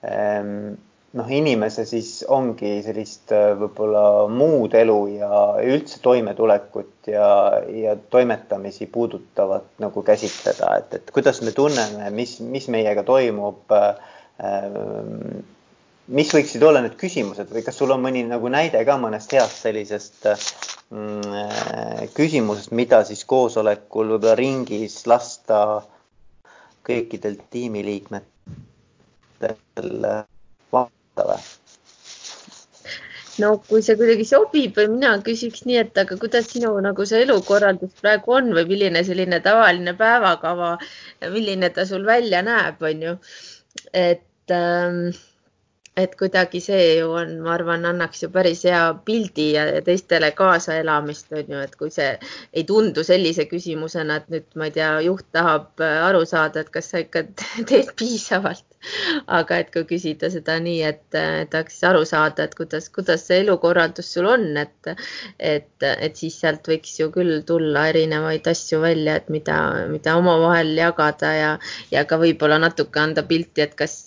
ähm, 0.04 0.76
noh, 1.16 1.30
inimese 1.30 1.86
siis 1.88 2.22
ongi 2.28 2.82
sellist 2.84 3.32
äh, 3.32 3.54
võib-olla 3.56 4.28
muud 4.28 4.74
elu 4.76 4.98
ja 5.16 5.40
üldse 5.64 6.02
toimetulekut 6.04 7.08
ja, 7.08 7.30
ja 7.72 7.96
toimetamisi 7.96 8.86
puudutavat 8.92 9.80
nagu 9.80 10.02
käsitleda, 10.02 10.76
et, 10.76 10.94
et 11.00 11.10
kuidas 11.10 11.40
me 11.40 11.52
tunneme, 11.56 12.10
mis, 12.12 12.40
mis 12.40 12.68
meiega 12.68 13.02
toimub 13.02 13.72
ähm, 13.72 15.40
mis 16.10 16.34
võiksid 16.34 16.62
olla 16.66 16.82
need 16.84 16.98
küsimused 17.00 17.48
või 17.54 17.64
kas 17.64 17.80
sul 17.80 17.94
on 17.94 18.04
mõni 18.04 18.26
nagu 18.28 18.52
näide 18.52 18.84
ka 18.84 18.98
mõnest 19.00 19.32
heast 19.32 19.64
sellisest 19.64 20.28
küsimusest, 22.16 22.72
mida 22.74 23.04
siis 23.06 23.22
koosolekul 23.30 24.08
võib-olla 24.16 24.34
ringis 24.38 24.96
lasta 25.06 25.60
kõikidel 26.86 27.36
tiimiliikmetel 27.52 28.26
vaadata 30.72 31.28
või? 31.30 31.42
no 33.40 33.50
kui 33.68 33.80
see 33.86 33.96
kuidagi 33.96 34.26
sobib 34.28 34.74
või 34.76 34.88
mina 34.96 35.12
küsiks 35.24 35.62
nii, 35.68 35.78
et 35.84 35.98
aga 36.02 36.18
kuidas 36.20 36.50
sinu 36.50 36.72
nagu 36.84 37.06
see 37.08 37.22
elukorraldus 37.24 37.94
praegu 38.02 38.34
on 38.40 38.50
või 38.56 38.66
milline 38.72 39.04
selline 39.06 39.38
tavaline 39.44 39.94
päevakava, 39.96 40.74
milline 41.30 41.70
ta 41.76 41.86
sul 41.88 42.04
välja 42.08 42.42
näeb, 42.44 42.82
on 42.82 43.06
ju. 43.06 43.14
et 43.94 44.56
ähm, 44.56 45.14
et 46.02 46.16
kuidagi 46.18 46.60
see 46.64 46.86
ju 46.98 47.10
on, 47.16 47.36
ma 47.44 47.54
arvan, 47.56 47.84
annaks 47.88 48.24
ju 48.24 48.30
päris 48.32 48.64
hea 48.68 48.80
pildi 49.06 49.46
ja 49.54 49.64
teistele 49.86 50.30
kaasaelamist 50.38 51.32
on 51.36 51.54
ju, 51.54 51.60
et 51.64 51.76
kui 51.80 51.92
see 51.94 52.10
ei 52.52 52.64
tundu 52.68 53.04
sellise 53.06 53.46
küsimusena, 53.50 54.20
et 54.20 54.32
nüüd 54.32 54.58
ma 54.60 54.68
ei 54.68 54.74
tea, 54.76 54.90
juht 55.06 55.26
tahab 55.36 55.82
äh, 55.84 56.00
aru 56.08 56.24
saada, 56.28 56.64
et 56.64 56.72
kas 56.74 56.90
sa 56.92 57.02
ikka 57.04 57.24
teed 57.70 57.94
piisavalt. 58.00 58.66
aga 59.28 59.58
et 59.60 59.68
kui 59.74 59.84
küsida 59.84 60.30
seda 60.32 60.54
nii, 60.64 60.78
et 60.88 61.16
tahaks 61.52 61.82
aru 61.84 62.06
saada, 62.08 62.46
et 62.48 62.54
kuidas, 62.56 62.86
kuidas 62.94 63.26
see 63.28 63.42
elukorraldus 63.42 64.08
sul 64.14 64.28
on, 64.30 64.46
et, 64.56 64.92
et, 65.36 65.84
et 65.90 66.16
siis 66.16 66.38
sealt 66.40 66.70
võiks 66.70 66.94
ju 66.96 67.10
küll 67.12 67.42
tulla 67.48 67.88
erinevaid 67.90 68.48
asju 68.48 68.80
välja, 68.80 69.18
et 69.20 69.28
mida, 69.28 69.58
mida 69.92 70.16
omavahel 70.16 70.72
jagada 70.78 71.34
ja, 71.36 71.52
ja 71.92 72.06
ka 72.08 72.16
võib-olla 72.24 72.56
natuke 72.62 73.04
anda 73.04 73.26
pilti, 73.28 73.66
et 73.66 73.76
kas 73.76 73.98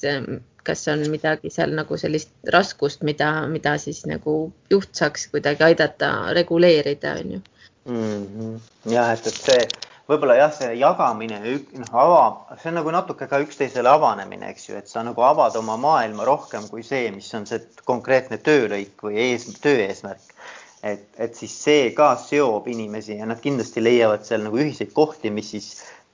kas 0.64 0.88
on 0.92 1.06
midagi 1.12 1.52
seal 1.54 1.74
nagu 1.76 1.98
sellist 2.00 2.32
raskust, 2.56 3.04
mida, 3.04 3.32
mida 3.52 3.78
siis 3.82 4.04
nagu 4.10 4.52
juht 4.72 4.94
saaks 4.96 5.28
kuidagi 5.32 5.64
aidata 5.72 6.34
reguleerida, 6.34 7.18
on 7.20 7.32
ju 7.38 7.42
mm 7.86 8.28
-hmm.. 8.28 8.60
jah, 8.92 9.14
et, 9.14 9.28
et 9.28 9.34
see 9.34 9.68
võib-olla 10.10 10.36
jah, 10.36 10.52
see 10.56 10.74
jagamine, 10.80 11.40
noh, 11.80 11.94
ava, 12.06 12.58
see 12.60 12.72
on 12.72 12.78
nagu 12.80 12.92
natuke 12.92 13.28
ka 13.32 13.40
üksteisele 13.44 13.90
avanemine, 13.90 14.50
eks 14.52 14.70
ju, 14.70 14.76
et 14.80 14.92
sa 14.92 15.04
nagu 15.06 15.24
avad 15.24 15.56
oma 15.60 15.78
maailma 15.80 16.28
rohkem 16.28 16.68
kui 16.72 16.84
see, 16.84 17.10
mis 17.16 17.32
on 17.38 17.48
see 17.50 17.62
konkreetne 17.88 18.40
töölõik 18.44 19.06
või 19.08 19.20
ees, 19.30 19.48
töö 19.64 19.80
eesmärk. 19.88 20.36
et, 20.84 21.08
et 21.18 21.36
siis 21.36 21.54
see 21.64 21.92
ka 21.96 22.16
seob 22.20 22.68
inimesi 22.68 23.16
ja 23.16 23.26
nad 23.26 23.40
kindlasti 23.40 23.84
leiavad 23.84 24.26
seal 24.28 24.44
nagu 24.44 24.60
ühiseid 24.60 24.92
kohti, 24.94 25.32
mis 25.32 25.54
siis 25.56 25.70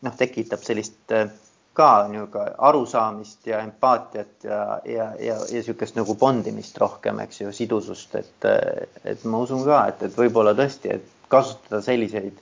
noh, 0.06 0.14
tekitab 0.16 0.62
sellist 0.64 1.16
äh, 1.16 1.32
ka 1.80 2.08
niisugune 2.12 2.52
arusaamist 2.58 3.48
ja 3.48 3.62
empaatiat 3.64 4.44
ja, 4.44 4.60
ja, 4.86 5.08
ja, 5.20 5.38
ja 5.38 5.38
niisugust 5.54 5.96
nagu 6.00 6.16
bondimist 6.20 6.78
rohkem, 6.82 7.22
eks 7.24 7.42
ju, 7.42 7.54
sidusust, 7.56 8.16
et, 8.20 8.48
et 9.08 9.24
ma 9.24 9.42
usun 9.46 9.64
ka, 9.68 9.86
et, 9.92 10.04
et 10.10 10.20
võib-olla 10.20 10.56
tõesti, 10.58 10.92
et 10.98 11.08
kasutada 11.32 11.82
selliseid 11.86 12.38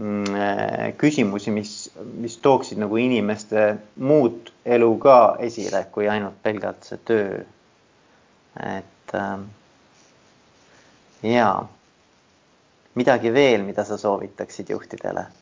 mm, 0.00 0.96
küsimusi, 1.00 1.54
mis, 1.54 1.74
mis 2.18 2.38
tooksid 2.42 2.80
nagu 2.82 2.98
inimeste 2.98 3.66
muud 4.02 4.50
elu 4.64 4.92
ka 5.02 5.18
esile, 5.46 5.86
kui 5.94 6.10
ainult 6.10 6.40
pelgalt 6.42 6.88
see 6.90 7.02
töö. 7.06 7.42
et 8.66 9.14
ähm, 9.14 9.44
ja 11.22 11.52
midagi 12.98 13.30
veel, 13.32 13.62
mida 13.62 13.84
sa 13.86 14.00
soovitaksid 14.00 14.74
juhtidele 14.74 15.28
Eh, 15.28 15.39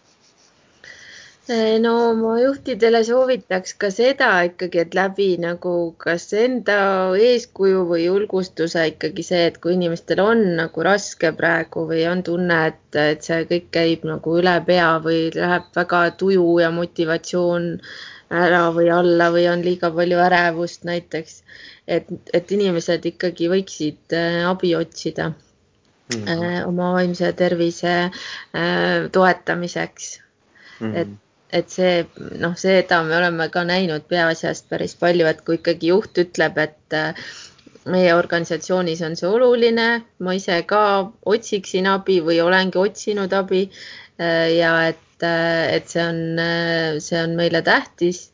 no 1.80 1.92
ma 2.14 2.34
juhtidele 2.40 3.01
soovitaks 3.09 3.72
ka 3.80 3.88
seda 3.90 4.28
ikkagi, 4.49 4.80
et 4.82 4.94
läbi 4.99 5.28
nagu 5.40 5.72
kas 6.03 6.26
enda 6.36 6.76
eeskuju 7.28 7.84
või 7.88 8.03
julgustuse 8.05 8.82
ikkagi 8.90 9.24
see, 9.24 9.46
et 9.51 9.57
kui 9.62 9.72
inimestel 9.78 10.20
on 10.20 10.42
nagu 10.59 10.84
raske 10.84 11.30
praegu 11.38 11.86
või 11.88 12.03
on 12.11 12.20
tunne, 12.26 12.59
et, 12.72 12.99
et 13.01 13.24
see 13.24 13.46
kõik 13.49 13.70
käib 13.78 14.05
nagu 14.11 14.34
üle 14.42 14.55
pea 14.66 14.90
või 15.05 15.30
läheb 15.34 15.70
väga 15.78 16.03
tuju 16.20 16.44
ja 16.61 16.68
motivatsioon 16.74 17.70
ära 18.44 18.66
või 18.76 18.90
alla 18.92 19.30
või 19.32 19.46
on 19.49 19.64
liiga 19.64 19.88
palju 19.94 20.18
ärevust 20.20 20.84
näiteks, 20.84 21.38
et, 21.88 22.11
et 22.36 22.53
inimesed 22.53 23.09
ikkagi 23.09 23.49
võiksid 23.49 24.16
eh, 24.18 24.42
abi 24.51 24.74
otsida 24.76 25.30
mm 25.30 26.26
-hmm. 26.26 26.68
oma 26.68 26.92
vaimse 26.99 27.32
tervise 27.32 27.96
toetamiseks 29.12 30.11
mm. 30.80 30.92
-hmm. 30.92 31.01
et 31.01 31.16
et 31.51 31.70
see 31.72 32.05
noh, 32.42 32.55
seda 32.61 33.03
me 33.07 33.16
oleme 33.18 33.49
ka 33.53 33.64
näinud 33.68 34.07
peaasjast 34.11 34.68
päris 34.68 34.94
palju, 35.01 35.26
et 35.30 35.44
kui 35.46 35.59
ikkagi 35.59 35.92
juht 35.92 36.20
ütleb, 36.20 36.59
et 36.61 36.96
äh, 36.96 37.28
meie 37.88 38.14
organisatsioonis 38.14 39.03
on 39.07 39.16
see 39.16 39.28
oluline, 39.28 39.88
ma 40.20 40.36
ise 40.36 40.61
ka 40.68 40.82
otsiksin 41.34 41.88
abi 41.88 42.20
või 42.24 42.40
olengi 42.44 42.80
otsinud 42.82 43.32
abi 43.32 43.64
äh, 43.68 44.59
ja 44.59 44.74
et, 44.90 45.22
äh, 45.24 45.76
et 45.78 45.88
see 45.88 46.05
on, 46.05 46.20
see 47.05 47.22
on 47.22 47.36
meile 47.38 47.64
tähtis 47.64 48.28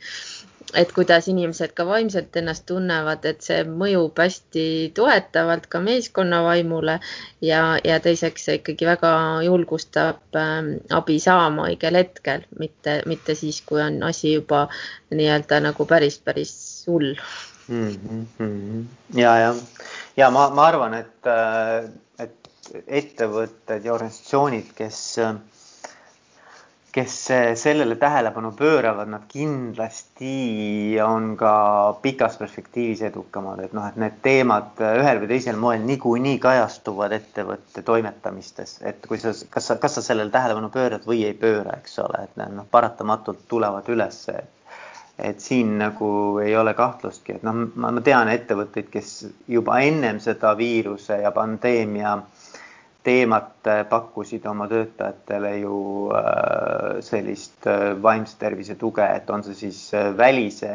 et 0.75 0.93
kuidas 0.93 1.29
inimesed 1.31 1.73
ka 1.77 1.87
vaimselt 1.87 2.37
ennast 2.37 2.67
tunnevad, 2.69 3.25
et 3.29 3.43
see 3.47 3.63
mõjub 3.69 4.19
hästi 4.19 4.67
toetavalt 4.97 5.67
ka 5.73 5.81
meeskonna 5.85 6.43
vaimule 6.47 6.99
ja, 7.45 7.63
ja 7.85 7.99
teiseks 8.05 8.49
see 8.49 8.59
ikkagi 8.61 8.89
väga 8.89 9.15
julgustab 9.47 10.39
äh, 10.41 10.61
abi 10.99 11.19
saama 11.23 11.69
õigel 11.71 12.01
hetkel, 12.01 12.47
mitte, 12.59 13.01
mitte 13.11 13.39
siis, 13.39 13.63
kui 13.67 13.83
on 13.85 14.03
asi 14.07 14.35
juba 14.37 14.67
nii-öelda 15.15 15.61
nagu 15.69 15.87
päris, 15.89 16.19
päris 16.19 16.55
hull 16.89 17.15
mm. 17.69 18.27
-hmm. 18.39 18.85
ja, 19.21 19.37
ja, 19.39 19.55
ja 20.17 20.31
ma, 20.31 20.49
ma 20.51 20.67
arvan, 20.67 20.95
et, 20.95 21.27
äh, 21.27 21.91
et 22.19 22.85
ettevõtted 22.87 23.85
ja 23.85 23.95
organisatsioonid, 23.95 24.73
kes 24.77 25.03
äh, 25.23 25.35
kes 26.95 27.15
sellele 27.59 27.97
tähelepanu 27.99 28.53
pööravad, 28.55 29.09
nad 29.11 29.25
kindlasti 29.29 30.95
on 31.03 31.33
ka 31.37 31.55
pikas 32.03 32.37
perspektiivis 32.39 33.03
edukamad, 33.09 33.65
et 33.65 33.73
noh, 33.75 33.89
et 33.89 33.99
need 33.99 34.21
teemad 34.23 34.79
ühel 34.79 35.23
või 35.25 35.31
teisel 35.33 35.59
moel 35.59 35.83
niikuinii 35.89 36.39
kajastuvad 36.45 37.17
ettevõtte 37.17 37.83
toimetamistes, 37.83 38.77
et 38.87 39.09
kui 39.11 39.19
sa, 39.19 39.35
kas 39.51 39.73
sa, 39.73 39.79
kas 39.83 39.99
sa 39.99 40.05
sellele 40.07 40.31
tähelepanu 40.35 40.71
pöörad 40.75 41.09
või 41.11 41.25
ei 41.27 41.35
pööra, 41.35 41.75
eks 41.83 41.99
ole, 42.05 42.29
et 42.29 42.39
need 42.39 42.55
noh, 42.61 42.69
paratamatult 42.71 43.43
tulevad 43.51 43.91
ülesse. 43.91 44.45
et 45.19 45.39
siin 45.41 45.77
nagu 45.79 46.07
ei 46.43 46.57
ole 46.59 46.73
kahtlustki, 46.75 47.37
et 47.37 47.43
noh, 47.47 47.55
ma 47.79 47.93
tean 48.03 48.29
ettevõtteid, 48.33 48.89
kes 48.91 49.11
juba 49.47 49.77
ennem 49.87 50.19
seda 50.19 50.57
viiruse 50.59 51.21
ja 51.23 51.31
pandeemia 51.31 52.17
teemat 53.05 53.67
äh, 53.67 53.83
pakkusid 53.89 54.47
oma 54.49 54.67
töötajatele 54.69 55.59
ju 55.59 55.77
äh, 56.17 57.03
sellist 57.05 57.67
äh, 57.67 57.93
vaimse 58.03 58.39
tervise 58.41 58.79
tuge, 58.81 59.05
et 59.05 59.31
on 59.31 59.45
see 59.45 59.59
siis 59.67 59.83
välise 60.17 60.73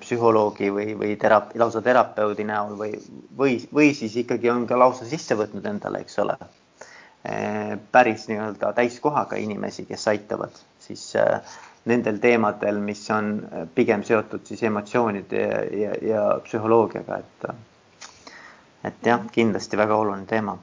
psühholoogi 0.00 0.66
või, 0.68 0.90
või 1.00 1.14
teraap-, 1.16 1.54
lausa 1.56 1.80
terapeudi 1.80 2.44
näol 2.44 2.74
või, 2.76 2.98
või, 3.38 3.54
või 3.72 3.94
siis 3.96 4.12
ikkagi 4.20 4.50
on 4.52 4.66
ka 4.68 4.76
lausa 4.76 5.06
sisse 5.08 5.38
võtnud 5.40 5.64
endale, 5.70 6.02
eks 6.04 6.18
ole, 6.20 6.34
päris 7.94 8.26
nii-öelda 8.28 8.74
täiskohaga 8.76 9.38
inimesi, 9.40 9.86
kes 9.88 10.04
aitavad 10.12 10.60
siis 10.84 11.06
nendel 11.88 12.20
teemadel, 12.20 12.82
mis 12.84 13.06
on 13.08 13.32
pigem 13.72 14.04
seotud 14.04 14.44
siis 14.44 14.66
emotsioonide 14.68 15.40
ja, 15.40 15.64
ja, 15.80 15.96
ja 16.10 16.26
psühholoogiaga, 16.44 17.22
et 17.24 17.48
et 18.84 19.08
jah, 19.08 19.24
kindlasti 19.32 19.80
väga 19.80 19.96
oluline 19.96 20.28
teema 20.28 20.58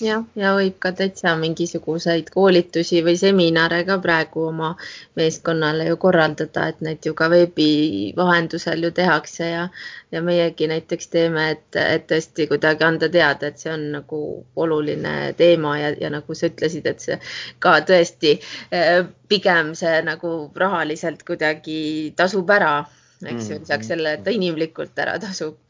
jah, 0.00 0.24
ja 0.38 0.52
võib 0.56 0.76
ka 0.82 0.90
täitsa 0.96 1.34
mingisuguseid 1.38 2.30
koolitusi 2.34 3.02
või 3.06 3.14
seminare 3.18 3.82
ka 3.86 3.98
praegu 4.02 4.46
oma 4.48 4.72
meeskonnale 5.18 5.86
ju 5.88 5.98
korraldada, 6.02 6.66
et 6.72 6.80
neid 6.84 7.06
ju 7.06 7.14
ka 7.18 7.28
veebi 7.32 8.12
vahendusel 8.16 8.82
ju 8.86 8.90
tehakse 8.96 9.48
ja, 9.50 9.68
ja 10.12 10.22
meiegi 10.24 10.68
näiteks 10.70 11.10
teeme, 11.12 11.46
et, 11.56 11.78
et 11.80 12.06
tõesti 12.10 12.48
kuidagi 12.50 12.86
anda 12.86 13.08
teada, 13.08 13.50
et 13.52 13.62
see 13.62 13.72
on 13.74 13.86
nagu 13.98 14.20
oluline 14.56 15.16
teema 15.38 15.76
ja, 15.78 15.94
ja 16.00 16.10
nagu 16.14 16.38
sa 16.38 16.50
ütlesid, 16.50 16.86
et 16.90 17.04
see 17.04 17.18
ka 17.62 17.78
tõesti 17.86 18.36
eh, 18.74 19.02
pigem 19.28 19.74
see 19.78 19.98
nagu 20.06 20.36
rahaliselt 20.56 21.22
kuidagi 21.26 22.12
tasub 22.16 22.50
ära, 22.50 22.76
eks 23.24 23.50
ju, 23.50 23.60
lisaks 23.62 23.92
sellele, 23.92 24.18
et 24.18 24.24
ta 24.26 24.34
inimlikult 24.34 24.98
ära 25.00 25.18
tasub. 25.22 25.60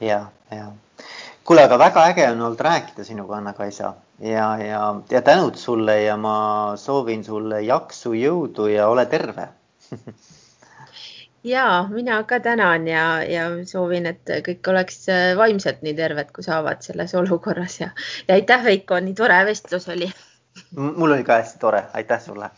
ja, 0.00 0.28
ja 0.54 0.70
kuule, 1.48 1.64
aga 1.64 1.78
väga 1.80 2.04
äge 2.10 2.24
on 2.28 2.40
olnud 2.44 2.60
rääkida 2.60 3.04
sinuga, 3.04 3.38
Anna-Kaisa. 3.38 3.94
Ja, 4.20 4.48
ja, 4.60 4.80
ja 5.10 5.22
tänud 5.22 5.56
sulle 5.56 6.02
ja 6.02 6.16
ma 6.20 6.74
soovin 6.76 7.24
sulle 7.24 7.62
jaksu, 7.64 8.12
jõudu 8.12 8.68
ja 8.72 8.88
ole 8.88 9.06
terve. 9.06 9.48
Ja 11.46 11.86
mina 11.88 12.16
ka 12.28 12.40
tänan 12.42 12.88
ja, 12.90 13.22
ja 13.22 13.44
soovin, 13.64 14.08
et 14.10 14.30
kõik 14.44 14.68
oleks 14.68 15.06
vaimselt 15.38 15.84
nii 15.86 15.94
terved, 15.96 16.32
kui 16.34 16.44
saavad 16.44 16.82
selles 16.84 17.14
olukorras 17.14 17.78
ja, 17.80 17.88
ja 18.26 18.34
aitäh, 18.34 18.64
Veiko, 18.66 18.98
nii 19.00 19.14
tore 19.16 19.38
vestlus 19.46 19.86
oli. 19.88 20.10
mul 20.74 21.14
oli 21.14 21.24
ka 21.24 21.38
hästi 21.38 21.62
tore, 21.62 21.84
aitäh 21.94 22.20
sulle 22.20 22.50